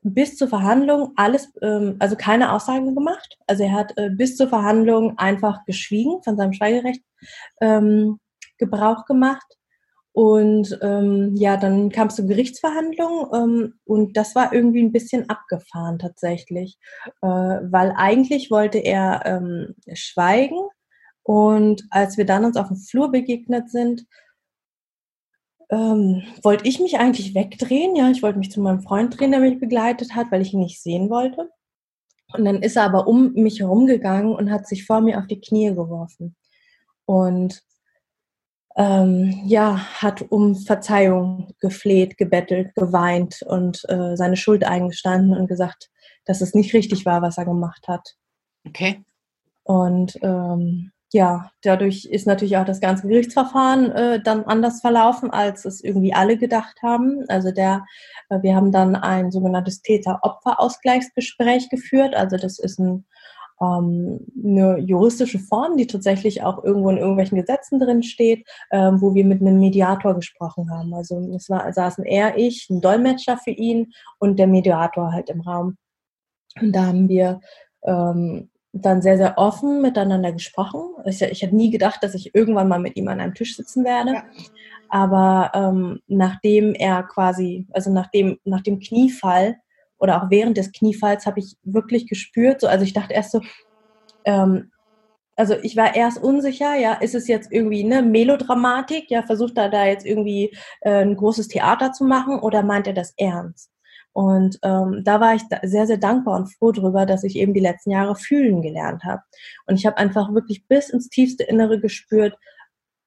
bis 0.03 0.37
zur 0.37 0.49
Verhandlung 0.49 1.13
alles, 1.17 1.53
ähm, 1.63 1.97
also 1.99 2.17
keine 2.17 2.53
Aussagen 2.53 2.95
gemacht. 2.95 3.39
Also 3.47 3.65
er 3.65 3.73
hat 3.73 3.97
äh, 3.97 4.11
bis 4.11 4.37
zur 4.37 4.49
Verhandlung 4.49 5.19
einfach 5.19 5.65
geschwiegen, 5.65 6.23
von 6.23 6.37
seinem 6.37 6.53
Schweigerecht 6.53 7.03
ähm, 7.61 8.19
Gebrauch 8.59 9.05
gemacht. 9.07 9.47
Und 10.15 10.79
ähm, 10.83 11.35
ja, 11.37 11.57
dann 11.57 11.91
kam 11.91 12.09
es 12.09 12.17
zur 12.17 12.27
Gerichtsverhandlung 12.27 13.29
ähm, 13.33 13.75
und 13.85 14.17
das 14.17 14.35
war 14.35 14.53
irgendwie 14.53 14.83
ein 14.83 14.93
bisschen 14.93 15.31
abgefahren 15.31 15.99
tatsächlich, 15.99 16.79
äh, 17.23 17.27
weil 17.27 17.95
eigentlich 17.97 18.51
wollte 18.51 18.77
er 18.79 19.23
ähm, 19.25 19.75
schweigen 19.95 20.59
und 21.23 21.85
als 21.91 22.17
wir 22.19 22.27
dann 22.27 22.45
uns 22.45 22.57
auf 22.57 22.69
dem 22.69 22.77
Flur 22.77 23.11
begegnet 23.11 23.71
sind, 23.71 24.05
ähm, 25.73 26.23
wollte 26.43 26.69
ich 26.69 26.79
mich 26.79 26.99
eigentlich 26.99 27.35
wegdrehen. 27.35 27.97
Ja, 27.97 28.11
ich 28.11 28.23
wollte 28.23 28.39
mich 28.39 28.53
zu 28.53 28.61
meinem 28.61 28.83
Freund 28.83 29.19
drehen, 29.19 29.33
der 29.33 29.41
mich 29.41 29.59
begleitet 29.59 30.15
hat, 30.15 30.31
weil 30.31 30.43
ich 30.43 30.53
ihn 30.53 30.61
nicht 30.61 30.81
sehen 30.81 31.09
wollte. 31.09 31.51
Und 32.35 32.45
dann 32.45 32.63
ist 32.63 32.77
er 32.77 32.85
aber 32.85 33.09
um 33.09 33.33
mich 33.33 33.61
herumgegangen 33.61 34.35
und 34.35 34.51
hat 34.51 34.67
sich 34.69 34.85
vor 34.87 35.01
mir 35.01 35.19
auf 35.19 35.27
die 35.27 35.41
Knie 35.41 35.71
geworfen. 35.71 36.37
Und 37.07 37.63
ähm, 38.77 39.43
ja, 39.47 39.79
hat 40.03 40.23
um 40.31 40.55
Verzeihung 40.57 41.55
gefleht, 41.61 42.17
gebettelt, 42.17 42.75
geweint 42.75 43.43
und 43.43 43.83
äh, 43.89 44.17
seine 44.17 44.37
Schuld 44.37 44.65
eingestanden 44.65 45.37
und 45.37 45.47
gesagt, 45.47 45.91
dass 46.25 46.41
es 46.41 46.55
nicht 46.55 46.73
richtig 46.75 47.05
war, 47.05 47.23
was 47.23 47.39
er 47.39 47.45
gemacht 47.45 47.89
hat. 47.89 48.15
Okay. 48.67 49.03
Und 49.65 50.19
ähm, 50.23 50.92
ja, 51.13 51.51
dadurch 51.61 52.07
ist 52.07 52.27
natürlich 52.27 52.57
auch 52.57 52.65
das 52.65 52.81
ganze 52.81 53.07
Gerichtsverfahren 53.07 53.93
äh, 53.93 54.23
dann 54.23 54.45
anders 54.45 54.81
verlaufen, 54.81 55.31
als 55.31 55.67
es 55.67 55.85
irgendwie 55.85 56.15
alle 56.15 56.39
gedacht 56.39 56.79
haben. 56.83 57.27
Also 57.29 57.51
der, 57.53 57.85
äh, 58.31 58.41
wir 58.41 58.57
haben 58.57 58.73
dann 58.73 58.97
ein 58.97 59.31
sogenanntes 59.31 59.83
Täter-Opfer-Ausgleichsgespräch 59.83 61.69
geführt. 61.69 62.15
Also 62.15 62.39
das 62.39 62.59
ist 62.59 62.79
ein, 62.79 63.05
ähm, 63.61 64.27
eine 64.43 64.79
juristische 64.79 65.39
Form, 65.39 65.77
die 65.77 65.87
tatsächlich 65.87 66.43
auch 66.43 66.65
irgendwo 66.65 66.89
in 66.89 66.97
irgendwelchen 66.97 67.37
Gesetzen 67.39 67.79
drin 67.79 68.03
steht, 68.03 68.49
äh, 68.71 68.93
wo 68.95 69.15
wir 69.15 69.27
mit 69.27 69.43
einem 69.43 69.59
Mediator 69.59 70.15
gesprochen 70.15 70.71
haben. 70.71 70.95
Also 70.95 71.19
es 71.37 71.51
war, 71.51 71.71
saßen 71.71 72.07
er, 72.07 72.39
ich, 72.39 72.71
ein 72.71 72.81
Dolmetscher 72.81 73.37
für 73.37 73.51
ihn 73.51 73.93
und 74.19 74.39
der 74.39 74.47
Mediator 74.47 75.13
halt 75.13 75.29
im 75.29 75.43
Raum. 75.43 75.77
Und 76.59 76.73
da 76.75 76.87
haben 76.87 77.11
wir 77.11 77.41
ähm, 77.85 78.49
dann 78.73 79.03
sehr, 79.03 79.17
sehr 79.19 79.37
offen 79.37 79.83
miteinander 79.83 80.33
gesprochen. 80.33 80.81
Ich, 81.05 81.21
ich 81.21 81.43
hätte 81.43 81.55
nie 81.55 81.71
gedacht, 81.71 82.03
dass 82.03 82.15
ich 82.15 82.35
irgendwann 82.35 82.69
mal 82.69 82.81
mit 82.81 82.97
ihm 82.97 83.09
an 83.09 83.21
einem 83.21 83.35
Tisch 83.35 83.57
sitzen 83.57 83.85
werde. 83.85 84.15
Ja. 84.15 84.25
Aber 84.89 85.53
ähm, 85.55 86.01
nachdem 86.07 86.75
er 86.75 87.03
quasi, 87.03 87.67
also 87.73 87.91
nach 87.91 88.11
dem, 88.11 88.39
nach 88.45 88.63
dem 88.63 88.81
Kniefall 88.81 89.57
oder 89.99 90.23
auch 90.23 90.31
während 90.31 90.57
des 90.57 90.73
Kniefalls 90.73 91.27
habe 91.27 91.41
ich 91.41 91.57
wirklich 91.63 92.09
gespürt, 92.09 92.61
so, 92.61 92.67
also 92.67 92.85
ich 92.85 92.93
dachte 92.93 93.15
erst 93.15 93.33
so, 93.33 93.41
ähm, 94.25 94.71
also 95.37 95.55
ich 95.63 95.77
war 95.77 95.95
erst 95.95 96.23
unsicher, 96.23 96.77
ja, 96.77 96.95
ist 96.95 97.15
es 97.15 97.27
jetzt 97.27 97.51
irgendwie 97.51 97.85
eine 97.85 98.03
Melodramatik, 98.03 99.11
ja, 99.11 99.23
versucht 99.23 99.57
er 99.57 99.71
da 99.71 99.87
jetzt 99.87 100.05
irgendwie 100.07 100.55
äh, 100.83 101.03
ein 101.03 101.17
großes 101.17 101.49
Theater 101.49 101.93
zu 101.93 102.05
machen 102.05 102.39
oder 102.39 102.63
meint 102.63 102.87
er 102.87 102.93
das 102.93 103.15
ernst? 103.17 103.72
Und 104.13 104.59
ähm, 104.63 105.03
da 105.05 105.21
war 105.21 105.35
ich 105.35 105.43
sehr, 105.63 105.87
sehr 105.87 105.97
dankbar 105.97 106.37
und 106.37 106.53
froh 106.53 106.73
darüber, 106.73 107.07
dass 107.07 107.25
ich 107.25 107.37
eben 107.37 107.55
die 107.55 107.61
letzten 107.61 107.91
Jahre 107.91 108.15
fühlen 108.15 108.61
gelernt 108.61 109.05
habe. 109.05 109.23
Und 109.67 109.77
ich 109.77 109.87
habe 109.87 109.97
einfach 109.97 110.35
wirklich 110.35 110.67
bis 110.69 110.91
ins 110.91 111.09
tiefste 111.09 111.45
Innere 111.45 111.81
gespürt, 111.81 112.37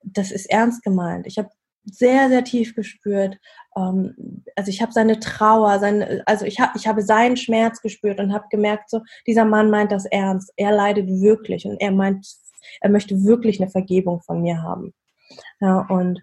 das 0.04 0.32
ist 0.32 0.48
ernst 0.48 0.84
gemeint. 0.84 1.28
Ich 1.28 1.38
habe 1.38 1.50
sehr, 1.84 2.30
sehr 2.30 2.44
tief 2.44 2.76
gespürt. 2.76 3.38
Ähm, 3.78 4.44
also 4.56 4.70
ich 4.70 4.82
habe 4.82 4.92
seine 4.92 5.20
Trauer, 5.20 5.80
seine, 5.80 6.24
also 6.26 6.46
ich, 6.46 6.60
hab, 6.60 6.76
ich 6.76 6.88
habe 6.88 7.02
seinen 7.02 7.38
Schmerz 7.38 7.82
gespürt 7.82 8.20
und 8.20 8.34
habe 8.34 8.46
gemerkt, 8.50 8.90
so, 8.90 9.02
dieser 9.28 9.46
Mann 9.46 9.70
meint 9.70 9.92
das 9.92 10.06
ernst. 10.06 10.52
Er 10.58 10.72
leidet 10.72 11.08
wirklich 11.08 11.66
und 11.66 11.80
er 11.80 11.92
meint, 11.92 12.28
er 12.82 12.90
möchte 12.90 13.24
wirklich 13.24 13.62
eine 13.62 13.70
Vergebung 13.70 14.22
von 14.22 14.42
mir 14.42 14.64
haben. 14.64 14.94
Ja, 15.60 15.86
und 15.90 16.22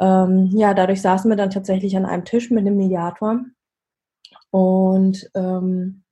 ähm, 0.00 0.50
ja, 0.52 0.74
dadurch 0.74 1.02
saßen 1.02 1.30
wir 1.30 1.36
dann 1.36 1.50
tatsächlich 1.50 1.96
an 1.96 2.06
einem 2.06 2.24
Tisch 2.24 2.50
mit 2.50 2.66
dem 2.66 2.76
Mediator 2.76 3.40
und 4.50 5.30
ähm, 5.34 6.02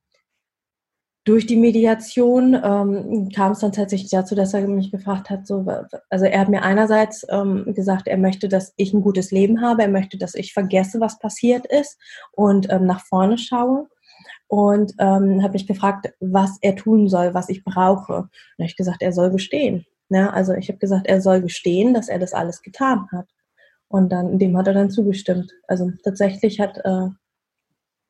durch 1.25 1.47
die 1.47 1.57
Mediation 1.57 2.55
ähm, 2.55 3.29
kam 3.35 3.53
es 3.53 3.59
dann 3.59 3.73
tatsächlich 3.73 4.11
dazu, 4.11 4.35
dass 4.35 4.55
er 4.55 4.67
mich 4.67 4.91
gefragt 4.91 5.29
hat, 5.29 5.47
so, 5.47 5.67
also 6.09 6.25
er 6.25 6.41
hat 6.41 6.49
mir 6.49 6.63
einerseits 6.63 7.27
ähm, 7.29 7.75
gesagt, 7.75 8.09
er 8.09 8.17
möchte, 8.17 8.49
dass 8.49 8.73
ich 8.77 8.95
ein 8.95 9.03
gutes 9.03 9.31
Leben 9.31 9.61
habe, 9.61 9.83
er 9.83 9.89
möchte, 9.89 10.17
dass 10.17 10.35
ich 10.35 10.55
vergesse, 10.55 11.01
was 11.01 11.19
passiert 11.19 11.67
ist 11.67 11.99
und 12.33 12.73
ähm, 12.73 12.87
nach 12.87 13.05
vorne 13.05 13.37
schaue 13.37 13.89
und 14.49 14.95
ähm, 14.99 15.43
habe 15.43 15.53
mich 15.53 15.67
gefragt, 15.67 16.15
was 16.21 16.57
er 16.63 16.75
tun 16.75 17.09
soll, 17.09 17.35
was 17.35 17.51
ich 17.51 17.63
brauche. 17.63 18.15
Und 18.15 18.31
habe 18.59 18.65
ich 18.67 18.77
gesagt, 18.77 19.03
er 19.03 19.13
soll 19.13 19.31
gestehen. 19.31 19.85
Ja, 20.09 20.23
ne? 20.23 20.33
also 20.33 20.55
ich 20.55 20.69
habe 20.69 20.79
gesagt, 20.79 21.07
er 21.07 21.21
soll 21.21 21.43
gestehen, 21.43 21.93
dass 21.93 22.09
er 22.09 22.19
das 22.19 22.33
alles 22.33 22.63
getan 22.63 23.07
hat. 23.13 23.29
Und 23.89 24.11
dann 24.11 24.39
dem 24.39 24.57
hat 24.57 24.67
er 24.67 24.75
dann 24.75 24.91
zugestimmt. 24.91 25.53
Also 25.67 25.93
tatsächlich 26.03 26.61
hat 26.61 26.79
äh, 26.85 27.09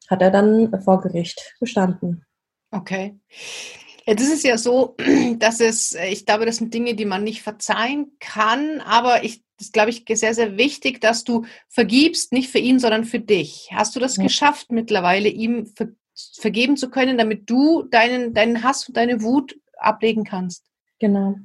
hat 0.08 0.22
er 0.22 0.30
dann 0.30 0.80
vor 0.82 1.00
Gericht 1.00 1.54
bestanden. 1.60 2.24
Okay. 2.70 3.18
Jetzt 4.06 4.22
ist 4.22 4.32
es 4.32 4.42
ja 4.42 4.56
so, 4.56 4.96
dass 5.38 5.60
es, 5.60 5.94
ich 6.10 6.26
glaube, 6.26 6.46
das 6.46 6.56
sind 6.56 6.72
Dinge, 6.72 6.94
die 6.94 7.04
man 7.04 7.24
nicht 7.24 7.42
verzeihen 7.42 8.12
kann, 8.20 8.80
aber 8.80 9.22
ich, 9.22 9.44
das 9.58 9.70
glaube 9.70 9.90
ich, 9.90 10.04
sehr, 10.08 10.34
sehr 10.34 10.56
wichtig, 10.56 11.00
dass 11.00 11.24
du 11.24 11.44
vergibst, 11.68 12.32
nicht 12.32 12.50
für 12.50 12.58
ihn, 12.58 12.78
sondern 12.78 13.04
für 13.04 13.20
dich. 13.20 13.68
Hast 13.72 13.94
du 13.94 14.00
das 14.00 14.16
ja. 14.16 14.22
geschafft, 14.22 14.72
mittlerweile 14.72 15.28
ihm 15.28 15.66
ver, 15.66 15.88
vergeben 16.38 16.76
zu 16.76 16.90
können, 16.90 17.18
damit 17.18 17.50
du 17.50 17.82
deinen, 17.82 18.34
deinen 18.34 18.62
Hass 18.62 18.88
und 18.88 18.96
deine 18.96 19.22
Wut 19.22 19.58
ablegen 19.76 20.24
kannst? 20.24 20.64
Genau. 20.98 21.36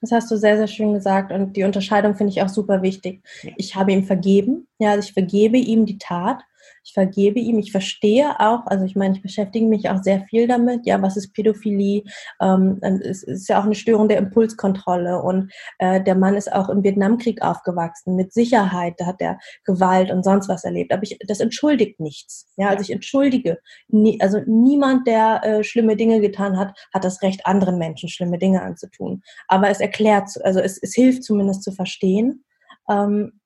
Das 0.00 0.12
hast 0.12 0.30
du 0.30 0.36
sehr, 0.36 0.56
sehr 0.56 0.68
schön 0.68 0.94
gesagt 0.94 1.32
und 1.32 1.56
die 1.56 1.64
Unterscheidung 1.64 2.14
finde 2.14 2.32
ich 2.32 2.42
auch 2.42 2.48
super 2.48 2.82
wichtig. 2.82 3.22
Ich 3.56 3.74
habe 3.74 3.92
ihm 3.92 4.04
vergeben, 4.04 4.68
ja, 4.78 4.92
also 4.92 5.08
ich 5.08 5.12
vergebe 5.12 5.56
ihm 5.56 5.86
die 5.86 5.98
Tat 5.98 6.42
ich 6.88 6.94
vergebe 6.94 7.38
ihm, 7.38 7.58
ich 7.58 7.70
verstehe 7.70 8.40
auch, 8.40 8.66
also 8.66 8.86
ich 8.86 8.96
meine, 8.96 9.14
ich 9.14 9.20
beschäftige 9.20 9.66
mich 9.66 9.90
auch 9.90 10.02
sehr 10.02 10.22
viel 10.22 10.48
damit, 10.48 10.86
ja, 10.86 11.02
was 11.02 11.18
ist 11.18 11.34
Pädophilie? 11.34 12.02
Ähm, 12.40 12.78
es 13.02 13.22
ist 13.22 13.48
ja 13.48 13.60
auch 13.60 13.64
eine 13.64 13.74
Störung 13.74 14.08
der 14.08 14.16
Impulskontrolle. 14.16 15.20
Und 15.20 15.52
äh, 15.78 16.02
der 16.02 16.14
Mann 16.14 16.34
ist 16.34 16.50
auch 16.50 16.70
im 16.70 16.82
Vietnamkrieg 16.82 17.42
aufgewachsen, 17.42 18.16
mit 18.16 18.32
Sicherheit, 18.32 18.94
da 18.96 19.04
hat 19.06 19.20
er 19.20 19.38
Gewalt 19.64 20.10
und 20.10 20.24
sonst 20.24 20.48
was 20.48 20.64
erlebt, 20.64 20.90
aber 20.92 21.02
ich, 21.02 21.18
das 21.26 21.40
entschuldigt 21.40 22.00
nichts, 22.00 22.46
ja, 22.56 22.70
also 22.70 22.80
ich 22.80 22.90
entschuldige, 22.90 23.58
nie, 23.88 24.18
also 24.22 24.40
niemand, 24.46 25.06
der 25.06 25.44
äh, 25.44 25.64
schlimme 25.64 25.94
Dinge 25.94 26.20
getan 26.20 26.58
hat, 26.58 26.72
hat 26.94 27.04
das 27.04 27.20
Recht, 27.22 27.44
anderen 27.44 27.76
Menschen 27.76 28.08
schlimme 28.08 28.38
Dinge 28.38 28.62
anzutun, 28.62 29.22
aber 29.46 29.68
es 29.68 29.80
erklärt, 29.80 30.30
also 30.42 30.60
es, 30.60 30.78
es 30.78 30.94
hilft 30.94 31.22
zumindest 31.22 31.62
zu 31.62 31.72
verstehen, 31.72 32.44
ähm, 32.88 33.37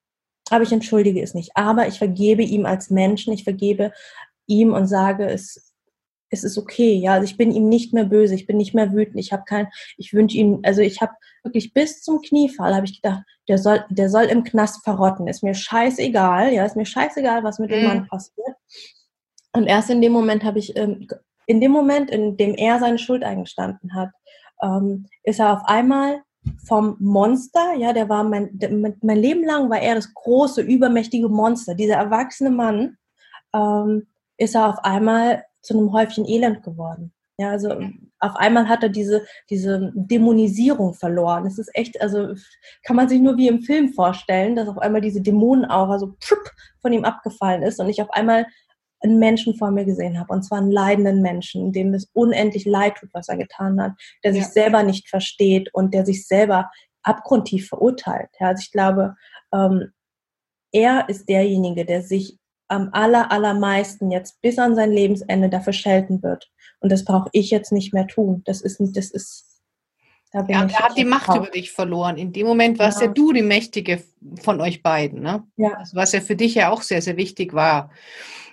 aber 0.49 0.63
ich 0.63 0.71
entschuldige 0.71 1.21
es 1.21 1.33
nicht. 1.33 1.51
Aber 1.55 1.87
ich 1.87 1.97
vergebe 1.97 2.43
ihm 2.43 2.65
als 2.65 2.89
Menschen, 2.89 3.33
ich 3.33 3.43
vergebe 3.43 3.91
ihm 4.45 4.73
und 4.73 4.87
sage, 4.87 5.25
es, 5.25 5.73
es 6.29 6.43
ist 6.43 6.57
okay. 6.57 6.93
Ja, 6.93 7.13
also 7.13 7.25
ich 7.25 7.37
bin 7.37 7.51
ihm 7.51 7.69
nicht 7.69 7.93
mehr 7.93 8.05
böse, 8.05 8.35
ich 8.35 8.45
bin 8.45 8.57
nicht 8.57 8.73
mehr 8.73 8.91
wütend. 8.91 9.19
Ich 9.19 9.31
habe 9.31 9.43
kein, 9.45 9.67
ich 9.97 10.13
wünsche 10.13 10.37
ihm, 10.37 10.59
also 10.63 10.81
ich 10.81 11.01
habe 11.01 11.13
wirklich 11.43 11.73
bis 11.73 12.01
zum 12.01 12.21
Kniefall 12.21 12.75
habe 12.75 12.85
ich 12.85 13.01
gedacht, 13.01 13.23
der 13.47 13.57
soll, 13.57 13.85
der 13.89 14.09
soll 14.09 14.25
im 14.25 14.43
Knast 14.43 14.83
verrotten. 14.83 15.27
Ist 15.27 15.43
mir 15.43 15.53
scheißegal, 15.53 16.53
ja, 16.53 16.65
ist 16.65 16.75
mir 16.75 16.85
scheißegal, 16.85 17.43
was 17.43 17.59
mit 17.59 17.71
dem 17.71 17.81
mhm. 17.81 17.87
Mann 17.87 18.07
passiert. 18.07 18.55
Und 19.53 19.67
erst 19.67 19.89
in 19.89 20.01
dem 20.01 20.11
Moment 20.11 20.43
habe 20.43 20.59
ich, 20.59 20.75
ähm, 20.75 21.07
in 21.45 21.61
dem 21.61 21.71
Moment, 21.71 22.09
in 22.09 22.37
dem 22.37 22.55
er 22.55 22.79
seine 22.79 22.97
Schuld 22.97 23.23
eingestanden 23.23 23.93
hat, 23.93 24.09
ähm, 24.61 25.07
ist 25.23 25.39
er 25.39 25.53
auf 25.53 25.65
einmal 25.65 26.21
vom 26.65 26.97
Monster, 26.99 27.73
ja, 27.77 27.93
der 27.93 28.09
war 28.09 28.23
mein, 28.23 28.49
der, 28.51 28.69
mein 28.71 29.17
Leben 29.17 29.45
lang 29.45 29.69
war 29.69 29.79
er 29.79 29.95
das 29.95 30.13
große, 30.13 30.61
übermächtige 30.61 31.29
Monster. 31.29 31.75
Dieser 31.75 31.95
erwachsene 31.95 32.49
Mann 32.49 32.97
ähm, 33.53 34.07
ist 34.37 34.55
er 34.55 34.69
auf 34.69 34.83
einmal 34.83 35.43
zu 35.61 35.77
einem 35.77 35.93
Häufchen 35.93 36.27
Elend 36.27 36.63
geworden. 36.63 37.13
Ja, 37.37 37.49
also 37.49 37.69
auf 38.19 38.35
einmal 38.35 38.69
hat 38.69 38.83
er 38.83 38.89
diese, 38.89 39.25
diese 39.49 39.91
Dämonisierung 39.95 40.93
verloren. 40.93 41.47
Es 41.47 41.57
ist 41.57 41.69
echt, 41.73 41.99
also 41.99 42.35
kann 42.83 42.95
man 42.95 43.09
sich 43.09 43.19
nur 43.19 43.37
wie 43.37 43.47
im 43.47 43.63
Film 43.63 43.89
vorstellen, 43.93 44.55
dass 44.55 44.67
auf 44.67 44.77
einmal 44.77 45.01
diese 45.01 45.21
Dämonenaura 45.21 45.97
so 45.97 46.15
von 46.81 46.93
ihm 46.93 47.05
abgefallen 47.05 47.63
ist 47.63 47.79
und 47.79 47.89
ich 47.89 48.01
auf 48.01 48.11
einmal 48.11 48.45
einen 49.03 49.19
Menschen 49.19 49.55
vor 49.55 49.71
mir 49.71 49.85
gesehen 49.85 50.19
habe, 50.19 50.33
und 50.33 50.43
zwar 50.43 50.59
einen 50.59 50.71
leidenden 50.71 51.21
Menschen, 51.21 51.71
dem 51.71 51.93
es 51.93 52.09
unendlich 52.13 52.65
leid 52.65 52.95
tut, 52.95 53.09
was 53.13 53.29
er 53.29 53.37
getan 53.37 53.81
hat, 53.81 53.93
der 54.23 54.33
ja. 54.33 54.41
sich 54.41 54.51
selber 54.51 54.83
nicht 54.83 55.09
versteht 55.09 55.73
und 55.73 55.93
der 55.93 56.05
sich 56.05 56.27
selber 56.27 56.71
abgrundtief 57.03 57.67
verurteilt. 57.67 58.29
Ja, 58.39 58.47
also 58.47 58.61
ich 58.61 58.71
glaube, 58.71 59.15
ähm, 59.53 59.91
er 60.71 61.07
ist 61.09 61.29
derjenige, 61.29 61.85
der 61.85 62.01
sich 62.01 62.39
am 62.67 62.89
aller, 62.91 63.31
allermeisten 63.31 64.09
jetzt 64.09 64.41
bis 64.41 64.57
an 64.57 64.75
sein 64.75 64.91
Lebensende 64.91 65.49
dafür 65.49 65.73
schelten 65.73 66.23
wird. 66.23 66.49
Und 66.79 66.91
das 66.91 67.05
brauche 67.05 67.29
ich 67.31 67.51
jetzt 67.51 67.71
nicht 67.71 67.93
mehr 67.93 68.07
tun. 68.07 68.41
Das 68.45 68.61
ist, 68.61 68.79
das 68.79 69.11
ist, 69.11 69.52
ja, 70.33 70.45
er 70.47 70.79
hat 70.79 70.97
die 70.97 71.05
Macht 71.05 71.27
drauf. 71.27 71.37
über 71.37 71.47
dich 71.47 71.71
verloren. 71.71 72.17
In 72.17 72.33
dem 72.33 72.47
Moment 72.47 72.79
warst 72.79 73.01
ja. 73.01 73.07
ja 73.07 73.13
du 73.13 73.33
die 73.33 73.43
Mächtige 73.43 74.03
von 74.41 74.59
euch 74.61 74.81
beiden, 74.81 75.21
ne? 75.21 75.43
Ja. 75.57 75.73
Also 75.73 75.95
was 75.95 76.11
ja 76.11 76.21
für 76.21 76.35
dich 76.35 76.55
ja 76.55 76.71
auch 76.71 76.81
sehr, 76.81 77.01
sehr 77.01 77.17
wichtig 77.17 77.53
war. 77.53 77.91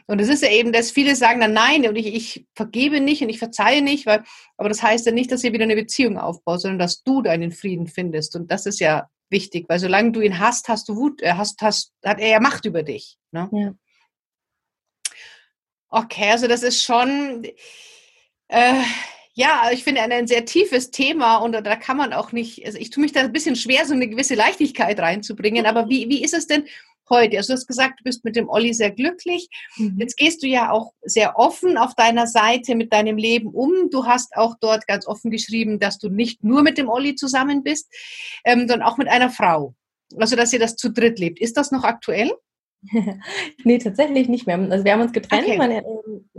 Und 0.06 0.20
es 0.20 0.28
ist 0.28 0.42
ja 0.42 0.50
eben, 0.50 0.72
dass 0.72 0.90
viele 0.90 1.14
sagen 1.14 1.40
dann 1.40 1.52
nein 1.52 1.88
und 1.88 1.96
ich, 1.96 2.08
ich 2.08 2.46
vergebe 2.54 3.00
nicht 3.00 3.22
und 3.22 3.28
ich 3.28 3.38
verzeihe 3.38 3.80
nicht, 3.80 4.06
weil, 4.06 4.24
aber 4.56 4.68
das 4.68 4.82
heißt 4.82 5.06
ja 5.06 5.12
nicht, 5.12 5.30
dass 5.30 5.44
ihr 5.44 5.52
wieder 5.52 5.64
eine 5.64 5.76
Beziehung 5.76 6.18
aufbaut, 6.18 6.62
sondern 6.62 6.80
dass 6.80 7.02
du 7.04 7.22
deinen 7.22 7.52
Frieden 7.52 7.86
findest. 7.86 8.34
Und 8.34 8.50
das 8.50 8.66
ist 8.66 8.80
ja 8.80 9.08
wichtig, 9.30 9.66
weil 9.68 9.78
solange 9.78 10.10
du 10.10 10.20
ihn 10.20 10.40
hast, 10.40 10.68
hast 10.68 10.88
du 10.88 10.96
Wut, 10.96 11.22
äh, 11.22 11.34
hast, 11.34 11.62
hast, 11.62 11.92
hat 12.04 12.18
er 12.18 12.28
ja 12.28 12.40
Macht 12.40 12.64
über 12.64 12.82
dich. 12.82 13.18
Ne? 13.30 13.48
Ja. 13.52 13.74
Okay, 15.88 16.30
also 16.32 16.46
das 16.46 16.62
ist 16.62 16.82
schon, 16.82 17.46
äh, 18.48 18.82
ja, 19.34 19.70
ich 19.72 19.84
finde 19.84 20.02
ein, 20.02 20.26
sehr 20.26 20.44
tiefes 20.44 20.90
Thema 20.90 21.38
und 21.38 21.52
da 21.52 21.76
kann 21.76 21.96
man 21.96 22.12
auch 22.12 22.32
nicht, 22.32 22.64
also 22.66 22.78
ich 22.78 22.90
tue 22.90 23.02
mich 23.02 23.12
da 23.12 23.20
ein 23.20 23.32
bisschen 23.32 23.56
schwer, 23.56 23.86
so 23.86 23.94
eine 23.94 24.08
gewisse 24.08 24.34
Leichtigkeit 24.34 24.98
reinzubringen, 24.98 25.66
aber 25.66 25.88
wie, 25.88 26.08
wie 26.08 26.22
ist 26.22 26.34
es 26.34 26.46
denn, 26.46 26.64
heute? 27.10 27.36
Also 27.36 27.52
du 27.52 27.56
hast 27.58 27.66
gesagt, 27.66 28.00
du 28.00 28.04
bist 28.04 28.24
mit 28.24 28.36
dem 28.36 28.48
Olli 28.48 28.72
sehr 28.72 28.90
glücklich. 28.90 29.48
Mhm. 29.76 29.96
Jetzt 29.98 30.16
gehst 30.16 30.42
du 30.42 30.46
ja 30.46 30.70
auch 30.70 30.92
sehr 31.02 31.36
offen 31.36 31.76
auf 31.76 31.94
deiner 31.94 32.26
Seite 32.26 32.74
mit 32.76 32.92
deinem 32.92 33.18
Leben 33.18 33.48
um. 33.48 33.90
Du 33.90 34.06
hast 34.06 34.34
auch 34.36 34.54
dort 34.60 34.86
ganz 34.86 35.06
offen 35.06 35.30
geschrieben, 35.30 35.78
dass 35.78 35.98
du 35.98 36.08
nicht 36.08 36.42
nur 36.42 36.62
mit 36.62 36.78
dem 36.78 36.88
Olli 36.88 37.16
zusammen 37.16 37.62
bist, 37.62 37.92
ähm, 38.44 38.60
sondern 38.60 38.82
auch 38.82 38.96
mit 38.96 39.08
einer 39.08 39.30
Frau. 39.30 39.74
Also 40.16 40.36
dass 40.36 40.52
ihr 40.52 40.58
das 40.58 40.76
zu 40.76 40.90
dritt 40.90 41.18
lebt. 41.18 41.40
Ist 41.40 41.56
das 41.56 41.70
noch 41.70 41.84
aktuell? 41.84 42.32
nee, 43.64 43.78
tatsächlich 43.78 44.28
nicht 44.28 44.46
mehr. 44.46 44.58
Also 44.58 44.84
wir 44.84 44.92
haben 44.92 45.02
uns 45.02 45.12
getrennt. 45.12 45.44
Okay. 45.44 45.58
Meine, 45.58 45.84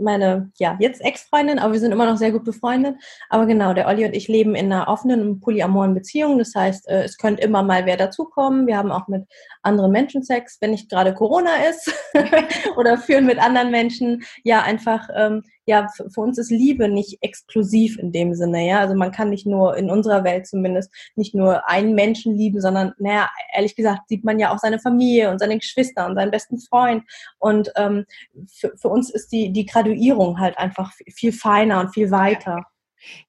meine, 0.02 0.50
ja, 0.58 0.76
jetzt 0.80 1.00
Ex-Freundin, 1.00 1.58
aber 1.58 1.72
wir 1.72 1.80
sind 1.80 1.92
immer 1.92 2.06
noch 2.06 2.16
sehr 2.16 2.32
gut 2.32 2.44
befreundet. 2.44 2.96
Aber 3.28 3.46
genau, 3.46 3.72
der 3.72 3.86
Olli 3.88 4.04
und 4.04 4.14
ich 4.14 4.28
leben 4.28 4.54
in 4.54 4.72
einer 4.72 4.88
offenen 4.88 5.22
und 5.22 5.40
polyamoren 5.40 5.94
Beziehung. 5.94 6.38
Das 6.38 6.54
heißt, 6.54 6.88
äh, 6.88 7.04
es 7.04 7.16
könnte 7.16 7.42
immer 7.42 7.62
mal 7.62 7.86
wer 7.86 7.96
dazukommen. 7.96 8.66
Wir 8.66 8.76
haben 8.76 8.92
auch 8.92 9.08
mit 9.08 9.24
anderen 9.62 9.92
Menschen 9.92 10.22
Sex, 10.22 10.58
wenn 10.60 10.72
nicht 10.72 10.90
gerade 10.90 11.14
Corona 11.14 11.50
ist 11.70 11.92
oder 12.76 12.98
führen 12.98 13.26
mit 13.26 13.38
anderen 13.38 13.70
Menschen. 13.70 14.22
Ja, 14.44 14.62
einfach, 14.62 15.08
ähm, 15.14 15.42
ja, 15.64 15.86
für 16.12 16.20
uns 16.20 16.38
ist 16.38 16.50
Liebe 16.50 16.88
nicht 16.88 17.18
exklusiv 17.20 17.96
in 17.98 18.10
dem 18.10 18.34
Sinne, 18.34 18.66
ja. 18.66 18.80
Also 18.80 18.94
man 18.96 19.12
kann 19.12 19.30
nicht 19.30 19.46
nur 19.46 19.76
in 19.76 19.90
unserer 19.90 20.24
Welt 20.24 20.46
zumindest 20.46 20.92
nicht 21.14 21.34
nur 21.34 21.68
einen 21.68 21.94
Menschen 21.94 22.36
lieben, 22.36 22.60
sondern, 22.60 22.94
naja, 22.98 23.30
ehrlich 23.54 23.76
gesagt, 23.76 24.08
sieht 24.08 24.24
man 24.24 24.40
ja 24.40 24.52
auch 24.52 24.58
seine 24.58 24.80
Familie 24.80 25.30
und 25.30 25.38
seine 25.38 25.58
Geschwister 25.58 26.06
und 26.06 26.16
seinen 26.16 26.32
besten 26.32 26.58
Freund. 26.58 27.04
Und 27.38 27.72
ähm, 27.76 28.06
für, 28.48 28.72
für 28.76 28.88
uns 28.88 29.10
ist 29.10 29.30
die, 29.30 29.52
die 29.52 29.66
Graduierung 29.66 29.91
halt 30.38 30.58
einfach 30.58 30.92
viel 31.14 31.32
feiner 31.32 31.80
und 31.80 31.94
viel 31.94 32.10
weiter. 32.10 32.66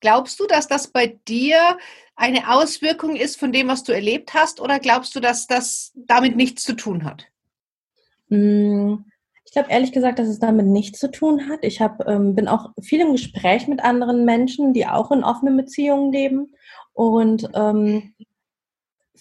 Glaubst 0.02 0.40
du, 0.40 0.46
dass 0.46 0.68
das 0.68 0.88
bei 0.88 1.20
dir 1.28 1.78
eine 2.16 2.52
Auswirkung 2.52 3.16
ist 3.16 3.40
von 3.40 3.52
dem, 3.52 3.68
was 3.68 3.84
du 3.84 3.92
erlebt 3.92 4.34
hast, 4.34 4.62
oder 4.62 4.80
glaubst 4.80 5.16
du, 5.16 5.20
dass 5.20 5.48
das 5.48 5.92
damit 5.96 6.36
nichts 6.36 6.64
zu 6.64 6.74
tun 6.76 7.06
hat? 7.06 7.26
Hm, 8.30 9.06
ich 9.46 9.52
glaube 9.52 9.72
ehrlich 9.72 9.92
gesagt, 9.92 10.20
dass 10.20 10.28
es 10.28 10.40
damit 10.40 10.68
nichts 10.68 11.00
zu 11.00 11.12
tun 11.12 11.50
hat. 11.50 11.60
Ich 11.64 11.82
hab, 11.82 12.08
ähm, 12.08 12.36
bin 12.36 12.48
auch 12.48 12.72
viel 12.82 13.02
im 13.02 13.12
Gespräch 13.12 13.68
mit 13.68 13.84
anderen 13.84 14.26
Menschen, 14.26 14.74
die 14.74 14.88
auch 14.88 15.12
in 15.12 15.24
offenen 15.24 15.58
Beziehungen 15.58 16.12
leben. 16.12 16.54
Und 16.94 17.50
ähm, 17.54 18.14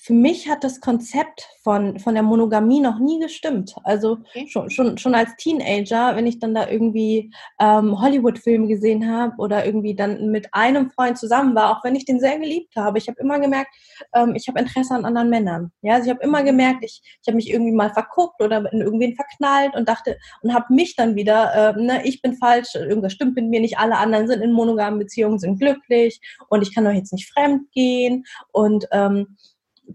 für 0.02 0.14
mich 0.14 0.48
hat 0.48 0.64
das 0.64 0.80
Konzept 0.80 1.48
von, 1.62 2.00
von 2.00 2.14
der 2.14 2.24
Monogamie 2.24 2.80
noch 2.80 2.98
nie 2.98 3.20
gestimmt. 3.20 3.76
Also 3.84 4.14
okay. 4.14 4.48
schon, 4.48 4.68
schon, 4.68 4.98
schon 4.98 5.14
als 5.14 5.30
Teenager, 5.36 6.16
wenn 6.16 6.26
ich 6.26 6.40
dann 6.40 6.54
da 6.54 6.68
irgendwie 6.68 7.32
ähm, 7.60 8.00
Hollywood-Filme 8.00 8.66
gesehen 8.66 9.08
habe 9.08 9.34
oder 9.38 9.64
irgendwie 9.64 9.94
dann 9.94 10.32
mit 10.32 10.48
einem 10.50 10.90
Freund 10.90 11.18
zusammen 11.18 11.54
war, 11.54 11.70
auch 11.70 11.84
wenn 11.84 11.94
ich 11.94 12.04
den 12.04 12.18
sehr 12.18 12.36
geliebt 12.40 12.74
habe, 12.74 12.98
ich 12.98 13.06
habe 13.06 13.20
immer 13.20 13.38
gemerkt, 13.38 13.72
ähm, 14.12 14.34
ich 14.34 14.48
habe 14.48 14.58
Interesse 14.58 14.92
an 14.92 15.04
anderen 15.04 15.30
Männern. 15.30 15.70
Ja, 15.82 15.94
also 15.94 16.06
ich 16.06 16.10
habe 16.10 16.24
immer 16.24 16.40
mhm. 16.40 16.46
gemerkt, 16.46 16.84
ich, 16.84 17.00
ich 17.04 17.28
habe 17.28 17.36
mich 17.36 17.48
irgendwie 17.48 17.72
mal 17.72 17.92
verguckt 17.92 18.42
oder 18.42 18.72
in 18.72 18.80
irgendwen 18.80 19.14
verknallt 19.14 19.76
und 19.76 19.88
dachte 19.88 20.18
und 20.42 20.52
habe 20.52 20.74
mich 20.74 20.96
dann 20.96 21.14
wieder, 21.14 21.76
äh, 21.76 21.80
ne, 21.80 22.04
ich 22.04 22.20
bin 22.20 22.34
falsch, 22.34 22.74
irgendwas 22.74 23.12
stimmt 23.12 23.36
mit 23.36 23.44
mir 23.44 23.60
nicht, 23.60 23.78
alle 23.78 23.98
anderen 23.98 24.26
sind 24.26 24.42
in 24.42 24.50
monogamen 24.50 24.98
Beziehungen, 24.98 25.38
sind 25.38 25.60
glücklich 25.60 26.20
und 26.48 26.62
ich 26.62 26.74
kann 26.74 26.84
doch 26.84 26.90
jetzt 26.90 27.12
nicht 27.12 27.30
fremd 27.30 27.70
gehen 27.70 28.24
und 28.50 28.88
ähm, 28.90 29.36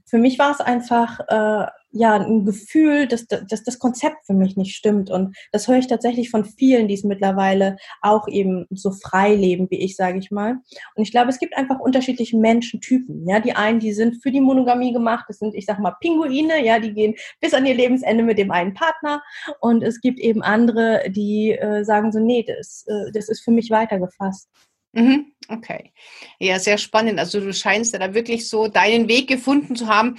für 0.05 0.17
mich 0.17 0.39
war 0.39 0.51
es 0.51 0.61
einfach 0.61 1.19
äh, 1.27 1.67
ja 1.91 2.15
ein 2.15 2.45
Gefühl, 2.45 3.07
dass, 3.07 3.27
dass 3.27 3.63
das 3.63 3.79
Konzept 3.79 4.25
für 4.25 4.33
mich 4.33 4.55
nicht 4.55 4.75
stimmt. 4.75 5.09
Und 5.09 5.35
das 5.51 5.67
höre 5.67 5.77
ich 5.77 5.88
tatsächlich 5.88 6.29
von 6.29 6.45
vielen, 6.45 6.88
die 6.88 6.93
es 6.93 7.03
mittlerweile 7.03 7.77
auch 8.01 8.27
eben 8.27 8.65
so 8.69 8.91
frei 8.91 9.35
leben 9.35 9.67
wie 9.69 9.79
ich, 9.79 9.95
sage 9.95 10.19
ich 10.19 10.31
mal. 10.31 10.57
Und 10.95 11.03
ich 11.03 11.11
glaube, 11.11 11.29
es 11.29 11.39
gibt 11.39 11.57
einfach 11.57 11.79
unterschiedliche 11.79 12.38
Menschentypen. 12.38 13.27
Ja, 13.27 13.39
die 13.39 13.53
einen, 13.53 13.79
die 13.79 13.93
sind 13.93 14.21
für 14.21 14.31
die 14.31 14.41
Monogamie 14.41 14.93
gemacht. 14.93 15.25
Das 15.27 15.39
sind, 15.39 15.55
ich 15.55 15.65
sag 15.65 15.79
mal, 15.79 15.95
Pinguine. 15.99 16.63
Ja, 16.63 16.79
die 16.79 16.93
gehen 16.93 17.15
bis 17.39 17.53
an 17.53 17.65
ihr 17.65 17.75
Lebensende 17.75 18.23
mit 18.23 18.38
dem 18.38 18.51
einen 18.51 18.73
Partner. 18.73 19.21
Und 19.59 19.83
es 19.83 20.01
gibt 20.01 20.19
eben 20.19 20.41
andere, 20.41 21.09
die 21.09 21.51
äh, 21.51 21.83
sagen 21.83 22.11
so, 22.11 22.19
nee, 22.19 22.45
das, 22.47 22.85
äh, 22.88 23.11
das 23.11 23.29
ist 23.29 23.43
für 23.43 23.51
mich 23.51 23.69
weitergefasst. 23.69 24.49
Mhm, 24.93 25.33
okay. 25.49 25.93
Ja, 26.39 26.59
sehr 26.59 26.77
spannend. 26.77 27.19
Also 27.19 27.39
du 27.39 27.53
scheinst 27.53 27.93
ja 27.93 27.99
da 27.99 28.13
wirklich 28.13 28.49
so 28.49 28.67
deinen 28.67 29.07
Weg 29.07 29.27
gefunden 29.27 29.75
zu 29.75 29.88
haben, 29.88 30.17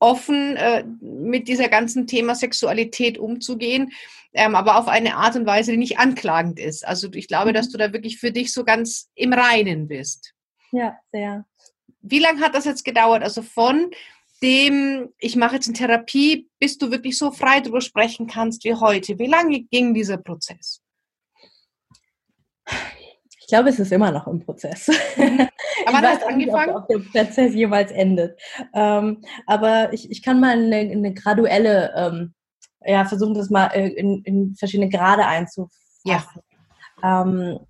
offen 0.00 0.56
äh, 0.56 0.84
mit 1.00 1.48
dieser 1.48 1.68
ganzen 1.68 2.06
Thema 2.06 2.34
Sexualität 2.34 3.18
umzugehen, 3.18 3.92
ähm, 4.34 4.54
aber 4.54 4.78
auf 4.78 4.88
eine 4.88 5.16
Art 5.16 5.36
und 5.36 5.46
Weise, 5.46 5.72
die 5.72 5.78
nicht 5.78 5.98
anklagend 5.98 6.60
ist. 6.60 6.86
Also 6.86 7.08
ich 7.12 7.28
glaube, 7.28 7.52
dass 7.52 7.68
mhm. 7.68 7.72
du 7.72 7.78
da 7.78 7.92
wirklich 7.92 8.18
für 8.18 8.30
dich 8.30 8.52
so 8.52 8.64
ganz 8.64 9.10
im 9.14 9.32
Reinen 9.32 9.88
bist. 9.88 10.34
Ja, 10.70 10.98
sehr. 11.12 11.46
Wie 12.00 12.18
lange 12.18 12.40
hat 12.40 12.54
das 12.54 12.64
jetzt 12.64 12.84
gedauert? 12.84 13.22
Also 13.22 13.42
von 13.42 13.90
dem, 14.42 15.08
ich 15.18 15.34
mache 15.34 15.56
jetzt 15.56 15.66
eine 15.66 15.76
Therapie, 15.76 16.48
bis 16.60 16.78
du 16.78 16.90
wirklich 16.90 17.18
so 17.18 17.32
frei 17.32 17.60
darüber 17.60 17.80
sprechen 17.80 18.26
kannst 18.26 18.64
wie 18.64 18.74
heute. 18.74 19.18
Wie 19.18 19.26
lange 19.26 19.60
ging 19.62 19.94
dieser 19.94 20.18
Prozess? 20.18 20.80
Ich 23.48 23.50
glaube, 23.50 23.70
es 23.70 23.78
ist 23.78 23.92
immer 23.92 24.10
noch 24.10 24.26
im 24.26 24.40
Prozess. 24.40 24.88
Mhm. 25.16 25.48
Aber 25.86 26.02
du 26.02 26.06
hast 26.06 26.22
angefangen? 26.22 26.66
Nicht, 26.66 26.76
ob, 26.76 26.82
ob, 26.82 27.12
der 27.12 27.24
Prozess 27.24 27.54
jeweils 27.54 27.90
endet. 27.92 28.38
Ähm, 28.74 29.22
aber 29.46 29.90
ich, 29.94 30.10
ich 30.10 30.22
kann 30.22 30.38
mal 30.38 30.50
eine, 30.50 30.76
eine 30.76 31.14
graduelle, 31.14 31.94
ähm, 31.96 32.34
ja, 32.84 33.06
versuchen 33.06 33.32
das 33.32 33.48
mal 33.48 33.68
äh, 33.68 33.88
in, 33.88 34.22
in 34.24 34.54
verschiedene 34.54 34.90
Grade 34.90 35.24
einzufassen. 35.24 35.70
Ja. 36.04 36.22
Ähm, 37.02 37.60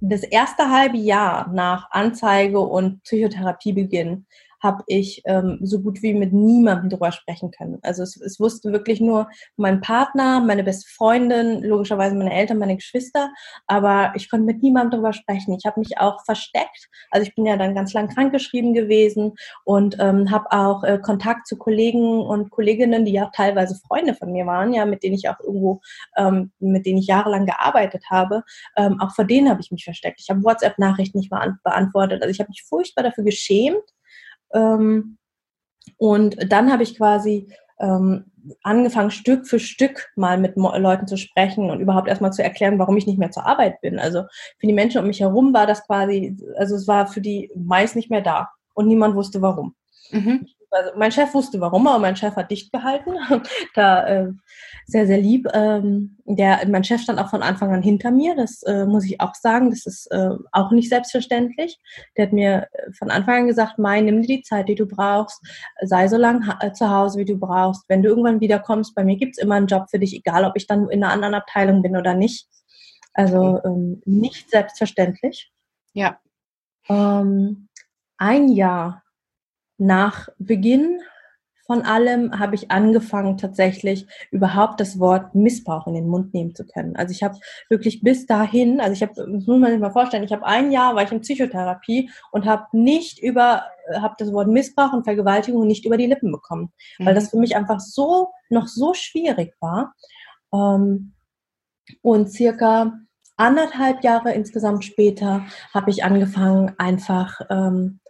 das 0.00 0.24
erste 0.24 0.68
halbe 0.68 0.98
Jahr 0.98 1.48
nach 1.52 1.88
Anzeige 1.92 2.58
und 2.58 3.04
Psychotherapiebeginn 3.04 4.26
habe 4.62 4.84
ich 4.86 5.22
ähm, 5.24 5.58
so 5.62 5.80
gut 5.80 6.02
wie 6.02 6.14
mit 6.14 6.32
niemandem 6.32 6.88
darüber 6.88 7.10
sprechen 7.10 7.50
können. 7.50 7.78
Also 7.82 8.02
es, 8.02 8.16
es 8.16 8.38
wusste 8.38 8.72
wirklich 8.72 9.00
nur 9.00 9.28
mein 9.56 9.80
Partner, 9.80 10.40
meine 10.40 10.62
beste 10.62 10.88
Freundin, 10.88 11.62
logischerweise 11.62 12.14
meine 12.14 12.32
Eltern, 12.32 12.58
meine 12.58 12.76
Geschwister, 12.76 13.32
aber 13.66 14.12
ich 14.14 14.30
konnte 14.30 14.46
mit 14.46 14.62
niemandem 14.62 14.92
darüber 14.92 15.12
sprechen. 15.12 15.54
Ich 15.54 15.66
habe 15.66 15.80
mich 15.80 15.98
auch 15.98 16.24
versteckt. 16.24 16.88
Also 17.10 17.26
ich 17.26 17.34
bin 17.34 17.44
ja 17.44 17.56
dann 17.56 17.74
ganz 17.74 17.92
lang 17.92 18.08
krankgeschrieben 18.08 18.72
gewesen 18.72 19.32
und 19.64 19.96
ähm, 19.98 20.30
habe 20.30 20.52
auch 20.52 20.84
äh, 20.84 20.98
Kontakt 21.02 21.46
zu 21.46 21.56
Kollegen 21.56 22.20
und 22.20 22.50
Kolleginnen, 22.50 23.04
die 23.04 23.12
ja 23.12 23.26
auch 23.26 23.32
teilweise 23.32 23.80
Freunde 23.86 24.14
von 24.14 24.30
mir 24.30 24.46
waren, 24.46 24.72
ja, 24.72 24.84
mit 24.84 25.02
denen 25.02 25.16
ich 25.16 25.28
auch 25.28 25.40
irgendwo, 25.40 25.80
ähm, 26.16 26.52
mit 26.60 26.86
denen 26.86 26.98
ich 26.98 27.06
jahrelang 27.06 27.46
gearbeitet 27.46 28.04
habe. 28.10 28.44
Ähm, 28.76 29.00
auch 29.00 29.12
vor 29.14 29.24
denen 29.24 29.48
habe 29.48 29.60
ich 29.60 29.72
mich 29.72 29.84
versteckt. 29.84 30.20
Ich 30.20 30.30
habe 30.30 30.44
WhatsApp-Nachrichten 30.44 31.18
nicht 31.18 31.32
mal 31.32 31.58
beantwortet. 31.64 32.22
Also 32.22 32.30
ich 32.30 32.38
habe 32.38 32.50
mich 32.50 32.62
furchtbar 32.62 33.02
dafür 33.02 33.24
geschämt 33.24 33.82
ähm, 34.54 35.18
und 35.96 36.36
dann 36.50 36.72
habe 36.72 36.82
ich 36.82 36.96
quasi 36.96 37.52
ähm, 37.80 38.24
angefangen, 38.62 39.10
Stück 39.10 39.46
für 39.46 39.58
Stück 39.58 40.10
mal 40.16 40.38
mit 40.38 40.56
Leuten 40.56 41.06
zu 41.06 41.16
sprechen 41.16 41.70
und 41.70 41.80
überhaupt 41.80 42.08
erstmal 42.08 42.32
zu 42.32 42.42
erklären, 42.42 42.78
warum 42.78 42.96
ich 42.96 43.06
nicht 43.06 43.18
mehr 43.18 43.30
zur 43.30 43.46
Arbeit 43.46 43.80
bin. 43.80 43.98
Also 43.98 44.22
für 44.58 44.66
die 44.66 44.72
Menschen 44.72 45.00
um 45.00 45.06
mich 45.06 45.20
herum 45.20 45.54
war 45.54 45.66
das 45.66 45.84
quasi, 45.86 46.36
also 46.56 46.74
es 46.76 46.88
war 46.88 47.06
für 47.06 47.20
die 47.20 47.50
meist 47.56 47.96
nicht 47.96 48.10
mehr 48.10 48.20
da 48.20 48.50
und 48.74 48.88
niemand 48.88 49.14
wusste 49.14 49.42
warum. 49.42 49.74
Mhm. 50.10 50.46
Also 50.72 50.90
mein 50.96 51.12
Chef 51.12 51.34
wusste 51.34 51.60
warum, 51.60 51.86
aber 51.86 51.98
mein 51.98 52.16
Chef 52.16 52.34
hat 52.34 52.50
dicht 52.50 52.72
gehalten. 52.72 53.12
da 53.74 54.06
äh, 54.06 54.32
sehr, 54.86 55.06
sehr 55.06 55.18
lieb. 55.18 55.46
Ähm, 55.52 56.16
der, 56.24 56.66
mein 56.66 56.82
Chef 56.82 57.02
stand 57.02 57.20
auch 57.20 57.28
von 57.28 57.42
Anfang 57.42 57.72
an 57.74 57.82
hinter 57.82 58.10
mir. 58.10 58.34
Das 58.34 58.62
äh, 58.62 58.86
muss 58.86 59.04
ich 59.04 59.20
auch 59.20 59.34
sagen. 59.34 59.70
Das 59.70 59.84
ist 59.84 60.06
äh, 60.06 60.30
auch 60.50 60.70
nicht 60.70 60.88
selbstverständlich. 60.88 61.78
Der 62.16 62.26
hat 62.26 62.32
mir 62.32 62.68
äh, 62.72 62.92
von 62.92 63.10
Anfang 63.10 63.42
an 63.42 63.46
gesagt, 63.48 63.78
Mai, 63.78 64.00
nimm 64.00 64.22
dir 64.22 64.38
die 64.38 64.42
Zeit, 64.42 64.68
die 64.68 64.74
du 64.74 64.86
brauchst. 64.86 65.40
Sei 65.82 66.08
so 66.08 66.16
lange 66.16 66.56
äh, 66.60 66.72
zu 66.72 66.88
Hause, 66.90 67.18
wie 67.18 67.26
du 67.26 67.38
brauchst. 67.38 67.84
Wenn 67.88 68.02
du 68.02 68.08
irgendwann 68.08 68.40
wiederkommst, 68.40 68.94
bei 68.94 69.04
mir 69.04 69.16
gibt's 69.16 69.38
immer 69.38 69.56
einen 69.56 69.66
Job 69.66 69.90
für 69.90 69.98
dich, 69.98 70.14
egal 70.14 70.44
ob 70.44 70.56
ich 70.56 70.66
dann 70.66 70.88
in 70.88 71.04
einer 71.04 71.12
anderen 71.12 71.34
Abteilung 71.34 71.82
bin 71.82 71.96
oder 71.96 72.14
nicht. 72.14 72.48
Also 73.12 73.60
ähm, 73.64 74.00
nicht 74.06 74.50
selbstverständlich. 74.50 75.52
Ja. 75.92 76.18
Ähm, 76.88 77.68
ein 78.16 78.48
Jahr 78.48 79.02
nach 79.82 80.28
Beginn 80.38 81.00
von 81.66 81.82
allem 81.82 82.38
habe 82.38 82.54
ich 82.54 82.70
angefangen, 82.70 83.38
tatsächlich 83.38 84.06
überhaupt 84.30 84.80
das 84.80 84.98
Wort 84.98 85.34
Missbrauch 85.34 85.86
in 85.86 85.94
den 85.94 86.08
Mund 86.08 86.34
nehmen 86.34 86.54
zu 86.54 86.66
können. 86.66 86.96
Also 86.96 87.12
ich 87.12 87.22
habe 87.22 87.38
wirklich 87.68 88.02
bis 88.02 88.26
dahin, 88.26 88.80
also 88.80 88.92
ich 88.92 89.02
habe, 89.02 89.14
das 89.14 89.46
muss 89.46 89.60
man 89.60 89.70
sich 89.70 89.80
mal 89.80 89.92
vorstellen, 89.92 90.24
ich 90.24 90.32
habe 90.32 90.44
ein 90.44 90.72
Jahr 90.72 90.94
war 90.94 91.02
ich 91.02 91.12
in 91.12 91.20
Psychotherapie 91.20 92.10
und 92.32 92.46
habe 92.46 92.66
nicht 92.72 93.22
über, 93.22 93.64
habe 93.94 94.14
das 94.18 94.32
Wort 94.32 94.48
Missbrauch 94.48 94.92
und 94.92 95.04
Vergewaltigung 95.04 95.66
nicht 95.66 95.86
über 95.86 95.96
die 95.96 96.06
Lippen 96.06 96.32
bekommen, 96.32 96.72
mhm. 96.98 97.06
weil 97.06 97.14
das 97.14 97.30
für 97.30 97.38
mich 97.38 97.56
einfach 97.56 97.80
so, 97.80 98.32
noch 98.50 98.66
so 98.66 98.92
schwierig 98.92 99.54
war. 99.60 99.94
Ähm, 100.52 101.14
und 102.02 102.30
circa 102.30 102.92
anderthalb 103.36 104.02
Jahre 104.04 104.32
insgesamt 104.32 104.84
später 104.84 105.44
habe 105.72 105.90
ich 105.90 106.04
angefangen, 106.04 106.74
einfach 106.76 107.40
ähm, 107.50 108.00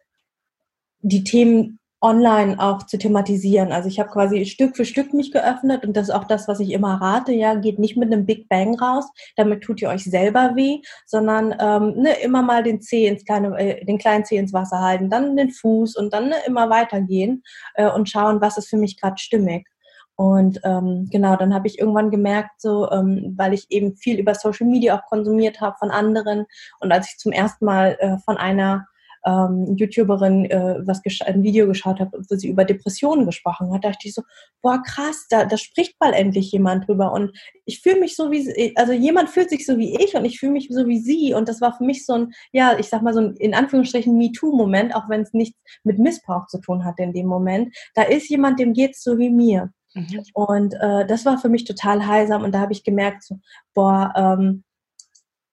die 1.03 1.25
Themen 1.25 1.79
online 2.03 2.59
auch 2.59 2.83
zu 2.85 2.99
thematisieren. 2.99 3.71
Also 3.71 3.89
ich 3.89 4.01
habe 4.01 4.11
quasi 4.11 4.45
Stück 4.45 4.77
für 4.77 4.85
Stück 4.85 5.15
mich 5.15 5.31
geöffnet 5.31 5.85
und 5.87 5.97
das 5.97 6.09
ist 6.09 6.15
auch 6.15 6.25
das, 6.25 6.49
was 6.49 6.59
ich 6.59 6.73
immer 6.73 7.01
rate. 7.01 7.33
Ja, 7.33 7.55
geht 7.55 7.79
nicht 7.79 7.97
mit 7.97 8.13
einem 8.13 8.27
Big 8.27 8.49
Bang 8.49 8.75
raus, 8.75 9.09
damit 9.37 9.63
tut 9.63 9.81
ihr 9.81 9.89
euch 9.89 10.05
selber 10.05 10.57
weh, 10.57 10.81
sondern 11.07 11.55
ähm, 11.61 12.03
ne, 12.03 12.15
immer 12.23 12.43
mal 12.43 12.65
den 12.65 12.81
Zeh 12.81 13.07
ins 13.07 13.25
kleine, 13.25 13.57
äh, 13.57 13.85
den 13.85 13.99
kleinen 13.99 14.25
Zeh 14.25 14.37
ins 14.37 14.53
Wasser 14.53 14.81
halten, 14.81 15.11
dann 15.11 15.37
den 15.37 15.51
Fuß 15.51 15.97
und 15.97 16.13
dann 16.13 16.31
ne, 16.31 16.37
immer 16.47 16.69
weitergehen 16.69 17.45
äh, 17.75 17.89
und 17.89 18.11
schauen, 18.11 18.41
was 18.41 18.59
ist 18.59 18.69
für 18.69 18.77
mich 18.79 19.01
gerade 19.01 19.19
stimmig. 19.19 19.69
Und 20.17 20.61
ähm, 20.65 21.09
genau, 21.11 21.37
dann 21.37 21.55
habe 21.55 21.69
ich 21.69 21.79
irgendwann 21.79 22.11
gemerkt, 22.11 22.61
so, 22.61 22.91
ähm, 22.91 23.35
weil 23.37 23.55
ich 23.55 23.71
eben 23.71 23.97
viel 23.97 24.19
über 24.19 24.35
Social 24.35 24.67
Media 24.67 24.99
auch 24.99 25.09
konsumiert 25.09 25.61
habe 25.61 25.77
von 25.79 25.91
anderen 25.91 26.47
und 26.81 26.93
als 26.93 27.11
ich 27.11 27.19
zum 27.19 27.33
ersten 27.33 27.65
Mal 27.65 27.97
äh, 28.01 28.19
von 28.25 28.37
einer 28.37 28.87
ähm, 29.27 29.77
YouTuberin 29.77 30.47
äh, 30.47 30.77
was 30.85 31.03
ein 31.25 31.43
Video 31.43 31.67
geschaut 31.67 32.01
habe, 32.01 32.23
wo 32.29 32.37
sie 32.37 32.49
über 32.49 32.65
Depressionen 32.65 33.27
gesprochen 33.27 33.73
hat, 33.73 33.85
dachte 33.85 34.09
ich 34.09 34.15
so, 34.15 34.23
boah 34.63 34.83
krass, 34.83 35.27
da, 35.31 35.45
da 35.45 35.57
spricht 35.57 36.01
mal 36.01 36.13
endlich 36.13 36.51
jemand 36.53 36.89
drüber 36.89 37.13
und 37.13 37.37
ich 37.65 37.81
fühle 37.81 38.01
mich 38.01 38.17
so 38.17 38.31
wie, 38.31 38.77
also 38.77 38.93
jemand 38.93 39.31
fühlt 39.31 39.51
sich 39.51 39.67
so 39.67 39.79
wie 39.79 39.97
ich 39.97 40.15
und 40.15 40.25
ich 40.25 40.39
fühle 40.39 40.53
mich 40.53 40.69
so 40.71 40.87
wie 40.87 40.99
sie 40.99 41.35
und 41.35 41.49
das 41.49 41.61
war 41.61 41.77
für 41.77 41.85
mich 41.85 42.05
so 42.05 42.15
ein, 42.15 42.33
ja, 42.53 42.79
ich 42.79 42.89
sag 42.89 43.03
mal 43.03 43.15
so 43.15 43.21
ein 43.21 43.37
in 43.37 43.55
Anführungsstrichen 43.55 44.17
MeToo-Moment, 44.17 44.95
auch 44.95 45.09
wenn 45.09 45.23
es 45.23 45.33
nichts 45.33 45.59
mit 45.85 45.99
Missbrauch 45.99 46.47
zu 46.47 46.61
tun 46.61 46.85
hat 46.85 46.99
in 46.99 47.13
dem 47.13 47.27
Moment. 47.27 47.75
Da 47.95 48.03
ist 48.03 48.29
jemand, 48.29 48.59
dem 48.59 48.73
geht's 48.73 49.03
so 49.03 49.19
wie 49.19 49.31
mir. 49.31 49.73
Mhm. 49.95 50.25
Und 50.35 50.75
äh, 50.75 51.07
das 51.07 51.25
war 51.25 51.39
für 51.39 51.49
mich 51.49 51.65
total 51.65 52.07
heilsam 52.07 52.43
und 52.43 52.53
da 52.53 52.61
habe 52.61 52.73
ich 52.73 52.85
gemerkt, 52.85 53.25
so, 53.25 53.39
boah, 53.75 54.13
ähm, 54.17 54.65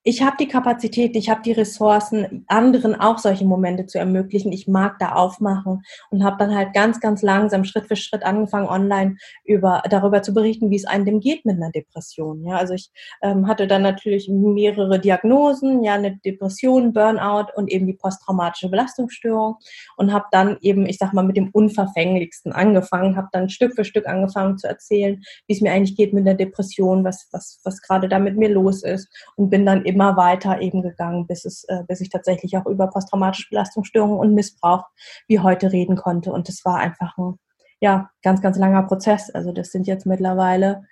ich 0.04 0.22
habe 0.22 0.38
die 0.40 0.48
Kapazität, 0.48 1.16
ich 1.18 1.30
habe 1.30 1.42
die 1.42 1.52
Ressourcen, 1.52 2.46
anderen 2.48 2.96
auch 2.96 3.18
solche 3.18 3.44
Momente 3.44 3.86
zu 3.86 4.00
ermöglichen. 4.00 4.54
Ich 4.54 4.66
mag 4.66 4.98
da 4.98 5.12
aufmachen 5.12 5.82
und 6.10 6.24
habe 6.24 6.38
dann 6.40 6.56
halt 6.56 6.74
ganz, 6.74 7.02
ganz 7.02 7.22
langsam 7.22 7.66
Schritt 7.66 7.88
für 7.88 7.98
Schritt 7.98 8.24
angefangen, 8.24 8.70
online 8.70 9.18
über 9.44 9.84
darüber 9.90 10.22
zu 10.22 10.34
berichten, 10.34 10.70
wie 10.70 10.78
es 10.78 10.86
einem 10.86 11.20
geht 11.20 11.44
mit 11.46 11.58
einer 11.58 11.72
Depression. 11.72 12.46
Ja, 12.46 12.56
also 12.56 12.76
ich 12.76 12.92
ähm, 13.22 13.48
hatte 13.48 13.68
dann 13.68 13.82
natürlich 13.82 14.30
mehrere 14.30 15.00
Diagnosen, 15.00 15.84
ja, 15.84 15.96
eine 15.96 16.18
Depression, 16.18 16.94
Burnout 16.94 17.48
und 17.56 17.70
eben 17.70 17.86
die 17.86 17.94
posttraumatische 17.94 18.70
Belastungsstörung 18.70 19.58
und 19.98 20.14
habe 20.14 20.26
dann 20.32 20.58
eben, 20.62 20.86
ich 20.86 20.98
sag 20.98 21.12
mal, 21.14 21.26
mit 21.26 21.36
dem 21.36 21.50
unverfänglichsten 21.50 22.54
angefangen, 22.54 23.18
habe 23.18 23.28
dann 23.34 23.50
Stück 23.50 23.76
für 23.76 23.84
Stück 23.84 24.08
angefangen 24.08 24.58
zu 24.58 24.68
erzählen, 24.68 25.22
wie 25.48 25.54
es 25.54 25.60
mir 25.60 25.74
eigentlich 25.74 25.98
geht 25.98 26.14
mit 26.14 26.26
der 26.26 26.36
Depression, 26.36 27.04
was 27.04 27.28
was 27.34 27.60
was 27.66 27.82
gerade 27.82 28.08
da 28.08 28.18
mit 28.18 28.38
mir 28.38 28.50
los 28.50 28.84
ist 28.84 29.10
und 29.36 29.50
bin 29.50 29.66
dann 29.66 29.89
immer 29.90 30.16
weiter 30.16 30.62
eben 30.62 30.82
gegangen, 30.82 31.28
bis 31.28 31.44
es, 31.46 31.66
äh, 31.66 31.84
bis 31.88 32.00
ich 32.00 32.10
tatsächlich 32.10 32.56
auch 32.58 32.66
über 32.66 32.88
posttraumatische 32.88 33.50
Belastungsstörungen 33.50 34.18
und 34.18 34.34
Missbrauch 34.34 34.86
wie 35.28 35.40
heute 35.40 35.72
reden 35.72 35.98
konnte. 35.98 36.32
Und 36.32 36.48
das 36.48 36.64
war 36.64 36.78
einfach 36.78 37.18
ein 37.18 37.38
ja, 37.82 38.10
ganz, 38.24 38.42
ganz 38.42 38.58
langer 38.58 38.84
Prozess. 38.84 39.30
Also 39.30 39.52
das 39.52 39.72
sind 39.72 39.88
jetzt 39.88 40.06
mittlerweile 40.06 40.84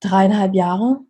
dreieinhalb 0.00 0.54
Jahre. 0.54 1.00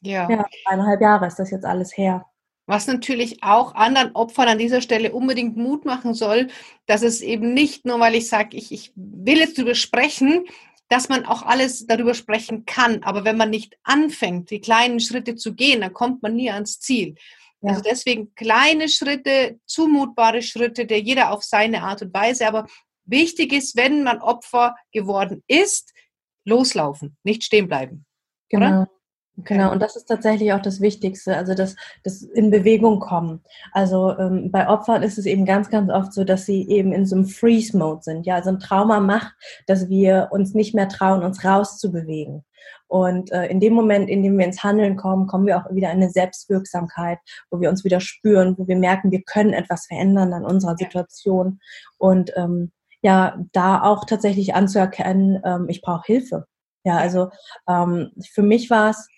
Ja. 0.00 0.28
ja. 0.28 0.44
Dreieinhalb 0.66 1.00
Jahre 1.00 1.26
ist 1.26 1.38
das 1.38 1.50
jetzt 1.50 1.64
alles 1.64 1.96
her. 1.96 2.26
Was 2.66 2.86
natürlich 2.86 3.42
auch 3.42 3.74
anderen 3.74 4.14
Opfern 4.14 4.48
an 4.48 4.58
dieser 4.58 4.80
Stelle 4.80 5.12
unbedingt 5.12 5.56
Mut 5.56 5.84
machen 5.84 6.14
soll, 6.14 6.48
dass 6.86 7.02
es 7.02 7.20
eben 7.20 7.54
nicht 7.54 7.84
nur, 7.84 7.98
weil 7.98 8.14
ich 8.14 8.28
sage, 8.28 8.56
ich, 8.56 8.70
ich 8.70 8.92
will 8.94 9.38
jetzt 9.38 9.58
darüber 9.58 9.74
sprechen, 9.74 10.44
dass 10.92 11.08
man 11.08 11.24
auch 11.24 11.40
alles 11.40 11.86
darüber 11.86 12.12
sprechen 12.12 12.66
kann. 12.66 13.02
Aber 13.02 13.24
wenn 13.24 13.38
man 13.38 13.48
nicht 13.48 13.78
anfängt, 13.82 14.50
die 14.50 14.60
kleinen 14.60 15.00
Schritte 15.00 15.36
zu 15.36 15.54
gehen, 15.54 15.80
dann 15.80 15.94
kommt 15.94 16.22
man 16.22 16.34
nie 16.36 16.50
ans 16.50 16.80
Ziel. 16.80 17.14
Ja. 17.62 17.70
Also 17.70 17.80
deswegen 17.80 18.34
kleine 18.34 18.90
Schritte, 18.90 19.58
zumutbare 19.64 20.42
Schritte, 20.42 20.84
der 20.84 21.00
jeder 21.00 21.32
auf 21.32 21.44
seine 21.44 21.82
Art 21.82 22.02
und 22.02 22.12
Weise. 22.12 22.46
Aber 22.46 22.66
wichtig 23.06 23.54
ist, 23.54 23.74
wenn 23.74 24.02
man 24.02 24.20
Opfer 24.20 24.76
geworden 24.92 25.42
ist, 25.46 25.94
loslaufen, 26.44 27.16
nicht 27.22 27.42
stehen 27.42 27.68
bleiben. 27.68 28.04
Genau. 28.50 28.66
Oder? 28.66 28.90
Genau, 29.44 29.72
und 29.72 29.80
das 29.80 29.96
ist 29.96 30.06
tatsächlich 30.06 30.52
auch 30.52 30.62
das 30.62 30.80
Wichtigste, 30.80 31.36
also 31.36 31.54
das, 31.54 31.76
das 32.04 32.22
in 32.22 32.50
Bewegung 32.50 33.00
kommen. 33.00 33.42
Also 33.72 34.16
ähm, 34.18 34.50
bei 34.50 34.68
Opfern 34.68 35.02
ist 35.02 35.18
es 35.18 35.26
eben 35.26 35.44
ganz, 35.44 35.70
ganz 35.70 35.90
oft 35.90 36.12
so, 36.12 36.24
dass 36.24 36.46
sie 36.46 36.68
eben 36.68 36.92
in 36.92 37.06
so 37.06 37.16
einem 37.16 37.26
Freeze-Mode 37.26 38.02
sind. 38.02 38.26
Ja, 38.26 38.36
also 38.36 38.50
ein 38.50 38.58
Trauma 38.60 39.00
macht, 39.00 39.32
dass 39.66 39.88
wir 39.88 40.28
uns 40.30 40.54
nicht 40.54 40.74
mehr 40.74 40.88
trauen, 40.88 41.22
uns 41.22 41.44
rauszubewegen. 41.44 42.44
Und 42.88 43.32
äh, 43.32 43.46
in 43.46 43.58
dem 43.58 43.72
Moment, 43.72 44.10
in 44.10 44.22
dem 44.22 44.36
wir 44.36 44.44
ins 44.44 44.62
Handeln 44.62 44.96
kommen, 44.96 45.26
kommen 45.26 45.46
wir 45.46 45.56
auch 45.56 45.70
wieder 45.70 45.90
in 45.90 45.96
eine 45.96 46.10
Selbstwirksamkeit, 46.10 47.18
wo 47.50 47.60
wir 47.60 47.70
uns 47.70 47.84
wieder 47.84 48.00
spüren, 48.00 48.56
wo 48.58 48.68
wir 48.68 48.76
merken, 48.76 49.10
wir 49.10 49.22
können 49.22 49.54
etwas 49.54 49.86
verändern 49.86 50.32
an 50.34 50.44
unserer 50.44 50.76
Situation. 50.76 51.58
Und 51.96 52.32
ähm, 52.36 52.70
ja, 53.00 53.38
da 53.52 53.82
auch 53.82 54.04
tatsächlich 54.04 54.54
anzuerkennen, 54.54 55.40
ähm, 55.44 55.66
ich 55.68 55.80
brauche 55.80 56.04
Hilfe. 56.04 56.46
Ja, 56.84 56.98
also 56.98 57.30
ähm, 57.68 58.10
für 58.32 58.42
mich 58.42 58.68
war 58.68 58.90
es 58.90 59.08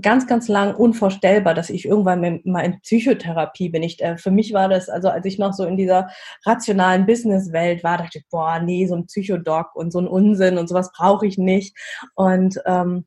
ganz, 0.00 0.26
ganz 0.26 0.48
lang 0.48 0.74
unvorstellbar, 0.74 1.54
dass 1.54 1.70
ich 1.70 1.84
irgendwann 1.84 2.40
mal 2.44 2.64
in 2.64 2.80
Psychotherapie 2.80 3.70
bin. 3.70 3.82
Ich, 3.82 4.00
äh, 4.02 4.16
für 4.16 4.30
mich 4.30 4.52
war 4.52 4.68
das, 4.68 4.88
also 4.88 5.08
als 5.08 5.26
ich 5.26 5.38
noch 5.38 5.52
so 5.52 5.64
in 5.64 5.76
dieser 5.76 6.10
rationalen 6.46 7.06
Businesswelt 7.06 7.82
war, 7.82 7.98
dachte 7.98 8.18
ich, 8.18 8.28
boah, 8.28 8.60
nee, 8.60 8.86
so 8.86 8.94
ein 8.94 9.06
Psychodoc 9.06 9.74
und 9.74 9.92
so 9.92 9.98
ein 9.98 10.06
Unsinn 10.06 10.58
und 10.58 10.68
sowas 10.68 10.92
brauche 10.92 11.26
ich 11.26 11.38
nicht. 11.38 11.76
Und 12.14 12.60
ähm, 12.66 13.04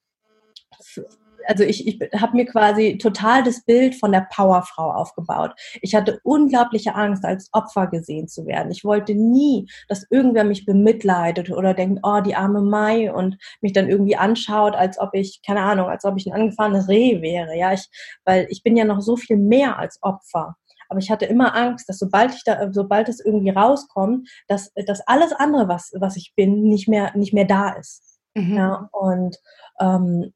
also 1.48 1.64
ich, 1.64 1.88
ich 1.88 2.00
habe 2.20 2.36
mir 2.36 2.46
quasi 2.46 2.98
total 2.98 3.44
das 3.44 3.64
Bild 3.66 3.96
von 3.96 4.12
der 4.12 4.28
Powerfrau 4.32 4.92
aufgebaut. 4.92 5.52
Ich 5.82 5.96
hatte 5.96 6.20
unglaubliche 6.24 6.96
Angst, 6.96 7.26
als 7.26 7.50
Opfer 7.52 7.88
gesehen 7.88 8.28
zu 8.28 8.46
werden. 8.46 8.72
Ich 8.72 8.84
wollte 8.84 9.16
nie, 9.16 9.70
dass 9.88 10.06
irgendwer 10.10 10.44
mich 10.44 10.66
bemitleidet 10.66 11.50
oder 11.52 11.74
denkt, 11.74 12.02
oh, 12.04 12.22
die 12.22 12.36
arme 12.36 12.62
Mai 12.62 13.12
und 13.14 13.38
mich 13.62 13.74
dann 13.74 13.90
irgendwie 13.90 14.16
anschaut, 14.16 14.76
als 14.76 15.00
ob 15.00 15.14
ich, 15.14 15.42
keine 15.46 15.62
Ahnung, 15.62 15.88
als 15.88 16.06
ob 16.06 16.18
ich 16.18 16.26
ein 16.26 16.34
angefahrenes 16.34 16.90
Reh 16.90 17.22
wäre. 17.22 17.56
Ja, 17.58 17.74
ich, 17.74 17.90
weil 18.26 18.48
ich 18.50 18.64
bin 18.64 18.78
ja 18.78 18.86
noch 18.86 19.02
so 19.02 19.16
viel 19.16 19.38
mehr 19.38 19.78
als 19.80 20.00
Opfer. 20.02 20.56
Aber 20.90 21.00
ich 21.00 21.10
hatte 21.10 21.26
immer 21.26 21.56
Angst, 21.56 21.90
dass 21.90 21.98
sobald 21.98 22.36
ich 22.36 22.44
da, 22.44 22.72
sobald 22.72 23.10
es 23.10 23.20
irgendwie 23.20 23.50
rauskommt, 23.50 24.30
dass, 24.48 24.72
dass 24.86 25.02
alles 25.08 25.34
andere, 25.34 25.68
was, 25.68 25.92
was 25.96 26.18
ich 26.18 26.34
bin, 26.36 26.64
nicht 26.64 26.88
mehr, 26.88 27.16
nicht 27.16 27.34
mehr 27.34 27.46
da 27.46 27.70
ist. 27.70 28.20
Mhm. 28.36 28.56
Ja, 28.56 28.90
und 28.92 29.38
ähm, 29.80 30.34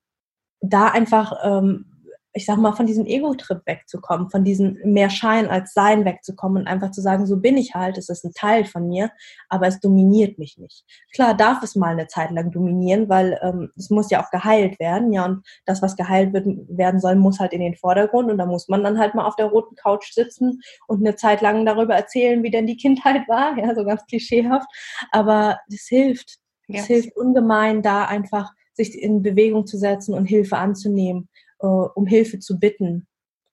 da 0.62 0.88
einfach, 0.88 1.34
ähm, 1.44 1.86
ich 2.34 2.46
sag 2.46 2.58
mal, 2.58 2.74
von 2.74 2.86
diesem 2.86 3.08
Ego-Trip 3.08 3.62
wegzukommen, 3.66 4.30
von 4.30 4.44
diesem 4.44 4.78
mehr 4.84 5.10
Schein 5.10 5.50
als 5.50 5.74
Sein 5.74 6.06
wegzukommen 6.06 6.62
und 6.62 6.68
einfach 6.68 6.92
zu 6.92 7.02
sagen, 7.02 7.26
so 7.26 7.38
bin 7.38 7.58
ich 7.58 7.74
halt, 7.74 7.98
es 7.98 8.10
ist 8.10 8.24
ein 8.24 8.34
Teil 8.34 8.64
von 8.64 8.88
mir, 8.88 9.10
aber 9.50 9.66
es 9.66 9.80
dominiert 9.80 10.38
mich 10.38 10.58
nicht. 10.60 10.86
Klar 11.16 11.36
darf 11.36 11.64
es 11.64 11.76
mal 11.76 11.94
eine 11.94 12.08
Zeit 12.08 12.30
lang 12.30 12.52
dominieren, 12.52 13.10
weil 13.10 13.40
ähm, 13.42 13.72
es 13.76 13.90
muss 13.90 14.12
ja 14.12 14.24
auch 14.24 14.30
geheilt 14.30 14.80
werden, 14.80 15.12
ja, 15.14 15.26
und 15.26 15.44
das, 15.66 15.82
was 15.82 15.96
geheilt 15.96 16.32
wird, 16.32 16.46
werden 16.68 17.00
soll, 17.00 17.16
muss 17.16 17.40
halt 17.40 17.54
in 17.54 17.62
den 17.62 17.76
Vordergrund 17.76 18.30
und 18.30 18.38
da 18.38 18.46
muss 18.46 18.68
man 18.68 18.84
dann 18.84 19.00
halt 19.00 19.16
mal 19.16 19.26
auf 19.26 19.36
der 19.36 19.48
roten 19.48 19.76
Couch 19.76 20.14
sitzen 20.14 20.62
und 20.88 21.00
eine 21.00 21.16
Zeit 21.16 21.42
lang 21.42 21.66
darüber 21.66 21.96
erzählen, 21.96 22.44
wie 22.44 22.52
denn 22.52 22.68
die 22.68 22.78
Kindheit 22.78 23.28
war, 23.28 23.58
ja, 23.64 23.74
so 23.74 23.84
ganz 23.84 24.06
klischeehaft, 24.06 24.68
aber 25.12 25.58
es 25.74 25.88
hilft. 25.88 26.38
Es 26.70 26.86
hilft 26.86 27.16
ungemein, 27.16 27.82
da 27.82 28.04
einfach 28.04 28.52
sich 28.78 28.98
in 28.98 29.22
Bewegung 29.22 29.68
zu 29.68 29.78
setzen 29.78 30.14
und 30.14 30.26
Hilfe 30.26 30.58
anzunehmen, 30.58 31.28
äh, 31.60 31.66
um 31.66 32.06
Hilfe 32.08 32.40
zu 32.40 32.60
bitten. 32.60 33.08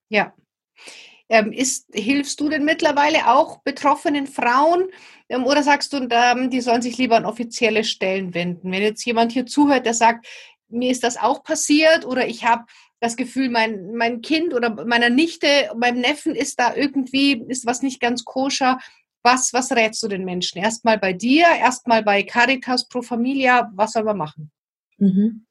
Ja. 0.09 0.33
Ähm, 1.27 1.51
ist, 1.51 1.87
hilfst 1.91 2.39
du 2.39 2.49
denn 2.49 2.65
mittlerweile 2.65 3.31
auch 3.31 3.63
betroffenen 3.63 4.27
Frauen 4.27 4.85
ähm, 5.27 5.45
oder 5.45 5.63
sagst 5.63 5.91
du, 5.91 6.07
ähm, 6.11 6.51
die 6.51 6.61
sollen 6.61 6.83
sich 6.83 6.99
lieber 6.99 7.17
an 7.17 7.25
offizielle 7.25 7.83
Stellen 7.83 8.35
wenden? 8.35 8.71
Wenn 8.71 8.83
jetzt 8.83 9.03
jemand 9.05 9.31
hier 9.31 9.47
zuhört, 9.47 9.87
der 9.87 9.95
sagt, 9.95 10.27
mir 10.69 10.91
ist 10.91 11.03
das 11.03 11.17
auch 11.17 11.43
passiert 11.43 12.05
oder 12.05 12.27
ich 12.27 12.45
habe 12.45 12.65
das 12.99 13.15
Gefühl, 13.15 13.49
mein, 13.49 13.93
mein 13.95 14.21
Kind 14.21 14.53
oder 14.53 14.85
meiner 14.85 15.09
Nichte, 15.09 15.47
meinem 15.75 16.01
Neffen 16.01 16.35
ist 16.35 16.59
da 16.59 16.75
irgendwie, 16.75 17.43
ist 17.47 17.65
was 17.65 17.81
nicht 17.81 17.99
ganz 17.99 18.23
koscher. 18.23 18.79
Was, 19.23 19.53
was 19.53 19.71
rätst 19.71 20.03
du 20.03 20.07
den 20.07 20.25
Menschen? 20.25 20.59
Erstmal 20.59 20.99
bei 20.99 21.11
dir, 21.11 21.47
erstmal 21.59 22.03
bei 22.03 22.21
Caritas 22.21 22.87
Pro 22.87 23.01
Familia, 23.01 23.71
was 23.73 23.93
soll 23.93 24.03
man 24.03 24.17
machen? 24.17 24.51
Mhm. 24.97 25.45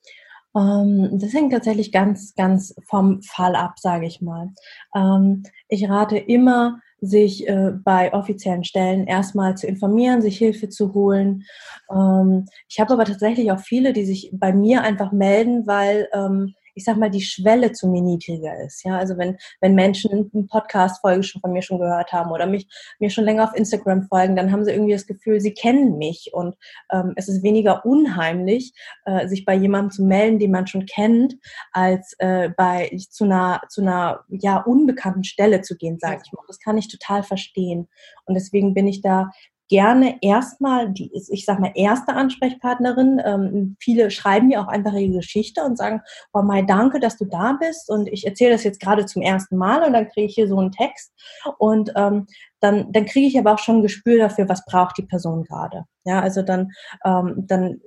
Ähm, 0.57 1.19
das 1.19 1.33
hängt 1.33 1.53
tatsächlich 1.53 1.93
ganz, 1.93 2.35
ganz 2.35 2.75
vom 2.89 3.23
Fall 3.23 3.57
ab, 3.57 3.79
sage 3.79 4.07
ich 4.07 4.21
mal. 4.21 4.51
Ähm, 4.95 5.45
ich 5.69 5.89
rate 5.89 6.19
immer, 6.19 6.81
sich 7.01 7.47
äh, 7.49 7.73
bei 7.85 8.15
offiziellen 8.15 8.65
Stellen 8.65 9.07
erstmal 9.07 9.57
zu 9.57 9.67
informieren, 9.67 10.23
sich 10.23 10.39
Hilfe 10.39 10.69
zu 10.71 10.95
holen. 10.95 11.45
Ähm, 11.91 12.47
ich 12.69 12.81
habe 12.81 12.95
aber 12.95 13.05
tatsächlich 13.05 13.51
auch 13.53 13.61
viele, 13.61 13.93
die 13.93 14.05
sich 14.05 14.31
bei 14.33 14.53
mir 14.53 14.83
einfach 14.83 15.13
melden, 15.13 15.67
weil 15.67 16.09
ähm, 16.15 16.55
ich 16.75 16.85
sag 16.85 16.97
mal, 16.97 17.11
die 17.11 17.23
Schwelle 17.23 17.73
zu 17.73 17.89
mir 17.89 18.03
niedriger 18.03 18.59
ist. 18.65 18.85
Ja, 18.85 18.99
also 18.99 19.17
wenn, 19.17 19.39
wenn 19.61 19.75
Menschen 19.75 20.31
eine 20.33 20.45
Podcast-Folge 20.45 21.23
schon 21.23 21.41
von 21.41 21.53
mir 21.53 21.63
schon 21.63 21.79
gehört 21.79 22.13
haben 22.13 22.31
oder 22.31 22.47
mich, 22.47 22.67
mir 22.99 23.11
schon 23.11 23.25
länger 23.25 23.45
auf 23.45 23.57
Instagram 23.57 24.03
folgen, 24.09 24.37
dann 24.37 24.53
haben 24.53 24.65
sie 24.65 24.73
irgendwie 24.73 24.93
das 24.93 25.07
Gefühl, 25.07 25.41
sie 25.41 25.55
kennen 25.55 25.99
mich 25.99 26.31
und 26.33 26.57
ähm, 26.93 27.13
es 27.17 27.29
ist 27.29 27.43
weniger 27.43 27.85
unheimlich, 27.85 28.73
äh, 29.05 29.29
sich 29.29 29.45
bei 29.45 29.55
jemandem 29.55 29.91
zu 29.91 30.05
melden, 30.05 30.39
den 30.39 30.51
man 30.51 30.67
schon 30.67 30.87
kennt, 30.87 31.37
als 31.73 32.15
äh, 32.19 32.51
bei 32.57 32.91
zu 33.11 33.25
einer, 33.25 33.63
zu 33.69 33.83
einer 33.83 34.25
ja, 34.29 34.59
unbekannten 34.59 35.25
Stelle 35.25 35.63
zu 35.63 35.77
gehen, 35.77 35.99
sage 35.99 36.23
ich 36.25 36.33
mal. 36.33 36.43
Das 36.47 36.59
kann 36.59 36.79
ich 36.79 36.89
total 36.89 37.23
verstehen. 37.23 37.89
Und 38.25 38.35
deswegen 38.35 38.75
bin 38.75 38.87
ich 38.87 39.01
da 39.01 39.31
gerne 39.69 40.19
erstmal 40.21 40.91
die, 40.91 41.11
ich 41.13 41.45
sag 41.45 41.59
mal, 41.59 41.73
erste 41.75 42.15
Ansprechpartnerin. 42.15 43.21
Ähm, 43.25 43.77
viele 43.81 44.11
schreiben 44.11 44.49
mir 44.49 44.61
auch 44.61 44.69
einfach 44.69 44.93
ihre 44.93 45.17
Geschichte 45.17 45.63
und 45.63 45.79
sagen, 45.79 46.03
oh 46.33 46.43
Mai, 46.43 46.63
danke, 46.63 47.01
dass 47.01 47.17
du 47.17 47.25
da 47.25 47.55
bist 47.59 47.91
und 47.91 48.09
ich 48.09 48.27
erzähle 48.27 48.53
das 48.53 48.65
jetzt 48.65 48.81
gerade 48.81 49.07
zum 49.07 49.23
ersten 49.23 49.57
Mal 49.57 49.83
und 49.83 49.93
dann 49.93 50.09
kriege 50.09 50.27
ich 50.27 50.35
hier 50.35 50.49
so 50.49 50.59
einen 50.59 50.73
Text 50.73 51.13
und 51.59 51.93
ähm, 51.97 52.27
dann, 52.61 52.93
dann 52.93 53.07
kriege 53.07 53.27
ich 53.27 53.39
aber 53.39 53.55
auch 53.55 53.59
schon 53.59 53.79
ein 53.79 53.83
Gespür 53.83 54.19
dafür, 54.19 54.49
was 54.49 54.65
braucht 54.65 54.99
die 54.99 55.07
Person 55.07 55.45
gerade. 55.45 55.85
Ja, 56.05 56.21
also 56.21 56.43
dann, 56.43 56.71
ähm, 57.05 57.45
dann 57.47 57.81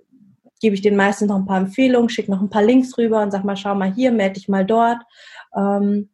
gebe 0.60 0.76
ich 0.76 0.82
den 0.82 0.96
meisten 0.96 1.28
noch 1.28 1.36
ein 1.36 1.46
paar 1.46 1.60
Empfehlungen, 1.60 2.10
schicke 2.10 2.32
noch 2.32 2.42
ein 2.42 2.50
paar 2.50 2.64
Links 2.64 2.98
rüber 2.98 3.22
und 3.22 3.32
sag 3.32 3.44
mal, 3.44 3.56
schau 3.58 3.76
mal 3.76 3.94
hier, 3.94 4.12
melde 4.12 4.34
dich 4.34 4.50
mal 4.50 4.66
dort. 4.66 5.02
Ähm, 5.56 6.10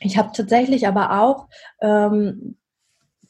ich 0.00 0.16
habe 0.16 0.30
tatsächlich 0.32 0.86
aber 0.86 1.20
auch 1.20 1.48
ähm, 1.80 2.57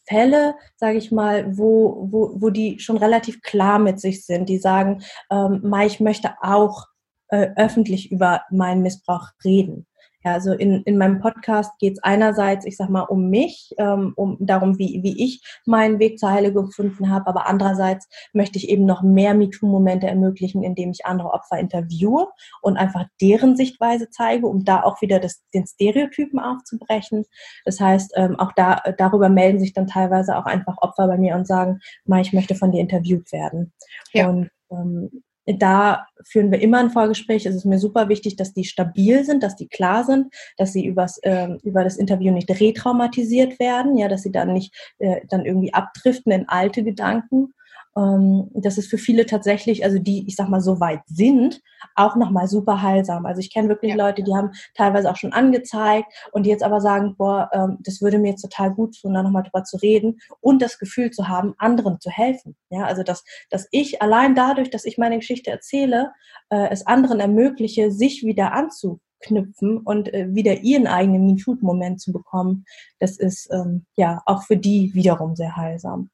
Fälle, 0.08 0.54
sage 0.76 0.98
ich 0.98 1.12
mal, 1.12 1.56
wo, 1.56 2.08
wo, 2.10 2.32
wo 2.36 2.50
die 2.50 2.78
schon 2.78 2.96
relativ 2.96 3.42
klar 3.42 3.78
mit 3.78 4.00
sich 4.00 4.24
sind, 4.24 4.48
die 4.48 4.58
sagen, 4.58 5.02
ähm, 5.30 5.72
ich 5.84 6.00
möchte 6.00 6.34
auch 6.40 6.86
äh, 7.28 7.48
öffentlich 7.56 8.10
über 8.10 8.42
meinen 8.50 8.82
Missbrauch 8.82 9.28
reden. 9.44 9.86
Ja, 10.24 10.32
also 10.32 10.52
in, 10.52 10.82
in 10.82 10.98
meinem 10.98 11.20
Podcast 11.20 11.78
geht 11.78 11.92
es 11.92 12.02
einerseits, 12.02 12.66
ich 12.66 12.76
sag 12.76 12.88
mal, 12.88 13.02
um 13.02 13.30
mich, 13.30 13.72
ähm, 13.78 14.14
um 14.16 14.36
darum, 14.40 14.76
wie, 14.78 15.00
wie 15.04 15.24
ich 15.24 15.42
meinen 15.64 16.00
Weg 16.00 16.18
zur 16.18 16.32
Heilung 16.32 16.66
gefunden 16.66 17.08
habe, 17.08 17.28
aber 17.28 17.46
andererseits 17.46 18.08
möchte 18.32 18.58
ich 18.58 18.68
eben 18.68 18.84
noch 18.84 19.02
mehr 19.02 19.34
MeToo-Momente 19.34 20.08
ermöglichen, 20.08 20.64
indem 20.64 20.90
ich 20.90 21.06
andere 21.06 21.30
Opfer 21.30 21.58
interviewe 21.58 22.26
und 22.62 22.76
einfach 22.76 23.04
deren 23.20 23.56
Sichtweise 23.56 24.10
zeige, 24.10 24.48
um 24.48 24.64
da 24.64 24.82
auch 24.82 25.00
wieder 25.02 25.20
das, 25.20 25.44
den 25.54 25.66
Stereotypen 25.66 26.40
aufzubrechen. 26.40 27.24
Das 27.64 27.78
heißt, 27.78 28.12
ähm, 28.16 28.40
auch 28.40 28.52
da, 28.56 28.82
darüber 28.96 29.28
melden 29.28 29.60
sich 29.60 29.72
dann 29.72 29.86
teilweise 29.86 30.36
auch 30.36 30.46
einfach 30.46 30.78
Opfer 30.78 31.06
bei 31.06 31.16
mir 31.16 31.36
und 31.36 31.46
sagen, 31.46 31.78
ich 32.20 32.32
möchte 32.32 32.56
von 32.56 32.72
dir 32.72 32.80
interviewt 32.80 33.30
werden. 33.30 33.72
Ja. 34.12 34.28
Und 34.28 34.50
ähm, 34.70 35.22
da 35.56 36.06
führen 36.24 36.50
wir 36.50 36.60
immer 36.60 36.78
ein 36.78 36.90
Vorgespräch. 36.90 37.46
Es 37.46 37.54
ist 37.54 37.64
mir 37.64 37.78
super 37.78 38.08
wichtig, 38.08 38.36
dass 38.36 38.52
die 38.52 38.64
stabil 38.64 39.24
sind, 39.24 39.42
dass 39.42 39.56
die 39.56 39.68
klar 39.68 40.04
sind, 40.04 40.34
dass 40.56 40.72
sie 40.72 40.84
übers, 40.84 41.18
äh, 41.18 41.48
über 41.62 41.84
das 41.84 41.96
Interview 41.96 42.32
nicht 42.32 42.50
retraumatisiert 42.50 43.58
werden, 43.58 43.96
ja, 43.96 44.08
dass 44.08 44.22
sie 44.22 44.32
dann 44.32 44.52
nicht 44.52 44.74
äh, 44.98 45.20
dann 45.28 45.44
irgendwie 45.44 45.72
abdriften 45.72 46.32
in 46.32 46.48
alte 46.48 46.82
Gedanken 46.82 47.54
ähm, 47.98 48.48
das 48.54 48.78
ist 48.78 48.88
für 48.88 48.98
viele 48.98 49.26
tatsächlich, 49.26 49.84
also 49.84 49.98
die, 49.98 50.24
ich 50.26 50.36
sag 50.36 50.48
mal, 50.48 50.60
so 50.60 50.78
weit 50.78 51.00
sind, 51.06 51.60
auch 51.96 52.14
nochmal 52.16 52.46
super 52.46 52.80
heilsam. 52.80 53.26
Also 53.26 53.40
ich 53.40 53.52
kenne 53.52 53.68
wirklich 53.68 53.94
ja. 53.94 53.96
Leute, 53.96 54.22
die 54.22 54.34
haben 54.34 54.52
teilweise 54.74 55.10
auch 55.10 55.16
schon 55.16 55.32
angezeigt 55.32 56.06
und 56.32 56.46
die 56.46 56.50
jetzt 56.50 56.62
aber 56.62 56.80
sagen, 56.80 57.16
boah, 57.16 57.50
ähm, 57.52 57.78
das 57.80 58.00
würde 58.00 58.18
mir 58.18 58.30
jetzt 58.30 58.42
total 58.42 58.72
gut 58.72 58.96
tun, 59.00 59.14
da 59.14 59.22
nochmal 59.22 59.42
drüber 59.42 59.64
zu 59.64 59.76
reden 59.78 60.18
und 60.40 60.62
das 60.62 60.78
Gefühl 60.78 61.10
zu 61.10 61.28
haben, 61.28 61.54
anderen 61.58 62.00
zu 62.00 62.10
helfen. 62.10 62.56
Ja, 62.70 62.84
also 62.84 63.02
dass, 63.02 63.24
dass 63.50 63.66
ich 63.72 64.00
allein 64.00 64.34
dadurch, 64.34 64.70
dass 64.70 64.84
ich 64.84 64.98
meine 64.98 65.18
Geschichte 65.18 65.50
erzähle, 65.50 66.12
äh, 66.50 66.68
es 66.70 66.86
anderen 66.86 67.18
ermögliche, 67.20 67.90
sich 67.90 68.22
wieder 68.22 68.52
anzuknüpfen 68.52 69.78
und 69.78 70.12
äh, 70.14 70.28
wieder 70.34 70.60
ihren 70.60 70.86
eigenen 70.86 71.26
MeToo-Moment 71.26 72.00
zu 72.00 72.12
bekommen, 72.12 72.64
das 73.00 73.18
ist 73.18 73.48
ähm, 73.52 73.86
ja 73.96 74.22
auch 74.26 74.44
für 74.44 74.56
die 74.56 74.94
wiederum 74.94 75.34
sehr 75.34 75.56
heilsam. 75.56 76.10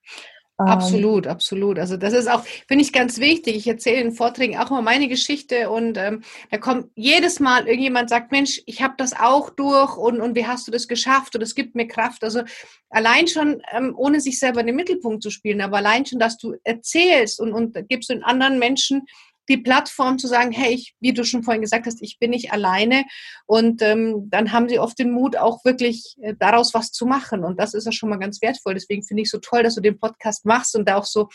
Ähm, 0.60 0.66
absolut, 0.68 1.26
absolut. 1.26 1.78
Also 1.80 1.96
das 1.96 2.12
ist 2.12 2.30
auch, 2.30 2.44
finde 2.68 2.84
ich, 2.84 2.92
ganz 2.92 3.18
wichtig. 3.18 3.56
Ich 3.56 3.66
erzähle 3.66 4.00
in 4.00 4.12
Vorträgen 4.12 4.56
auch 4.56 4.70
immer 4.70 4.82
meine 4.82 5.08
Geschichte 5.08 5.68
und 5.68 5.98
ähm, 5.98 6.22
da 6.50 6.58
kommt 6.58 6.90
jedes 6.94 7.40
Mal 7.40 7.66
irgendjemand 7.66 8.08
sagt, 8.08 8.30
Mensch, 8.30 8.62
ich 8.66 8.80
habe 8.80 8.94
das 8.96 9.18
auch 9.18 9.50
durch 9.50 9.96
und, 9.96 10.20
und 10.20 10.36
wie 10.36 10.46
hast 10.46 10.68
du 10.68 10.70
das 10.70 10.86
geschafft 10.86 11.34
und 11.34 11.42
es 11.42 11.56
gibt 11.56 11.74
mir 11.74 11.88
Kraft. 11.88 12.22
Also 12.22 12.42
allein 12.90 13.26
schon, 13.26 13.62
ähm, 13.72 13.94
ohne 13.96 14.20
sich 14.20 14.38
selber 14.38 14.60
in 14.60 14.66
den 14.66 14.76
Mittelpunkt 14.76 15.24
zu 15.24 15.30
spielen, 15.30 15.60
aber 15.60 15.78
allein 15.78 16.06
schon, 16.06 16.20
dass 16.20 16.38
du 16.38 16.54
erzählst 16.62 17.40
und, 17.40 17.52
und 17.52 17.76
gibst 17.88 18.10
den 18.10 18.22
anderen 18.22 18.60
Menschen 18.60 19.06
die 19.48 19.58
Plattform 19.58 20.18
zu 20.18 20.26
sagen, 20.26 20.52
hey, 20.52 20.74
ich, 20.74 20.94
wie 21.00 21.12
du 21.12 21.24
schon 21.24 21.42
vorhin 21.42 21.62
gesagt 21.62 21.86
hast, 21.86 22.02
ich 22.02 22.18
bin 22.18 22.30
nicht 22.30 22.52
alleine. 22.52 23.04
Und 23.46 23.82
ähm, 23.82 24.28
dann 24.30 24.52
haben 24.52 24.68
sie 24.68 24.78
oft 24.78 24.98
den 24.98 25.12
Mut, 25.12 25.36
auch 25.36 25.64
wirklich 25.64 26.16
äh, 26.22 26.34
daraus 26.38 26.74
was 26.74 26.92
zu 26.92 27.06
machen. 27.06 27.44
Und 27.44 27.60
das 27.60 27.74
ist 27.74 27.84
ja 27.84 27.92
schon 27.92 28.08
mal 28.08 28.18
ganz 28.18 28.40
wertvoll. 28.42 28.74
Deswegen 28.74 29.02
finde 29.02 29.22
ich 29.22 29.30
so 29.30 29.38
toll, 29.38 29.62
dass 29.62 29.74
du 29.74 29.80
den 29.80 29.98
Podcast 29.98 30.44
machst 30.44 30.76
und 30.76 30.88
da 30.88 30.96
auch 30.96 31.04
so 31.04 31.28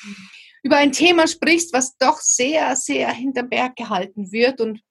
über 0.64 0.78
ein 0.78 0.91
Thema 0.91 1.28
sprichst, 1.28 1.74
was 1.74 1.97
doch 1.97 2.20
sehr, 2.20 2.76
sehr 2.76 3.12
hinterm 3.12 3.49
Berg 3.49 3.76
gehalten 3.76 4.32
wird. 4.32 4.60
Und 4.60 4.82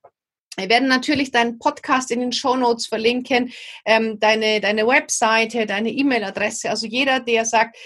wir 0.57 0.69
werden 0.69 0.89
natürlich 0.89 1.31
deinen 1.31 1.59
Podcast 1.59 2.11
in 2.11 2.21
den 2.21 2.33
Show 2.33 2.57
Notes 2.57 2.87
verlinken, 2.87 3.53
ähm, 3.85 4.19
deine, 4.19 4.61
deine 4.61 4.87
Webseite, 4.87 5.67
deine 5.67 5.91
E-Mail-Adresse. 5.91 6.71
Also 6.71 6.87
jeder, 6.87 7.21
der 7.21 7.45
sagt, 7.45 7.77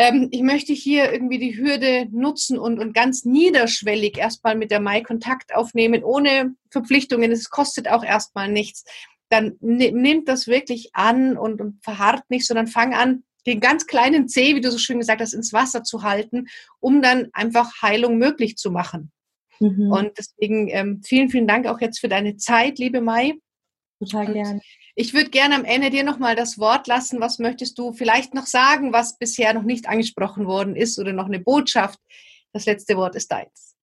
ähm, 0.00 0.28
ich 0.30 0.40
möchte 0.40 0.72
hier 0.72 1.12
irgendwie 1.12 1.38
die 1.38 1.58
Hürde 1.58 2.08
nutzen 2.10 2.58
und, 2.58 2.78
und 2.78 2.94
ganz 2.94 3.26
niederschwellig 3.26 4.16
erstmal 4.16 4.56
mit 4.56 4.70
der 4.70 4.80
Mai 4.80 5.02
Kontakt 5.02 5.54
aufnehmen, 5.54 6.02
ohne 6.02 6.54
Verpflichtungen. 6.70 7.30
Es 7.30 7.50
kostet 7.50 7.86
auch 7.86 8.02
erstmal 8.02 8.50
nichts. 8.50 8.84
Dann 9.28 9.58
nimmt 9.60 10.26
das 10.26 10.46
wirklich 10.46 10.88
an 10.94 11.36
und, 11.36 11.60
und 11.60 11.84
verharrt 11.84 12.22
nicht, 12.30 12.46
sondern 12.46 12.66
fang 12.66 12.94
an, 12.94 13.24
den 13.46 13.60
ganz 13.60 13.86
kleinen 13.86 14.26
C, 14.26 14.56
wie 14.56 14.62
du 14.62 14.70
so 14.70 14.78
schön 14.78 15.00
gesagt 15.00 15.20
hast, 15.20 15.34
ins 15.34 15.52
Wasser 15.52 15.84
zu 15.84 16.02
halten, 16.02 16.46
um 16.78 17.02
dann 17.02 17.28
einfach 17.34 17.82
Heilung 17.82 18.16
möglich 18.16 18.56
zu 18.56 18.70
machen. 18.70 19.12
Mhm. 19.60 19.92
Und 19.92 20.12
deswegen 20.16 20.68
ähm, 20.68 21.02
vielen, 21.04 21.28
vielen 21.28 21.46
Dank 21.46 21.66
auch 21.66 21.80
jetzt 21.80 22.00
für 22.00 22.08
deine 22.08 22.38
Zeit, 22.38 22.78
liebe 22.78 23.02
Mai. 23.02 23.34
Total 23.98 24.32
gerne. 24.32 24.60
Ich 24.96 25.14
würde 25.14 25.30
gerne 25.30 25.54
am 25.54 25.64
Ende 25.64 25.90
dir 25.90 26.04
nochmal 26.04 26.34
das 26.34 26.58
Wort 26.58 26.86
lassen. 26.86 27.20
Was 27.20 27.38
möchtest 27.38 27.78
du 27.78 27.92
vielleicht 27.92 28.34
noch 28.34 28.46
sagen, 28.46 28.92
was 28.92 29.18
bisher 29.18 29.54
noch 29.54 29.62
nicht 29.62 29.88
angesprochen 29.88 30.46
worden 30.46 30.76
ist 30.76 30.98
oder 30.98 31.12
noch 31.12 31.26
eine 31.26 31.40
Botschaft? 31.40 31.98
Das 32.52 32.66
letzte 32.66 32.96
Wort 32.96 33.14
ist 33.14 33.30
deins. 33.30 33.76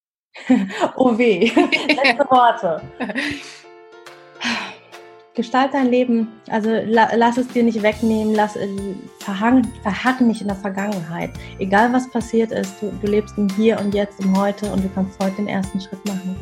oh 0.98 1.18
weh, 1.18 1.50
letzte 1.88 2.26
Worte. 2.30 2.82
Gestalt 5.34 5.74
dein 5.74 5.88
Leben, 5.88 6.28
also 6.50 6.70
la, 6.70 7.10
lass 7.16 7.38
es 7.38 7.48
dir 7.48 7.64
nicht 7.64 7.82
wegnehmen, 7.84 8.34
lass, 8.34 8.56
äh, 8.56 8.68
verhang, 9.20 9.68
verharren 9.84 10.28
nicht 10.28 10.42
in 10.42 10.48
der 10.48 10.58
Vergangenheit. 10.58 11.32
Egal 11.60 11.94
was 11.94 12.10
passiert 12.10 12.52
ist, 12.52 12.82
du, 12.82 12.92
du 13.02 13.08
lebst 13.08 13.38
im 13.38 13.48
Hier 13.56 13.80
und 13.80 13.94
Jetzt, 13.94 14.20
im 14.20 14.36
Heute 14.38 14.72
und 14.72 14.84
du 14.84 14.90
kannst 14.90 15.20
heute 15.20 15.36
den 15.38 15.48
ersten 15.48 15.80
Schritt 15.80 16.04
machen. 16.06 16.36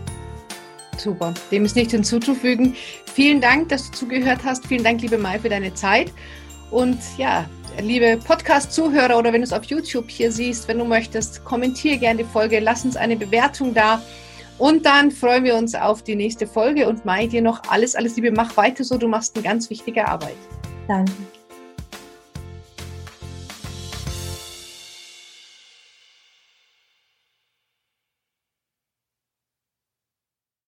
Super, 0.98 1.34
dem 1.52 1.66
ist 1.66 1.76
nichts 1.76 1.94
hinzuzufügen. 1.94 2.76
Vielen 3.14 3.42
Dank, 3.42 3.70
dass 3.70 3.92
du 3.92 3.98
zugehört 3.98 4.40
hast. 4.44 4.66
Vielen 4.68 4.84
Dank, 4.84 5.02
liebe 5.02 5.18
Mai, 5.18 5.40
für 5.40 5.50
deine 5.50 5.74
Zeit. 5.74 6.12
Und 6.72 7.00
ja, 7.18 7.46
liebe 7.82 8.18
Podcast-Zuhörer 8.26 9.18
oder 9.18 9.32
wenn 9.32 9.42
du 9.42 9.46
es 9.46 9.54
auf 9.54 9.66
YouTube 9.66 10.10
hier 10.10 10.32
siehst, 10.32 10.68
wenn 10.68 10.80
du 10.80 10.86
möchtest, 10.86 11.44
kommentiere 11.46 11.98
gerne 11.98 12.24
die 12.24 12.30
Folge, 12.30 12.60
lass 12.60 12.86
uns 12.86 12.96
eine 12.96 13.16
Bewertung 13.16 13.74
da. 13.74 14.02
Und 14.58 14.86
dann 14.86 15.12
freuen 15.12 15.44
wir 15.44 15.56
uns 15.56 15.76
auf 15.76 16.02
die 16.02 16.16
nächste 16.16 16.48
Folge 16.48 16.88
und 16.88 17.04
Mai 17.04 17.28
dir 17.28 17.42
noch 17.42 17.62
alles, 17.70 17.96
alles 17.96 18.16
Liebe. 18.16 18.32
Mach 18.32 18.56
weiter 18.56 18.84
so, 18.84 18.98
du 18.98 19.08
machst 19.08 19.36
eine 19.36 19.44
ganz 19.44 19.70
wichtige 19.70 20.08
Arbeit. 20.08 20.38
Danke. 20.88 21.12